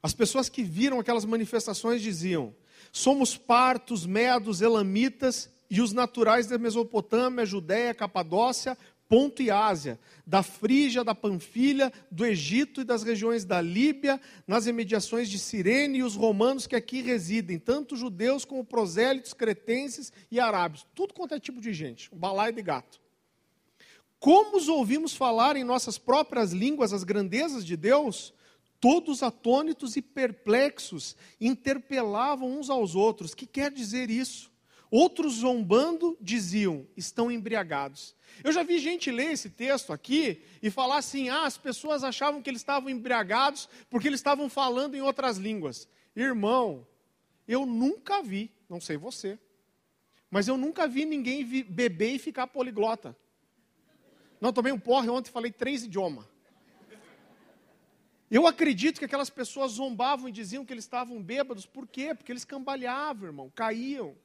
As 0.02 0.14
pessoas 0.14 0.48
que 0.48 0.62
viram 0.62 0.98
aquelas 0.98 1.24
manifestações 1.24 2.02
diziam: 2.02 2.54
somos 2.92 3.36
partos, 3.36 4.06
medos, 4.06 4.60
elamitas 4.60 5.50
e 5.70 5.80
os 5.80 5.92
naturais 5.92 6.46
da 6.46 6.58
Mesopotâmia, 6.58 7.46
Judéia, 7.46 7.94
Capadócia, 7.94 8.76
Ponto 9.10 9.42
e 9.42 9.50
Ásia, 9.50 9.98
da 10.24 10.40
Frígia, 10.40 11.02
da 11.02 11.16
Panfilha, 11.16 11.92
do 12.12 12.24
Egito 12.24 12.80
e 12.80 12.84
das 12.84 13.02
regiões 13.02 13.44
da 13.44 13.60
Líbia, 13.60 14.20
nas 14.46 14.68
imediações 14.68 15.28
de 15.28 15.36
Cirene 15.36 15.98
e 15.98 16.02
os 16.04 16.14
romanos 16.14 16.64
que 16.64 16.76
aqui 16.76 17.02
residem, 17.02 17.58
tanto 17.58 17.96
judeus 17.96 18.44
como 18.44 18.64
prosélitos, 18.64 19.34
cretenses 19.34 20.12
e 20.30 20.38
arábios. 20.38 20.86
Tudo 20.94 21.12
quanto 21.12 21.34
é 21.34 21.40
tipo 21.40 21.60
de 21.60 21.72
gente, 21.72 22.08
um 22.14 22.18
balaio 22.18 22.54
de 22.54 22.62
gato. 22.62 23.00
Como 24.20 24.56
os 24.56 24.68
ouvimos 24.68 25.12
falar 25.12 25.56
em 25.56 25.64
nossas 25.64 25.98
próprias 25.98 26.52
línguas 26.52 26.92
as 26.92 27.02
grandezas 27.02 27.66
de 27.66 27.76
Deus, 27.76 28.32
Todos 28.80 29.22
atônitos 29.22 29.94
e 29.96 30.02
perplexos 30.02 31.14
interpelavam 31.38 32.58
uns 32.58 32.70
aos 32.70 32.94
outros. 32.94 33.34
Que 33.34 33.46
quer 33.46 33.70
dizer 33.70 34.10
isso? 34.10 34.50
Outros 34.90 35.34
zombando 35.34 36.16
diziam: 36.20 36.86
estão 36.96 37.30
embriagados. 37.30 38.16
Eu 38.42 38.52
já 38.52 38.62
vi 38.62 38.78
gente 38.78 39.10
ler 39.10 39.32
esse 39.32 39.50
texto 39.50 39.92
aqui 39.92 40.42
e 40.62 40.70
falar 40.70 40.96
assim: 40.96 41.28
ah, 41.28 41.44
as 41.44 41.58
pessoas 41.58 42.02
achavam 42.02 42.40
que 42.40 42.48
eles 42.48 42.62
estavam 42.62 42.88
embriagados 42.88 43.68
porque 43.90 44.08
eles 44.08 44.20
estavam 44.20 44.48
falando 44.48 44.94
em 44.94 45.02
outras 45.02 45.36
línguas. 45.36 45.86
Irmão, 46.16 46.86
eu 47.46 47.66
nunca 47.66 48.22
vi, 48.22 48.50
não 48.68 48.80
sei 48.80 48.96
você, 48.96 49.38
mas 50.30 50.48
eu 50.48 50.56
nunca 50.56 50.88
vi 50.88 51.04
ninguém 51.04 51.44
beber 51.64 52.14
e 52.14 52.18
ficar 52.18 52.46
poliglota. 52.46 53.16
Não, 54.40 54.52
tomei 54.52 54.72
um 54.72 54.78
porre 54.78 55.10
ontem, 55.10 55.30
falei 55.30 55.52
três 55.52 55.84
idiomas. 55.84 56.24
Eu 58.30 58.46
acredito 58.46 59.00
que 59.00 59.04
aquelas 59.04 59.28
pessoas 59.28 59.72
zombavam 59.72 60.28
e 60.28 60.32
diziam 60.32 60.64
que 60.64 60.72
eles 60.72 60.84
estavam 60.84 61.20
bêbados, 61.20 61.66
por 61.66 61.88
quê? 61.88 62.14
Porque 62.14 62.30
eles 62.30 62.44
cambaleavam, 62.44 63.26
irmão, 63.26 63.50
caíam. 63.52 64.16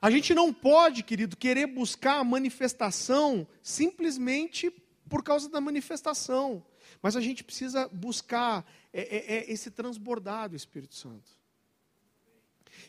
A 0.00 0.10
gente 0.10 0.32
não 0.34 0.54
pode, 0.54 1.02
querido, 1.02 1.36
querer 1.36 1.66
buscar 1.66 2.18
a 2.18 2.24
manifestação 2.24 3.46
simplesmente 3.60 4.70
por 5.08 5.22
causa 5.22 5.48
da 5.48 5.60
manifestação, 5.60 6.64
mas 7.02 7.16
a 7.16 7.20
gente 7.20 7.42
precisa 7.42 7.88
buscar 7.88 8.64
é, 8.92 9.02
é, 9.02 9.34
é 9.36 9.52
esse 9.52 9.70
transbordar 9.70 10.48
do 10.48 10.56
Espírito 10.56 10.94
Santo. 10.94 11.30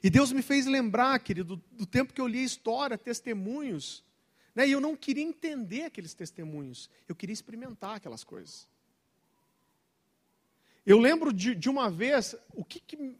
E 0.01 0.09
Deus 0.09 0.31
me 0.31 0.41
fez 0.41 0.65
lembrar, 0.65 1.19
querido, 1.19 1.61
do 1.71 1.85
tempo 1.85 2.13
que 2.13 2.21
eu 2.21 2.27
li 2.27 2.39
a 2.39 2.43
história, 2.43 2.97
testemunhos, 2.97 4.03
né, 4.55 4.67
e 4.67 4.71
eu 4.71 4.79
não 4.79 4.95
queria 4.95 5.23
entender 5.23 5.83
aqueles 5.83 6.13
testemunhos, 6.13 6.89
eu 7.07 7.15
queria 7.15 7.33
experimentar 7.33 7.95
aquelas 7.95 8.23
coisas. 8.23 8.67
Eu 10.85 10.99
lembro 10.99 11.31
de, 11.31 11.55
de 11.55 11.69
uma 11.69 11.89
vez, 11.89 12.35
o 12.53 12.63
que, 12.63 12.79
que, 12.79 13.17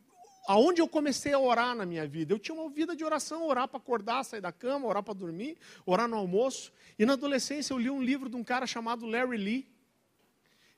aonde 0.47 0.82
eu 0.82 0.88
comecei 0.88 1.34
a 1.34 1.39
orar 1.39 1.76
na 1.76 1.86
minha 1.86 2.05
vida. 2.07 2.34
Eu 2.34 2.39
tinha 2.39 2.55
uma 2.55 2.70
vida 2.70 2.95
de 2.95 3.03
oração, 3.03 3.47
orar 3.47 3.68
para 3.68 3.78
acordar, 3.78 4.24
sair 4.24 4.41
da 4.41 4.51
cama, 4.51 4.88
orar 4.88 5.03
para 5.03 5.14
dormir, 5.14 5.57
orar 5.86 6.07
no 6.07 6.18
almoço. 6.18 6.72
E 6.99 7.05
na 7.05 7.14
adolescência 7.14 7.74
eu 7.74 7.78
li 7.78 7.89
um 7.89 8.01
livro 8.01 8.30
de 8.30 8.36
um 8.36 8.43
cara 8.43 8.68
chamado 8.68 9.05
Larry 9.05 9.38
Lee. 9.38 9.68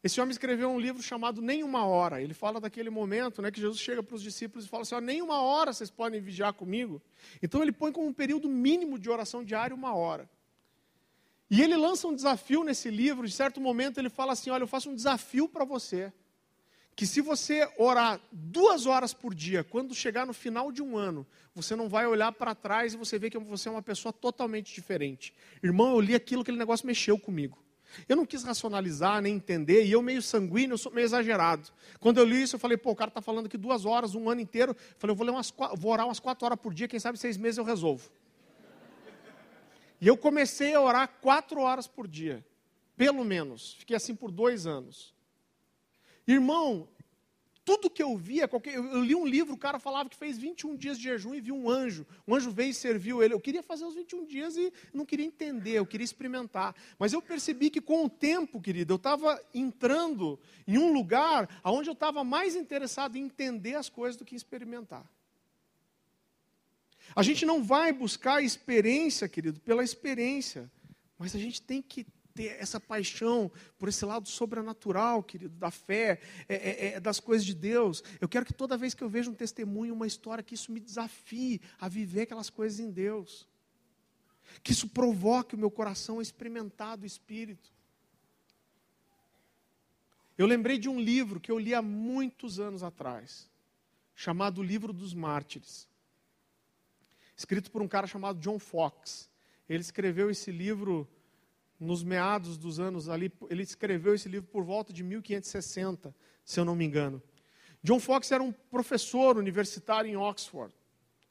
Esse 0.04 0.22
homem 0.22 0.32
escreveu 0.32 0.70
um 0.70 0.80
livro 0.80 1.02
chamado 1.02 1.42
Nem 1.42 1.64
Uma 1.64 1.84
Hora. 1.84 2.22
Ele 2.22 2.36
fala 2.36 2.62
daquele 2.62 2.92
momento 2.92 3.42
né, 3.42 3.50
que 3.50 3.60
Jesus 3.60 3.80
chega 3.80 4.04
para 4.04 4.16
os 4.16 4.22
discípulos 4.22 4.66
e 4.66 4.70
fala 4.70 4.84
assim: 4.84 5.00
Nem 5.02 5.20
uma 5.24 5.42
hora 5.42 5.74
vocês 5.74 5.90
podem 5.90 6.22
vigiar 6.22 6.54
comigo. 6.54 7.02
Então 7.42 7.64
ele 7.64 7.72
põe 7.72 7.92
como 7.92 8.06
um 8.06 8.14
período 8.14 8.48
mínimo 8.48 9.00
de 9.00 9.10
oração 9.10 9.44
diária 9.44 9.76
uma 9.76 9.96
hora. 9.96 10.30
E 11.50 11.60
ele 11.60 11.76
lança 11.76 12.08
um 12.08 12.14
desafio 12.14 12.64
nesse 12.64 12.92
livro. 12.92 13.26
De 13.26 13.34
certo 13.34 13.60
momento 13.60 13.98
ele 13.98 14.10
fala 14.10 14.34
assim: 14.34 14.52
Olha, 14.52 14.62
eu 14.62 14.68
faço 14.68 14.92
um 14.92 14.96
desafio 14.96 15.50
para 15.50 15.66
você 15.66 16.14
que 16.96 17.06
se 17.06 17.20
você 17.20 17.70
orar 17.78 18.22
duas 18.32 18.86
horas 18.86 19.14
por 19.14 19.36
dia, 19.36 19.64
quando 19.64 19.94
chegar 19.94 20.26
no 20.26 20.34
final 20.34 20.72
de 20.72 20.82
um 20.82 20.98
ano, 20.98 21.28
você 21.54 21.76
não 21.76 21.90
vai 21.90 22.08
olhar 22.08 22.32
para 22.32 22.56
trás 22.56 22.94
e 22.94 22.98
você 22.98 23.20
vê 23.20 23.30
que 23.30 23.38
você 23.38 23.68
é 23.68 23.72
uma 23.72 23.82
pessoa 23.82 24.14
totalmente 24.14 24.74
diferente. 24.74 25.34
Irmão, 25.62 25.92
eu 25.92 26.00
li 26.00 26.16
aquilo, 26.16 26.42
aquele 26.42 26.58
negócio 26.58 26.88
mexeu 26.88 27.20
comigo. 27.20 27.62
Eu 28.08 28.16
não 28.16 28.26
quis 28.26 28.44
racionalizar, 28.44 29.22
nem 29.22 29.36
entender, 29.36 29.86
e 29.86 29.92
eu 29.92 30.02
meio 30.02 30.22
sanguíneo, 30.22 30.74
eu 30.74 30.78
sou 30.78 30.92
meio 30.92 31.06
exagerado. 31.06 31.70
Quando 32.00 32.18
eu 32.18 32.26
li 32.26 32.42
isso, 32.42 32.56
eu 32.56 32.60
falei, 32.60 32.78
pô, 32.78 32.92
o 32.92 32.96
cara 32.96 33.10
está 33.10 33.22
falando 33.22 33.48
aqui 33.48 33.58
duas 33.58 33.86
horas, 33.86 34.16
um 34.16 34.30
ano 34.30 34.42
inteiro. 34.42 34.72
Eu 34.72 34.96
falei, 34.98 35.12
eu 35.12 35.18
vou, 35.18 35.26
ler 35.26 35.32
umas, 35.32 35.54
vou 35.78 35.92
orar 35.92 36.06
umas 36.06 36.20
quatro 36.20 36.46
horas 36.46 36.60
por 36.60 36.74
dia, 36.74 36.88
quem 36.88 37.00
sabe 37.00 37.18
seis 37.20 37.38
meses 37.38 37.58
eu 37.58 37.64
resolvo. 37.64 38.10
E 40.00 40.08
eu 40.08 40.18
comecei 40.18 40.74
a 40.74 40.82
orar 40.82 41.10
quatro 41.22 41.60
horas 41.60 41.88
por 41.88 42.08
dia, 42.08 42.46
pelo 42.98 43.24
menos. 43.24 43.74
Fiquei 43.80 43.96
assim 43.96 44.16
por 44.16 44.30
dois 44.30 44.68
anos. 44.68 45.15
Irmão, 46.28 46.88
tudo 47.66 47.90
que 47.90 48.02
eu 48.02 48.16
via, 48.16 48.48
qualquer, 48.48 48.76
eu, 48.76 49.04
li 49.04 49.16
um 49.16 49.26
livro, 49.26 49.56
o 49.56 49.58
cara 49.58 49.80
falava 49.80 50.08
que 50.08 50.16
fez 50.16 50.38
21 50.38 50.76
dias 50.76 51.00
de 51.00 51.06
jejum 51.06 51.34
e 51.34 51.42
viu 51.42 51.56
um 51.56 51.68
anjo. 51.68 52.06
Um 52.28 52.36
anjo 52.36 52.52
veio 52.52 52.70
e 52.70 52.74
serviu 52.76 53.24
ele. 53.24 53.34
Eu 53.34 53.40
queria 53.40 53.64
fazer 53.64 53.86
os 53.86 53.96
21 53.96 54.24
dias 54.26 54.56
e 54.56 54.72
não 54.94 55.04
queria 55.04 55.26
entender, 55.26 55.72
eu 55.72 55.86
queria 55.86 56.06
experimentar. 56.06 56.76
Mas 57.00 57.12
eu 57.12 57.24
percebi 57.24 57.72
que 57.72 57.82
com 57.82 58.06
o 58.06 58.10
tempo, 58.10 58.62
querido, 58.62 58.94
eu 58.94 58.98
estava 58.98 59.44
entrando 59.52 60.40
em 60.68 60.78
um 60.78 60.94
lugar 60.94 61.50
onde 61.64 61.90
eu 61.90 61.94
estava 61.94 62.24
mais 62.24 62.56
interessado 62.56 63.18
em 63.18 63.24
entender 63.24 63.74
as 63.74 63.90
coisas 63.90 64.16
do 64.16 64.24
que 64.24 64.36
experimentar. 64.36 65.04
A 67.16 67.24
gente 67.24 67.48
não 67.48 67.64
vai 67.64 67.92
buscar 67.92 68.44
experiência, 68.44 69.28
querido, 69.28 69.60
pela 69.60 69.84
experiência, 69.84 70.72
mas 71.18 71.36
a 71.36 71.40
gente 71.40 71.62
tem 71.62 71.82
que 71.82 72.06
ter 72.36 72.58
essa 72.60 72.80
paixão 72.80 73.50
por 73.80 73.88
esse 73.88 74.06
lado 74.06 74.28
sobrenatural, 74.28 75.24
querido, 75.24 75.56
da 75.58 75.72
fé, 75.72 76.20
é, 76.50 76.56
é, 76.56 76.86
é, 76.88 77.00
das 77.00 77.20
coisas 77.20 77.46
de 77.46 77.56
Deus. 77.56 78.04
Eu 78.20 78.28
quero 78.28 78.46
que 78.46 78.54
toda 78.54 78.78
vez 78.78 78.94
que 78.94 79.02
eu 79.02 79.10
vejo 79.10 79.32
um 79.32 79.34
testemunho, 79.34 79.94
uma 79.94 80.06
história, 80.06 80.44
que 80.44 80.54
isso 80.54 80.72
me 80.72 80.82
desafie 80.82 81.62
a 81.80 81.88
viver 81.88 82.24
aquelas 82.24 82.50
coisas 82.50 82.80
em 82.80 82.92
Deus. 82.92 83.48
Que 84.62 84.74
isso 84.74 84.90
provoque 84.90 85.56
o 85.56 85.58
meu 85.58 85.72
coração 85.72 86.20
a 86.20 86.22
experimentar 86.22 86.98
do 86.98 87.06
Espírito. 87.06 87.74
Eu 90.38 90.46
lembrei 90.46 90.78
de 90.78 90.90
um 90.90 91.00
livro 91.00 91.40
que 91.40 91.50
eu 91.50 91.58
li 91.58 91.74
há 91.74 91.82
muitos 91.82 92.60
anos 92.60 92.84
atrás, 92.84 93.50
chamado 94.14 94.62
Livro 94.62 94.92
dos 94.92 95.14
Mártires, 95.14 95.88
escrito 97.38 97.72
por 97.72 97.82
um 97.82 97.88
cara 97.88 98.06
chamado 98.06 98.42
John 98.42 98.60
Fox. 98.60 99.30
Ele 99.70 99.80
escreveu 99.80 100.30
esse 100.30 100.52
livro 100.52 101.08
nos 101.80 102.04
meados 102.04 102.58
dos 102.58 102.80
anos 102.80 103.10
ali, 103.10 103.32
ele 103.50 103.64
escreveu 103.64 104.16
esse 104.16 104.30
livro 104.30 104.48
por 104.50 104.64
volta 104.64 104.94
de 104.94 105.04
1560, 105.04 106.16
se 106.44 106.60
eu 106.60 106.66
não 106.66 106.76
me 106.76 106.86
engano. 106.86 107.22
John 107.84 108.00
Fox 108.00 108.32
era 108.32 108.42
um 108.42 108.52
professor 108.52 109.38
universitário 109.38 110.10
em 110.10 110.16
Oxford, 110.16 110.74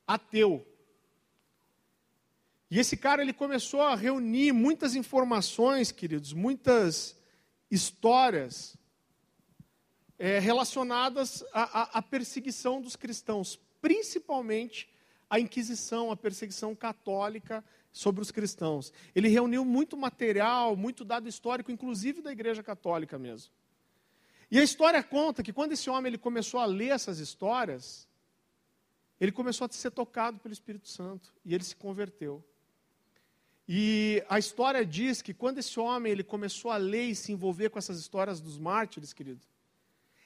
ateu. 0.07 0.67
E 2.71 2.79
esse 2.79 2.97
cara 2.97 3.23
ele 3.23 3.33
começou 3.33 3.81
a 3.81 3.95
reunir 3.95 4.53
muitas 4.53 4.95
informações, 4.95 5.91
queridos, 5.91 6.33
muitas 6.33 7.17
histórias 7.71 8.77
é, 10.19 10.39
relacionadas 10.39 11.45
à, 11.53 12.01
perseguição 12.01 12.81
dos 12.81 12.97
cristãos, 12.97 13.59
principalmente 13.81 14.89
a 15.29 15.41
Inquisição, 15.41 16.11
a 16.11 16.17
perseguição 16.17 16.75
católica 16.75 17.65
sobre 17.95 18.21
os 18.21 18.33
cristãos. 18.33 18.93
Ele 19.15 19.29
reuniu 19.29 19.65
muito 19.65 19.97
material, 19.97 20.77
muito 20.77 21.05
dado 21.05 21.29
histórico, 21.29 21.71
inclusive 21.71 22.21
da 22.21 22.33
Igreja 22.33 22.61
Católica 22.61 23.17
mesmo. 23.17 23.53
E 24.51 24.59
a 24.59 24.65
história 24.65 25.01
conta 25.01 25.45
que 25.45 25.53
quando 25.53 25.73
esse 25.73 25.89
homem 25.89 26.11
ele 26.11 26.19
começou 26.19 26.59
a 26.59 26.67
ler 26.67 26.89
essas 26.89 27.21
histórias, 27.21 28.09
ele 29.21 29.31
começou 29.31 29.65
a 29.65 29.71
ser 29.71 29.93
tocado 29.93 30.41
pelo 30.41 30.53
Espírito 30.53 30.89
Santo 30.89 31.33
e 31.45 31.55
ele 31.55 31.63
se 31.63 31.77
converteu. 31.77 32.45
E 33.67 34.23
a 34.29 34.41
história 34.41 34.85
diz 34.85 35.23
que 35.23 35.33
quando 35.33 35.59
esse 35.59 35.79
homem 35.79 36.11
ele 36.11 36.25
começou 36.25 36.73
a 36.73 36.77
ler 36.77 37.05
e 37.05 37.15
se 37.15 37.31
envolver 37.31 37.71
com 37.71 37.79
essas 37.79 37.99
histórias 37.99 38.41
dos 38.41 38.59
mártires, 38.59 39.13
querido, 39.13 39.41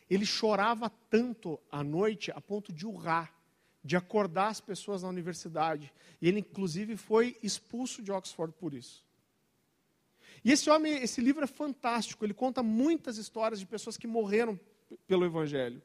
ele 0.08 0.24
chorava 0.24 0.90
tanto 1.10 1.60
à 1.70 1.84
noite 1.84 2.32
a 2.32 2.40
ponto 2.40 2.72
de 2.72 2.86
urrar, 2.86 3.37
de 3.82 3.96
acordar 3.96 4.48
as 4.48 4.60
pessoas 4.60 5.02
na 5.02 5.08
universidade. 5.08 5.92
E 6.20 6.28
ele, 6.28 6.40
inclusive, 6.40 6.96
foi 6.96 7.36
expulso 7.42 8.02
de 8.02 8.12
Oxford 8.12 8.54
por 8.58 8.74
isso. 8.74 9.04
E 10.44 10.52
esse 10.52 10.70
homem, 10.70 10.94
esse 11.02 11.20
livro 11.20 11.44
é 11.44 11.46
fantástico. 11.46 12.24
Ele 12.24 12.34
conta 12.34 12.62
muitas 12.62 13.18
histórias 13.18 13.60
de 13.60 13.66
pessoas 13.66 13.96
que 13.96 14.06
morreram 14.06 14.58
pelo 15.06 15.24
Evangelho. 15.24 15.82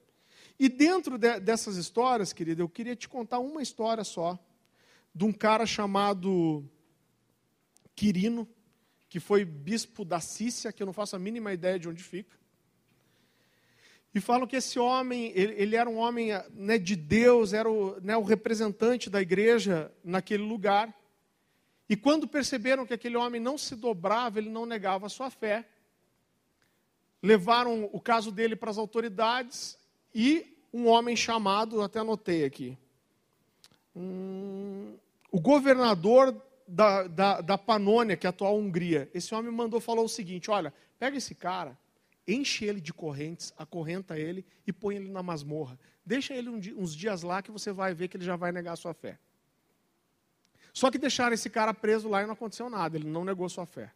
E 0.59 0.69
dentro 0.69 1.17
de, 1.17 1.39
dessas 1.39 1.77
histórias, 1.77 2.31
querida, 2.31 2.61
eu 2.61 2.69
queria 2.69 2.95
te 2.95 3.09
contar 3.09 3.39
uma 3.39 3.61
história 3.61 4.03
só, 4.03 4.37
de 5.13 5.23
um 5.23 5.33
cara 5.33 5.65
chamado 5.65 6.63
Quirino, 7.95 8.47
que 9.09 9.19
foi 9.19 9.45
bispo 9.45 10.03
da 10.03 10.19
Cícia, 10.19 10.71
que 10.71 10.81
eu 10.81 10.85
não 10.85 10.93
faço 10.93 11.15
a 11.15 11.19
mínima 11.19 11.53
ideia 11.53 11.79
de 11.79 11.87
onde 11.87 12.03
fica. 12.03 12.35
E 14.13 14.21
falam 14.21 14.45
que 14.45 14.55
esse 14.55 14.77
homem, 14.77 15.31
ele, 15.33 15.53
ele 15.57 15.75
era 15.75 15.89
um 15.89 15.97
homem 15.97 16.29
né, 16.51 16.77
de 16.77 16.95
Deus, 16.95 17.51
era 17.51 17.69
o, 17.69 17.99
né, 17.99 18.15
o 18.15 18.21
representante 18.21 19.09
da 19.09 19.21
igreja 19.21 19.91
naquele 20.03 20.43
lugar. 20.43 20.93
E 21.89 21.95
quando 21.95 22.27
perceberam 22.27 22.85
que 22.85 22.93
aquele 22.93 23.17
homem 23.17 23.41
não 23.41 23.57
se 23.57 23.75
dobrava, 23.75 24.37
ele 24.37 24.49
não 24.49 24.65
negava 24.65 25.07
a 25.07 25.09
sua 25.09 25.31
fé, 25.31 25.65
levaram 27.21 27.89
o 27.91 27.99
caso 27.99 28.31
dele 28.31 28.55
para 28.55 28.69
as 28.69 28.77
autoridades 28.77 29.77
e 30.13 30.57
um 30.71 30.87
homem 30.87 31.15
chamado, 31.15 31.81
até 31.81 31.99
anotei 31.99 32.45
aqui, 32.45 32.77
um, 33.95 34.95
o 35.31 35.39
governador 35.39 36.39
da, 36.67 37.07
da, 37.07 37.41
da 37.41 37.57
Panônia, 37.57 38.17
que 38.17 38.25
é 38.25 38.29
a 38.29 38.31
atual 38.31 38.57
Hungria, 38.57 39.09
esse 39.13 39.33
homem 39.33 39.51
mandou 39.51 39.79
falar 39.79 40.01
o 40.01 40.09
seguinte: 40.09 40.49
olha, 40.49 40.73
pega 40.99 41.17
esse 41.17 41.35
cara, 41.35 41.77
enche 42.27 42.65
ele 42.65 42.79
de 42.79 42.93
correntes, 42.93 43.53
acorrenta 43.57 44.17
ele 44.17 44.45
e 44.65 44.73
põe 44.73 44.95
ele 44.95 45.09
na 45.09 45.21
masmorra. 45.21 45.79
Deixa 46.05 46.33
ele 46.33 46.49
uns 46.49 46.95
dias 46.95 47.21
lá 47.21 47.41
que 47.41 47.51
você 47.51 47.71
vai 47.71 47.93
ver 47.93 48.07
que 48.07 48.17
ele 48.17 48.25
já 48.25 48.35
vai 48.35 48.51
negar 48.51 48.73
a 48.73 48.77
sua 48.77 48.93
fé. 48.93 49.19
Só 50.73 50.89
que 50.89 50.97
deixaram 50.97 51.33
esse 51.33 51.49
cara 51.49 51.73
preso 51.73 52.09
lá 52.09 52.23
e 52.23 52.25
não 52.25 52.33
aconteceu 52.33 52.69
nada, 52.69 52.97
ele 52.97 53.07
não 53.07 53.23
negou 53.23 53.47
sua 53.47 53.65
fé. 53.65 53.93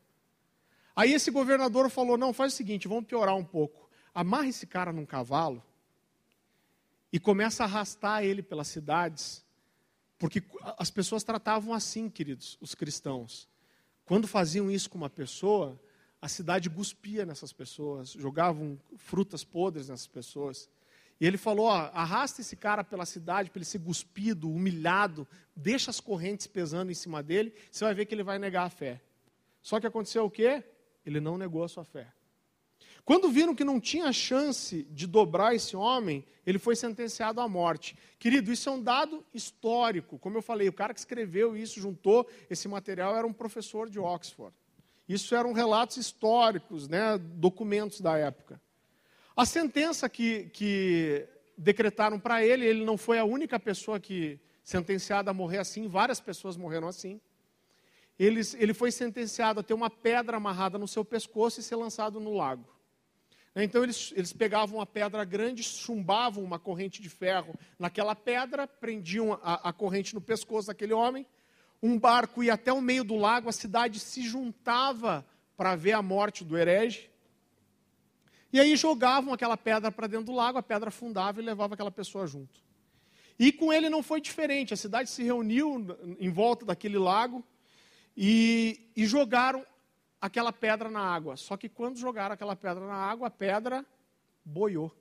Aí 0.96 1.14
esse 1.14 1.32
governador 1.32 1.90
falou: 1.90 2.18
não, 2.18 2.34
faz 2.34 2.54
o 2.54 2.56
seguinte, 2.56 2.88
vamos 2.88 3.06
piorar 3.06 3.36
um 3.36 3.44
pouco. 3.44 3.90
Amarra 4.14 4.48
esse 4.48 4.66
cara 4.66 4.92
num 4.92 5.06
cavalo 5.06 5.64
e 7.12 7.20
começa 7.20 7.64
a 7.64 7.66
arrastar 7.66 8.24
ele 8.24 8.42
pelas 8.42 8.68
cidades, 8.68 9.46
porque 10.18 10.44
as 10.78 10.90
pessoas 10.90 11.24
tratavam 11.24 11.74
assim, 11.74 12.10
queridos, 12.10 12.58
os 12.60 12.76
cristãos. 12.76 13.48
Quando 14.06 14.28
faziam 14.28 14.72
isso 14.72 14.90
com 14.90 14.98
uma 14.98 15.10
pessoa, 15.10 15.80
a 16.22 16.28
cidade 16.28 16.70
guspia 16.70 17.26
nessas 17.26 17.54
pessoas, 17.54 18.12
jogavam 18.12 18.80
frutas 18.98 19.44
podres 19.44 19.90
nessas 19.90 20.08
pessoas. 20.08 20.70
E 21.20 21.26
ele 21.26 21.38
falou: 21.38 21.68
ó, 21.68 21.90
arrasta 21.94 22.42
esse 22.42 22.56
cara 22.56 22.84
pela 22.84 23.06
cidade 23.06 23.50
para 23.50 23.60
ele 23.60 23.66
ser 23.66 23.80
cuspido, 23.80 24.50
humilhado, 24.50 25.28
deixa 25.56 25.90
as 25.90 26.00
correntes 26.00 26.48
pesando 26.48 26.92
em 26.92 26.96
cima 26.96 27.22
dele, 27.22 27.54
você 27.72 27.86
vai 27.86 27.94
ver 27.94 28.06
que 28.06 28.16
ele 28.16 28.24
vai 28.24 28.40
negar 28.40 28.66
a 28.66 28.70
fé. 28.70 29.02
Só 29.62 29.80
que 29.80 29.88
aconteceu 29.88 30.26
o 30.26 30.32
quê? 30.32 30.64
Ele 31.06 31.20
não 31.20 31.38
negou 31.38 31.64
a 31.64 31.68
sua 31.68 31.84
fé. 31.84 32.12
Quando 33.04 33.30
viram 33.30 33.56
que 33.56 33.64
não 33.64 33.80
tinha 33.80 34.12
chance 34.12 34.84
de 34.92 35.08
dobrar 35.08 35.56
esse 35.56 35.78
homem, 35.78 36.26
ele 36.46 36.60
foi 36.60 36.76
sentenciado 36.76 37.40
à 37.40 37.48
morte. 37.48 37.96
Querido, 38.20 38.52
isso 38.52 38.68
é 38.68 38.72
um 38.74 38.84
dado 38.84 39.26
histórico. 39.34 40.20
Como 40.20 40.38
eu 40.38 40.42
falei, 40.42 40.68
o 40.68 40.74
cara 40.74 40.94
que 40.94 41.00
escreveu 41.00 41.56
isso, 41.56 41.80
juntou 41.80 42.30
esse 42.50 42.68
material, 42.68 43.16
era 43.16 43.26
um 43.26 43.32
professor 43.32 43.90
de 43.90 43.98
Oxford. 43.98 44.54
Isso 45.08 45.36
eram 45.36 45.54
relatos 45.54 45.98
históricos, 45.98 46.88
né, 46.88 47.18
documentos 47.18 48.02
da 48.02 48.18
época. 48.18 48.62
A 49.36 49.46
sentença 49.46 50.10
que, 50.10 50.50
que 50.50 51.28
decretaram 51.58 52.20
para 52.20 52.44
ele, 52.44 52.66
ele 52.66 52.84
não 52.84 52.98
foi 52.98 53.18
a 53.20 53.24
única 53.24 53.60
pessoa 53.60 54.00
que 54.00 54.40
sentenciada 54.64 55.32
a 55.32 55.34
morrer 55.34 55.60
assim, 55.60 55.88
várias 55.88 56.20
pessoas 56.20 56.58
morreram 56.58 56.88
assim. 56.88 57.22
Ele, 58.20 58.42
ele 58.56 58.74
foi 58.74 58.92
sentenciado 58.92 59.60
a 59.60 59.64
ter 59.64 59.74
uma 59.74 59.90
pedra 59.90 60.38
amarrada 60.38 60.78
no 60.78 60.88
seu 60.88 61.06
pescoço 61.06 61.60
e 61.60 61.64
ser 61.64 61.76
lançado 61.76 62.20
no 62.20 62.36
lago. 62.36 62.66
Então 63.56 63.84
eles, 63.84 64.14
eles 64.16 64.34
pegavam 64.34 64.78
uma 64.78 64.86
pedra 64.86 65.24
grande, 65.24 65.64
chumbavam 65.64 66.44
uma 66.44 66.60
corrente 66.60 67.02
de 67.02 67.10
ferro 67.10 67.56
naquela 67.80 68.16
pedra, 68.16 68.68
prendiam 68.68 69.34
a, 69.42 69.70
a 69.70 69.74
corrente 69.74 70.14
no 70.14 70.22
pescoço 70.22 70.68
daquele 70.68 70.94
homem, 70.94 71.26
um 71.82 72.00
barco 72.00 72.44
ia 72.44 72.54
até 72.54 72.74
o 72.74 72.82
meio 72.82 73.04
do 73.04 73.16
lago, 73.16 73.50
a 73.50 73.54
cidade 73.54 74.00
se 74.00 74.22
juntava 74.22 75.26
para 75.56 75.76
ver 75.76 75.94
a 75.94 76.02
morte 76.02 76.44
do 76.44 76.58
herege. 76.58 77.10
E 78.52 78.60
aí 78.60 78.76
jogavam 78.76 79.34
aquela 79.34 79.58
pedra 79.58 79.92
para 79.92 80.08
dentro 80.08 80.28
do 80.28 80.34
lago, 80.34 80.58
a 80.58 80.64
pedra 80.64 80.90
afundava 80.90 81.42
e 81.42 81.46
levava 81.46 81.74
aquela 81.74 81.92
pessoa 81.92 82.26
junto. 82.26 82.62
E 83.38 83.52
com 83.52 83.72
ele 83.72 83.90
não 83.90 84.02
foi 84.02 84.20
diferente, 84.20 84.74
a 84.74 84.78
cidade 84.78 85.10
se 85.10 85.24
reuniu 85.24 85.86
em 86.20 86.30
volta 86.30 86.66
daquele 86.66 86.98
lago 86.98 87.44
e, 88.16 88.90
e 88.96 89.06
jogaram 89.06 89.64
aquela 90.20 90.52
pedra 90.52 90.90
na 90.90 91.02
água. 91.02 91.36
Só 91.38 91.56
que 91.56 91.70
quando 91.70 91.98
jogaram 91.98 92.34
aquela 92.34 92.56
pedra 92.56 92.86
na 92.88 92.96
água, 92.96 93.28
a 93.28 93.32
pedra 93.32 93.86
boiou. 94.44 94.92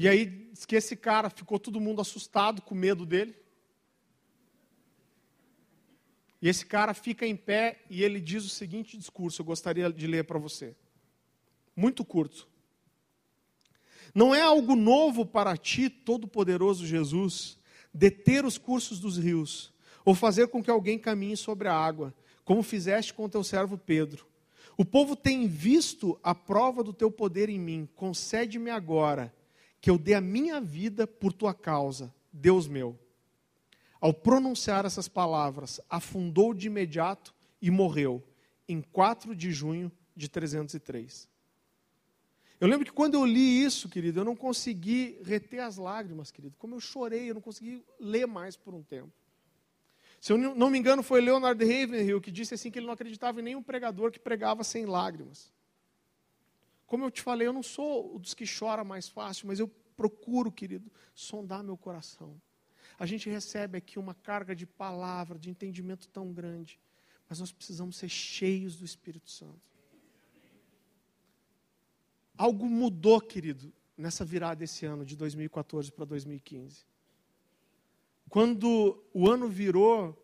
E 0.00 0.06
aí 0.06 0.26
diz 0.52 0.64
que 0.64 0.76
esse 0.76 0.94
cara 0.94 1.28
ficou 1.28 1.58
todo 1.58 1.80
mundo 1.80 2.00
assustado, 2.00 2.62
com 2.62 2.72
medo 2.72 3.04
dele. 3.04 3.34
E 6.40 6.48
esse 6.48 6.64
cara 6.64 6.94
fica 6.94 7.26
em 7.26 7.34
pé 7.34 7.80
e 7.90 8.04
ele 8.04 8.20
diz 8.20 8.44
o 8.44 8.48
seguinte 8.48 8.96
discurso, 8.96 9.42
eu 9.42 9.46
gostaria 9.46 9.92
de 9.92 10.06
ler 10.06 10.22
para 10.22 10.38
você. 10.38 10.76
Muito 11.74 12.04
curto. 12.04 12.46
Não 14.14 14.32
é 14.32 14.40
algo 14.40 14.76
novo 14.76 15.26
para 15.26 15.56
ti, 15.56 15.90
todo-poderoso 15.90 16.86
Jesus, 16.86 17.58
deter 17.92 18.44
os 18.44 18.56
cursos 18.56 19.00
dos 19.00 19.18
rios, 19.18 19.74
ou 20.04 20.14
fazer 20.14 20.46
com 20.46 20.62
que 20.62 20.70
alguém 20.70 20.96
caminhe 20.96 21.36
sobre 21.36 21.66
a 21.66 21.74
água, 21.74 22.14
como 22.44 22.62
fizeste 22.62 23.12
com 23.12 23.28
teu 23.28 23.42
servo 23.42 23.76
Pedro. 23.76 24.28
O 24.76 24.84
povo 24.84 25.16
tem 25.16 25.48
visto 25.48 26.20
a 26.22 26.36
prova 26.36 26.84
do 26.84 26.92
teu 26.92 27.10
poder 27.10 27.48
em 27.48 27.58
mim. 27.58 27.88
Concede-me 27.96 28.70
agora 28.70 29.36
que 29.80 29.90
eu 29.90 29.98
dê 29.98 30.14
a 30.14 30.20
minha 30.20 30.60
vida 30.60 31.06
por 31.06 31.32
tua 31.32 31.54
causa, 31.54 32.12
Deus 32.32 32.66
meu. 32.66 32.98
Ao 34.00 34.12
pronunciar 34.12 34.84
essas 34.84 35.08
palavras, 35.08 35.80
afundou 35.88 36.54
de 36.54 36.66
imediato 36.66 37.34
e 37.60 37.70
morreu, 37.70 38.22
em 38.68 38.80
4 38.80 39.34
de 39.34 39.50
junho 39.50 39.90
de 40.14 40.28
303. 40.28 41.28
Eu 42.60 42.66
lembro 42.66 42.84
que 42.84 42.92
quando 42.92 43.14
eu 43.14 43.24
li 43.24 43.62
isso, 43.62 43.88
querido, 43.88 44.20
eu 44.20 44.24
não 44.24 44.34
consegui 44.34 45.18
reter 45.24 45.60
as 45.60 45.76
lágrimas, 45.76 46.30
querido. 46.30 46.56
Como 46.58 46.74
eu 46.74 46.80
chorei, 46.80 47.30
eu 47.30 47.34
não 47.34 47.40
consegui 47.40 47.84
ler 48.00 48.26
mais 48.26 48.56
por 48.56 48.74
um 48.74 48.82
tempo. 48.82 49.12
Se 50.20 50.32
eu 50.32 50.38
não 50.38 50.68
me 50.68 50.78
engano, 50.78 51.02
foi 51.02 51.20
Leonard 51.20 51.64
Ravenhill 51.64 52.20
que 52.20 52.32
disse 52.32 52.54
assim 52.54 52.70
que 52.70 52.78
ele 52.80 52.86
não 52.86 52.94
acreditava 52.94 53.38
em 53.38 53.44
nenhum 53.44 53.62
pregador 53.62 54.10
que 54.10 54.18
pregava 54.18 54.64
sem 54.64 54.84
lágrimas. 54.84 55.52
Como 56.88 57.04
eu 57.04 57.10
te 57.10 57.20
falei, 57.20 57.46
eu 57.46 57.52
não 57.52 57.62
sou 57.62 58.18
dos 58.18 58.32
que 58.32 58.44
chora 58.46 58.82
mais 58.82 59.08
fácil, 59.08 59.46
mas 59.46 59.60
eu 59.60 59.68
procuro, 59.94 60.50
querido, 60.50 60.90
sondar 61.14 61.62
meu 61.62 61.76
coração. 61.76 62.40
A 62.98 63.04
gente 63.04 63.28
recebe 63.28 63.76
aqui 63.76 63.98
uma 63.98 64.14
carga 64.14 64.56
de 64.56 64.66
palavra, 64.66 65.38
de 65.38 65.50
entendimento 65.50 66.08
tão 66.08 66.32
grande, 66.32 66.80
mas 67.28 67.40
nós 67.40 67.52
precisamos 67.52 67.96
ser 67.96 68.08
cheios 68.08 68.74
do 68.76 68.86
Espírito 68.86 69.30
Santo. 69.30 69.60
Algo 72.36 72.66
mudou, 72.66 73.20
querido, 73.20 73.70
nessa 73.96 74.24
virada 74.24 74.64
esse 74.64 74.86
ano, 74.86 75.04
de 75.04 75.14
2014 75.14 75.92
para 75.92 76.06
2015. 76.06 76.86
Quando 78.30 79.04
o 79.12 79.28
ano 79.28 79.46
virou, 79.46 80.16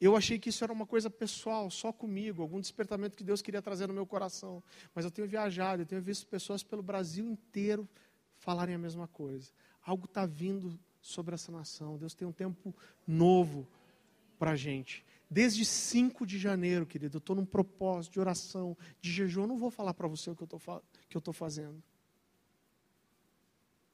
eu 0.00 0.14
achei 0.14 0.38
que 0.38 0.50
isso 0.50 0.62
era 0.62 0.72
uma 0.72 0.86
coisa 0.86 1.08
pessoal, 1.08 1.70
só 1.70 1.92
comigo, 1.92 2.42
algum 2.42 2.60
despertamento 2.60 3.16
que 3.16 3.24
Deus 3.24 3.40
queria 3.40 3.62
trazer 3.62 3.86
no 3.86 3.94
meu 3.94 4.06
coração. 4.06 4.62
Mas 4.94 5.04
eu 5.04 5.10
tenho 5.10 5.26
viajado, 5.26 5.82
eu 5.82 5.86
tenho 5.86 6.02
visto 6.02 6.26
pessoas 6.26 6.62
pelo 6.62 6.82
Brasil 6.82 7.26
inteiro 7.26 7.88
falarem 8.36 8.74
a 8.74 8.78
mesma 8.78 9.08
coisa. 9.08 9.50
Algo 9.82 10.04
está 10.04 10.26
vindo 10.26 10.78
sobre 11.00 11.34
essa 11.34 11.50
nação. 11.50 11.96
Deus 11.96 12.14
tem 12.14 12.28
um 12.28 12.32
tempo 12.32 12.74
novo 13.06 13.66
para 14.38 14.50
a 14.50 14.56
gente. 14.56 15.04
Desde 15.30 15.64
5 15.64 16.26
de 16.26 16.38
janeiro, 16.38 16.84
querido, 16.84 17.16
eu 17.16 17.18
estou 17.18 17.34
num 17.34 17.46
propósito 17.46 18.12
de 18.12 18.20
oração, 18.20 18.76
de 19.00 19.10
jejum. 19.10 19.42
Eu 19.42 19.46
não 19.46 19.58
vou 19.58 19.70
falar 19.70 19.94
para 19.94 20.06
você 20.06 20.30
o 20.30 20.36
que 20.36 20.42
eu 20.42 21.18
estou 21.18 21.32
fazendo. 21.32 21.82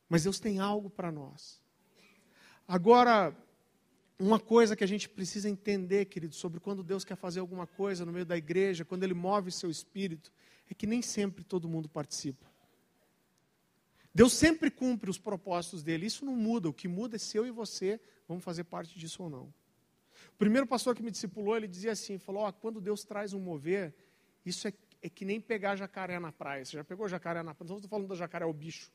Mas 0.08 0.24
Deus 0.24 0.40
tem 0.40 0.58
algo 0.58 0.90
para 0.90 1.12
nós. 1.12 1.62
Agora, 2.66 3.34
uma 4.22 4.38
coisa 4.38 4.76
que 4.76 4.84
a 4.84 4.86
gente 4.86 5.08
precisa 5.08 5.48
entender, 5.48 6.04
querido, 6.04 6.34
sobre 6.34 6.60
quando 6.60 6.82
Deus 6.84 7.04
quer 7.04 7.16
fazer 7.16 7.40
alguma 7.40 7.66
coisa 7.66 8.06
no 8.06 8.12
meio 8.12 8.24
da 8.24 8.36
igreja, 8.36 8.84
quando 8.84 9.02
Ele 9.02 9.14
move 9.14 9.50
seu 9.50 9.68
espírito, 9.68 10.32
é 10.70 10.74
que 10.74 10.86
nem 10.86 11.02
sempre 11.02 11.42
todo 11.42 11.68
mundo 11.68 11.88
participa. 11.88 12.46
Deus 14.14 14.32
sempre 14.32 14.70
cumpre 14.70 15.10
os 15.10 15.18
propósitos 15.18 15.82
dele, 15.82 16.06
isso 16.06 16.24
não 16.24 16.36
muda. 16.36 16.68
O 16.68 16.72
que 16.72 16.86
muda 16.86 17.16
é 17.16 17.18
se 17.18 17.36
eu 17.36 17.46
e 17.46 17.50
você 17.50 18.00
vamos 18.28 18.44
fazer 18.44 18.62
parte 18.64 18.96
disso 18.96 19.24
ou 19.24 19.28
não. 19.30 19.52
O 20.28 20.38
primeiro 20.38 20.66
pastor 20.68 20.94
que 20.94 21.02
me 21.02 21.10
discipulou, 21.10 21.56
ele 21.56 21.66
dizia 21.66 21.90
assim: 21.90 22.16
falou, 22.16 22.46
oh, 22.46 22.52
quando 22.52 22.80
Deus 22.80 23.04
traz 23.04 23.32
um 23.32 23.40
mover, 23.40 23.92
isso 24.46 24.68
é, 24.68 24.72
é, 25.02 25.08
que 25.08 25.24
nem 25.24 25.40
pegar 25.40 25.74
jacaré 25.74 26.20
na 26.20 26.30
praia. 26.30 26.64
Você 26.64 26.76
já 26.76 26.84
pegou 26.84 27.08
jacaré 27.08 27.42
na 27.42 27.54
praia? 27.54 27.70
Não 27.70 27.76
estou 27.76 27.90
falando 27.90 28.06
do 28.06 28.14
jacaré, 28.14 28.44
é 28.44 28.48
o 28.48 28.52
bicho, 28.52 28.92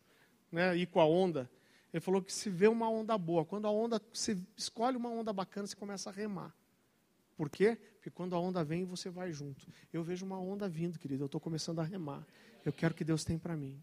né? 0.50 0.78
ir 0.78 0.88
com 0.88 1.02
a 1.02 1.06
onda. 1.06 1.50
Ele 1.94 2.02
falou 2.02 2.22
que 2.22 2.34
se 2.34 2.50
vê 2.50 2.68
uma 2.68 2.90
onda 2.90 3.18
boa, 3.18 3.46
quando 3.46 3.66
a 3.66 3.72
onda, 3.72 4.02
você 4.12 4.38
escolhe 4.56 4.98
uma 4.98 5.10
onda 5.10 5.32
bacana, 5.32 5.66
você 5.66 5.76
começa 5.76 6.10
a 6.10 6.14
remar. 6.14 6.54
Por 7.36 7.50
quê? 7.50 7.78
Porque 7.96 8.10
quando 8.10 8.36
a 8.36 8.40
onda 8.40 8.64
vem, 8.64 8.84
você 8.86 9.10
vai 9.10 9.32
junto. 9.32 9.68
Eu 9.92 10.04
vejo 10.04 10.26
uma 10.26 10.40
onda 10.40 10.68
vindo, 10.68 10.98
querido, 10.98 11.24
eu 11.24 11.28
estou 11.28 11.40
começando 11.40 11.80
a 11.80 11.84
remar. 11.84 12.26
Eu 12.66 12.74
quero 12.74 12.94
que 12.94 13.04
Deus 13.04 13.24
tenha 13.24 13.40
para 13.40 13.56
mim. 13.56 13.82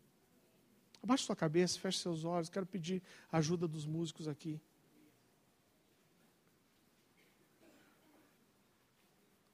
Abaixe 1.03 1.25
sua 1.25 1.37
cabeça, 1.37 1.79
feche 1.79 1.99
seus 1.99 2.25
olhos. 2.25 2.49
Quero 2.49 2.65
pedir 2.65 3.03
a 3.31 3.39
ajuda 3.39 3.69
dos 3.69 3.85
músicos 3.85 4.27
aqui. 4.27 4.61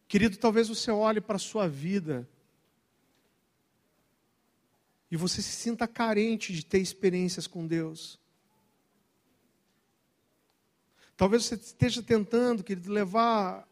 Querido, 0.06 0.36
talvez 0.36 0.68
você 0.68 0.90
olhe 0.90 1.20
para 1.20 1.36
a 1.36 1.40
sua 1.40 1.68
vida 1.68 2.28
e 5.10 5.16
você 5.16 5.42
se 5.42 5.50
sinta 5.50 5.88
carente 5.88 6.52
de 6.52 6.64
ter 6.64 6.78
experiências 6.78 7.48
com 7.48 7.66
Deus. 7.66 8.19
Talvez 11.20 11.44
você 11.44 11.54
esteja 11.54 12.02
tentando, 12.02 12.64
querido, 12.64 12.90
levar 12.90 13.68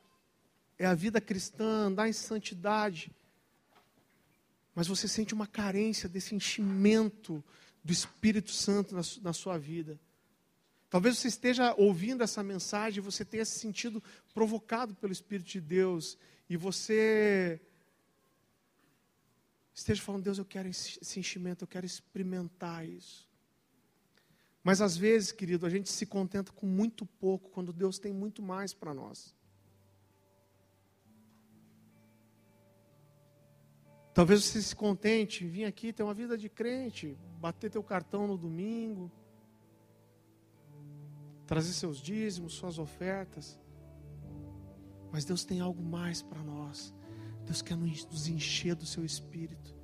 é 0.78 0.84
a 0.84 0.92
vida 0.92 1.18
cristã, 1.18 1.86
andar 1.86 2.06
em 2.06 2.12
santidade, 2.12 3.10
mas 4.74 4.86
você 4.86 5.08
sente 5.08 5.32
uma 5.32 5.46
carência 5.46 6.10
desse 6.10 6.34
enchimento 6.34 7.42
do 7.82 7.90
Espírito 7.90 8.50
Santo 8.50 8.94
na, 8.94 9.00
na 9.22 9.32
sua 9.32 9.56
vida. 9.56 9.98
Talvez 10.90 11.16
você 11.16 11.28
esteja 11.28 11.74
ouvindo 11.78 12.22
essa 12.22 12.42
mensagem 12.42 12.98
e 12.98 13.02
você 13.02 13.24
tenha 13.24 13.46
se 13.46 13.58
sentido 13.58 14.02
provocado 14.34 14.94
pelo 14.96 15.14
Espírito 15.14 15.48
de 15.48 15.60
Deus 15.62 16.18
e 16.50 16.56
você 16.58 17.58
esteja 19.74 20.02
falando, 20.02 20.24
Deus, 20.24 20.36
eu 20.36 20.44
quero 20.44 20.68
esse 20.68 21.18
enchimento, 21.18 21.64
eu 21.64 21.68
quero 21.68 21.86
experimentar 21.86 22.86
isso. 22.86 23.26
Mas 24.68 24.82
às 24.82 24.98
vezes, 24.98 25.32
querido, 25.32 25.64
a 25.64 25.70
gente 25.70 25.88
se 25.88 26.04
contenta 26.04 26.52
com 26.52 26.66
muito 26.66 27.06
pouco 27.06 27.48
quando 27.48 27.72
Deus 27.72 27.98
tem 27.98 28.12
muito 28.12 28.42
mais 28.42 28.74
para 28.74 28.92
nós. 28.92 29.34
Talvez 34.12 34.44
você 34.44 34.60
se 34.60 34.76
contente 34.76 35.42
em 35.42 35.48
vir 35.48 35.64
aqui 35.64 35.90
ter 35.90 36.02
uma 36.02 36.12
vida 36.12 36.36
de 36.36 36.50
crente, 36.50 37.16
bater 37.40 37.70
teu 37.70 37.82
cartão 37.82 38.26
no 38.26 38.36
domingo, 38.36 39.10
trazer 41.46 41.72
seus 41.72 41.96
dízimos, 41.96 42.52
suas 42.52 42.78
ofertas. 42.78 43.58
Mas 45.10 45.24
Deus 45.24 45.46
tem 45.46 45.60
algo 45.60 45.82
mais 45.82 46.20
para 46.20 46.42
nós. 46.42 46.94
Deus 47.46 47.62
quer 47.62 47.74
nos 47.78 48.28
encher 48.28 48.74
do 48.74 48.84
seu 48.84 49.02
espírito. 49.02 49.77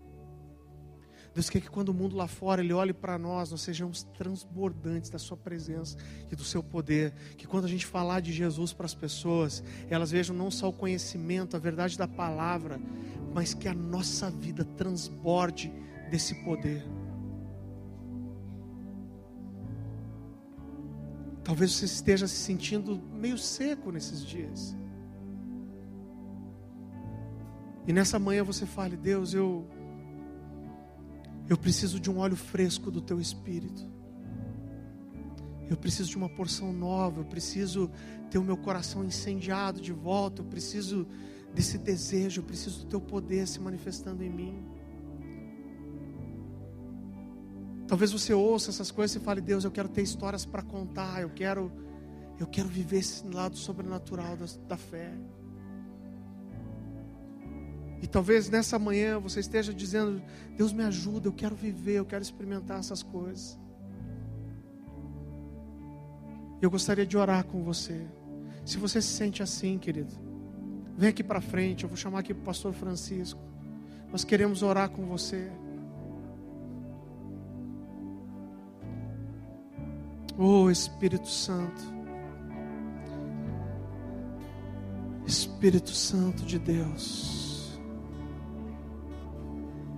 Deus 1.34 1.50
quer 1.50 1.60
que 1.60 1.68
quando 1.68 1.88
o 1.88 1.94
mundo 1.94 2.14
lá 2.14 2.28
fora 2.28 2.62
ele 2.62 2.72
olhe 2.72 2.92
para 2.92 3.18
nós, 3.18 3.50
nós 3.50 3.60
sejamos 3.60 4.04
transbordantes 4.04 5.10
da 5.10 5.18
sua 5.18 5.36
presença 5.36 5.96
e 6.30 6.36
do 6.36 6.44
seu 6.44 6.62
poder. 6.62 7.12
Que 7.36 7.44
quando 7.44 7.64
a 7.64 7.68
gente 7.68 7.84
falar 7.84 8.20
de 8.20 8.32
Jesus 8.32 8.72
para 8.72 8.86
as 8.86 8.94
pessoas, 8.94 9.62
elas 9.90 10.12
vejam 10.12 10.34
não 10.34 10.48
só 10.48 10.68
o 10.68 10.72
conhecimento, 10.72 11.56
a 11.56 11.58
verdade 11.58 11.98
da 11.98 12.06
palavra, 12.06 12.80
mas 13.34 13.52
que 13.52 13.66
a 13.66 13.74
nossa 13.74 14.30
vida 14.30 14.64
transborde 14.64 15.72
desse 16.08 16.36
poder. 16.44 16.86
Talvez 21.42 21.72
você 21.72 21.84
esteja 21.84 22.28
se 22.28 22.36
sentindo 22.36 23.02
meio 23.12 23.36
seco 23.36 23.90
nesses 23.90 24.24
dias. 24.24 24.76
E 27.88 27.92
nessa 27.92 28.20
manhã 28.20 28.44
você 28.44 28.64
fale: 28.64 28.96
Deus, 28.96 29.34
eu 29.34 29.66
eu 31.48 31.56
preciso 31.56 32.00
de 32.00 32.10
um 32.10 32.18
óleo 32.18 32.36
fresco 32.36 32.90
do 32.90 33.00
teu 33.00 33.20
espírito. 33.20 33.86
Eu 35.68 35.76
preciso 35.76 36.10
de 36.10 36.16
uma 36.16 36.28
porção 36.28 36.72
nova, 36.72 37.20
eu 37.20 37.24
preciso 37.24 37.90
ter 38.30 38.38
o 38.38 38.44
meu 38.44 38.56
coração 38.56 39.04
incendiado 39.04 39.80
de 39.80 39.92
volta, 39.92 40.42
eu 40.42 40.46
preciso 40.46 41.06
desse 41.54 41.78
desejo, 41.78 42.40
eu 42.40 42.44
preciso 42.44 42.80
do 42.80 42.86
teu 42.86 43.00
poder 43.00 43.46
se 43.46 43.60
manifestando 43.60 44.22
em 44.22 44.30
mim. 44.30 44.64
Talvez 47.86 48.12
você 48.12 48.32
ouça 48.32 48.70
essas 48.70 48.90
coisas 48.90 49.16
e 49.16 49.20
fale: 49.20 49.40
"Deus, 49.40 49.64
eu 49.64 49.70
quero 49.70 49.88
ter 49.88 50.02
histórias 50.02 50.44
para 50.44 50.62
contar, 50.62 51.22
eu 51.22 51.30
quero 51.30 51.70
eu 52.38 52.46
quero 52.46 52.68
viver 52.68 52.98
esse 52.98 53.26
lado 53.28 53.56
sobrenatural 53.56 54.36
da, 54.36 54.46
da 54.68 54.76
fé". 54.76 55.12
E 58.04 58.06
talvez 58.06 58.50
nessa 58.50 58.78
manhã 58.78 59.18
você 59.18 59.40
esteja 59.40 59.72
dizendo: 59.72 60.22
Deus 60.58 60.74
me 60.74 60.84
ajuda, 60.84 61.26
eu 61.26 61.32
quero 61.32 61.54
viver, 61.54 61.94
eu 61.94 62.04
quero 62.04 62.22
experimentar 62.22 62.78
essas 62.78 63.02
coisas. 63.02 63.58
Eu 66.60 66.70
gostaria 66.70 67.06
de 67.06 67.16
orar 67.16 67.46
com 67.46 67.62
você. 67.62 68.06
Se 68.62 68.76
você 68.76 69.00
se 69.00 69.08
sente 69.08 69.42
assim, 69.42 69.78
querido, 69.78 70.12
vem 70.98 71.08
aqui 71.08 71.24
para 71.24 71.40
frente. 71.40 71.84
Eu 71.84 71.88
vou 71.88 71.96
chamar 71.96 72.18
aqui 72.18 72.32
o 72.32 72.36
pastor 72.36 72.74
Francisco. 72.74 73.40
Nós 74.12 74.22
queremos 74.22 74.62
orar 74.62 74.90
com 74.90 75.06
você. 75.06 75.50
Oh 80.36 80.70
Espírito 80.70 81.28
Santo. 81.28 81.82
Espírito 85.26 85.88
Santo 85.88 86.44
de 86.44 86.58
Deus. 86.58 87.53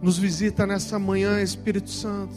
Nos 0.07 0.19
visita 0.19 0.65
nessa 0.65 1.01
manhã, 1.01 1.43
Espírito 1.43 1.91
Santo. 1.91 2.33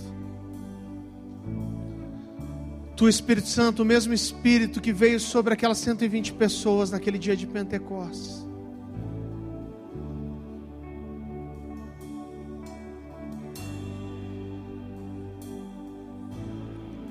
Tu, 2.96 3.08
Espírito 3.08 3.48
Santo, 3.48 3.84
o 3.84 3.86
mesmo 3.86 4.12
Espírito 4.12 4.82
que 4.82 4.92
veio 4.92 5.20
sobre 5.20 5.54
aquelas 5.54 5.78
120 5.78 6.34
pessoas 6.34 6.90
naquele 6.90 7.20
dia 7.20 7.38
de 7.38 7.46
Pentecostes. 7.46 8.44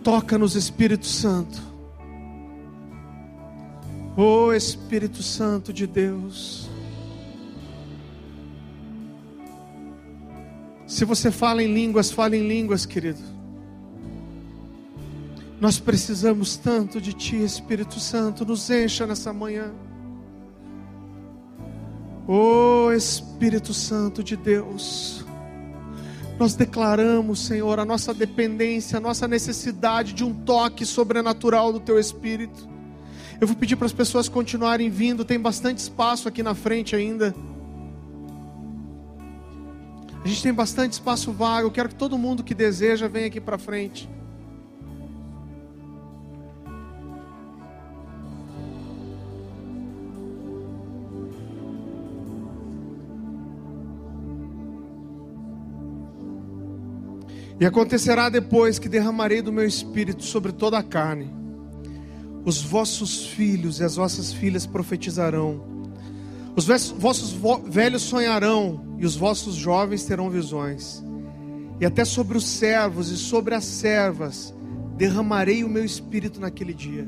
Toca-nos, 0.03 0.57
Espírito 0.57 1.07
Santo. 1.07 1.63
Oh 4.17 4.53
Espírito 4.53 5.23
Santo 5.23 5.73
de 5.73 5.87
Deus. 5.87 6.68
Se 10.99 11.05
você 11.05 11.31
fala 11.31 11.63
em 11.63 11.73
línguas, 11.73 12.11
fale 12.11 12.37
em 12.37 12.49
línguas, 12.49 12.85
querido. 12.85 13.21
Nós 15.61 15.79
precisamos 15.79 16.57
tanto 16.57 17.01
de 17.01 17.13
Ti, 17.13 17.37
Espírito 17.37 18.01
Santo, 18.01 18.45
nos 18.45 18.69
encha 18.69 19.07
nessa 19.07 19.33
manhã. 19.33 19.71
Oh 22.27 22.91
Espírito 22.91 23.73
Santo 23.73 24.25
de 24.25 24.37
Deus, 24.37 25.25
nós 26.37 26.57
declaramos, 26.57 27.47
Senhor, 27.47 27.79
a 27.79 27.85
nossa 27.85 28.13
dependência, 28.13 28.97
a 28.97 29.01
nossa 29.01 29.29
necessidade 29.29 30.13
de 30.13 30.25
um 30.25 30.35
toque 30.35 30.85
sobrenatural 30.85 31.73
do 31.73 31.79
Teu 31.79 31.97
Espírito. 31.97 32.69
Eu 33.41 33.47
vou 33.47 33.55
pedir 33.55 33.77
para 33.77 33.87
as 33.87 33.93
pessoas 33.93 34.29
continuarem 34.29 34.91
vindo, 34.91 35.25
tem 35.25 35.39
bastante 35.39 35.79
espaço 35.79 36.27
aqui 36.27 36.43
na 36.43 36.57
frente 36.57 36.97
ainda. 36.97 37.33
A 40.29 40.31
gente 40.31 40.43
tem 40.43 40.53
bastante 40.53 40.93
espaço 40.93 41.33
vago. 41.33 41.69
Eu 41.69 41.71
quero 41.71 41.89
que 41.89 41.95
todo 41.95 42.19
mundo 42.19 42.45
que 42.45 42.55
deseja 42.55 43.09
venha 43.09 43.29
aqui 43.29 43.41
para 43.41 43.57
frente. 43.57 44.07
E 57.59 57.65
acontecerá 57.65 58.29
depois 58.29 58.79
que 58.79 58.87
derramarei 58.87 59.41
do 59.41 59.51
meu 59.51 59.65
espírito 59.65 60.25
sobre 60.25 60.53
toda 60.53 60.77
a 60.77 60.83
carne. 60.83 61.33
Os 62.45 62.61
vossos 62.61 63.29
filhos 63.29 63.81
e 63.81 63.85
as 63.85 63.97
vossas 63.97 64.31
filhas 64.31 64.67
profetizarão. 64.67 65.78
Os 66.59 66.67
vossos 66.67 67.37
velhos 67.69 68.03
sonharão 68.03 68.85
e 68.99 69.07
os 69.07 69.15
vossos 69.15 69.55
jovens 69.55 70.05
terão 70.05 70.29
visões. 70.29 71.05
E 71.81 71.87
até 71.87 72.05
sobre 72.05 72.37
os 72.37 72.45
servos 72.45 73.13
e 73.13 73.17
sobre 73.17 73.55
as 73.55 73.65
servas 73.65 74.53
derramarei 74.97 75.63
o 75.63 75.69
meu 75.69 75.85
espírito 75.85 76.41
naquele 76.41 76.75
dia. 76.75 77.07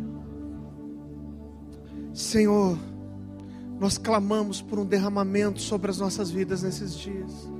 Senhor, 2.14 2.78
nós 3.80 3.98
clamamos 3.98 4.62
por 4.62 4.78
um 4.78 4.86
derramamento 4.86 5.61
sobre 5.61 5.90
as 5.90 5.98
nossas 5.98 6.30
vidas 6.30 6.62
nesses 6.62 6.94
dias. 6.94 7.51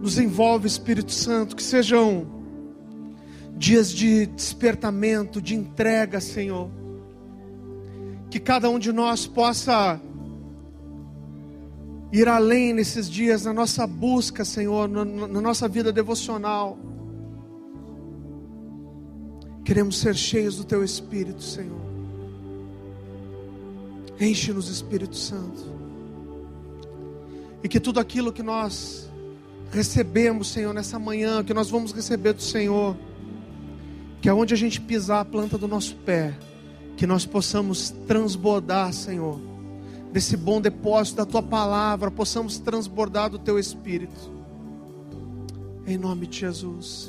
Nos 0.00 0.18
envolve, 0.18 0.66
Espírito 0.66 1.12
Santo, 1.12 1.54
que 1.54 1.62
sejam 1.62 2.26
dias 3.58 3.92
de 3.92 4.24
despertamento, 4.24 5.42
de 5.42 5.54
entrega, 5.54 6.18
Senhor. 6.18 6.87
Que 8.30 8.38
cada 8.38 8.68
um 8.68 8.78
de 8.78 8.92
nós 8.92 9.26
possa 9.26 10.00
ir 12.12 12.28
além 12.28 12.72
nesses 12.72 13.08
dias, 13.08 13.44
na 13.44 13.52
nossa 13.52 13.86
busca, 13.86 14.44
Senhor, 14.44 14.88
na, 14.88 15.04
na 15.04 15.40
nossa 15.40 15.68
vida 15.68 15.92
devocional. 15.92 16.78
Queremos 19.64 19.98
ser 19.98 20.14
cheios 20.14 20.56
do 20.56 20.64
Teu 20.64 20.82
Espírito, 20.82 21.42
Senhor. 21.42 21.80
Enche-nos, 24.20 24.68
Espírito 24.68 25.16
Santo. 25.16 25.78
E 27.62 27.68
que 27.68 27.78
tudo 27.78 28.00
aquilo 28.00 28.32
que 28.32 28.42
nós 28.42 29.08
recebemos, 29.70 30.48
Senhor, 30.48 30.72
nessa 30.72 30.98
manhã, 30.98 31.44
que 31.44 31.52
nós 31.52 31.68
vamos 31.70 31.92
receber 31.92 32.32
do 32.32 32.42
Senhor, 32.42 32.96
que 34.20 34.28
aonde 34.28 34.54
a 34.54 34.56
gente 34.56 34.80
pisar 34.80 35.20
a 35.20 35.24
planta 35.24 35.58
do 35.58 35.68
nosso 35.68 35.94
pé, 35.96 36.34
que 36.98 37.06
nós 37.06 37.24
possamos 37.24 37.90
transbordar, 38.08 38.92
Senhor, 38.92 39.38
desse 40.12 40.36
bom 40.36 40.60
depósito 40.60 41.18
da 41.18 41.24
tua 41.24 41.40
palavra, 41.40 42.10
possamos 42.10 42.58
transbordar 42.58 43.30
do 43.30 43.38
teu 43.38 43.56
espírito. 43.56 44.32
Em 45.86 45.96
nome 45.96 46.26
de 46.26 46.40
Jesus. 46.40 47.06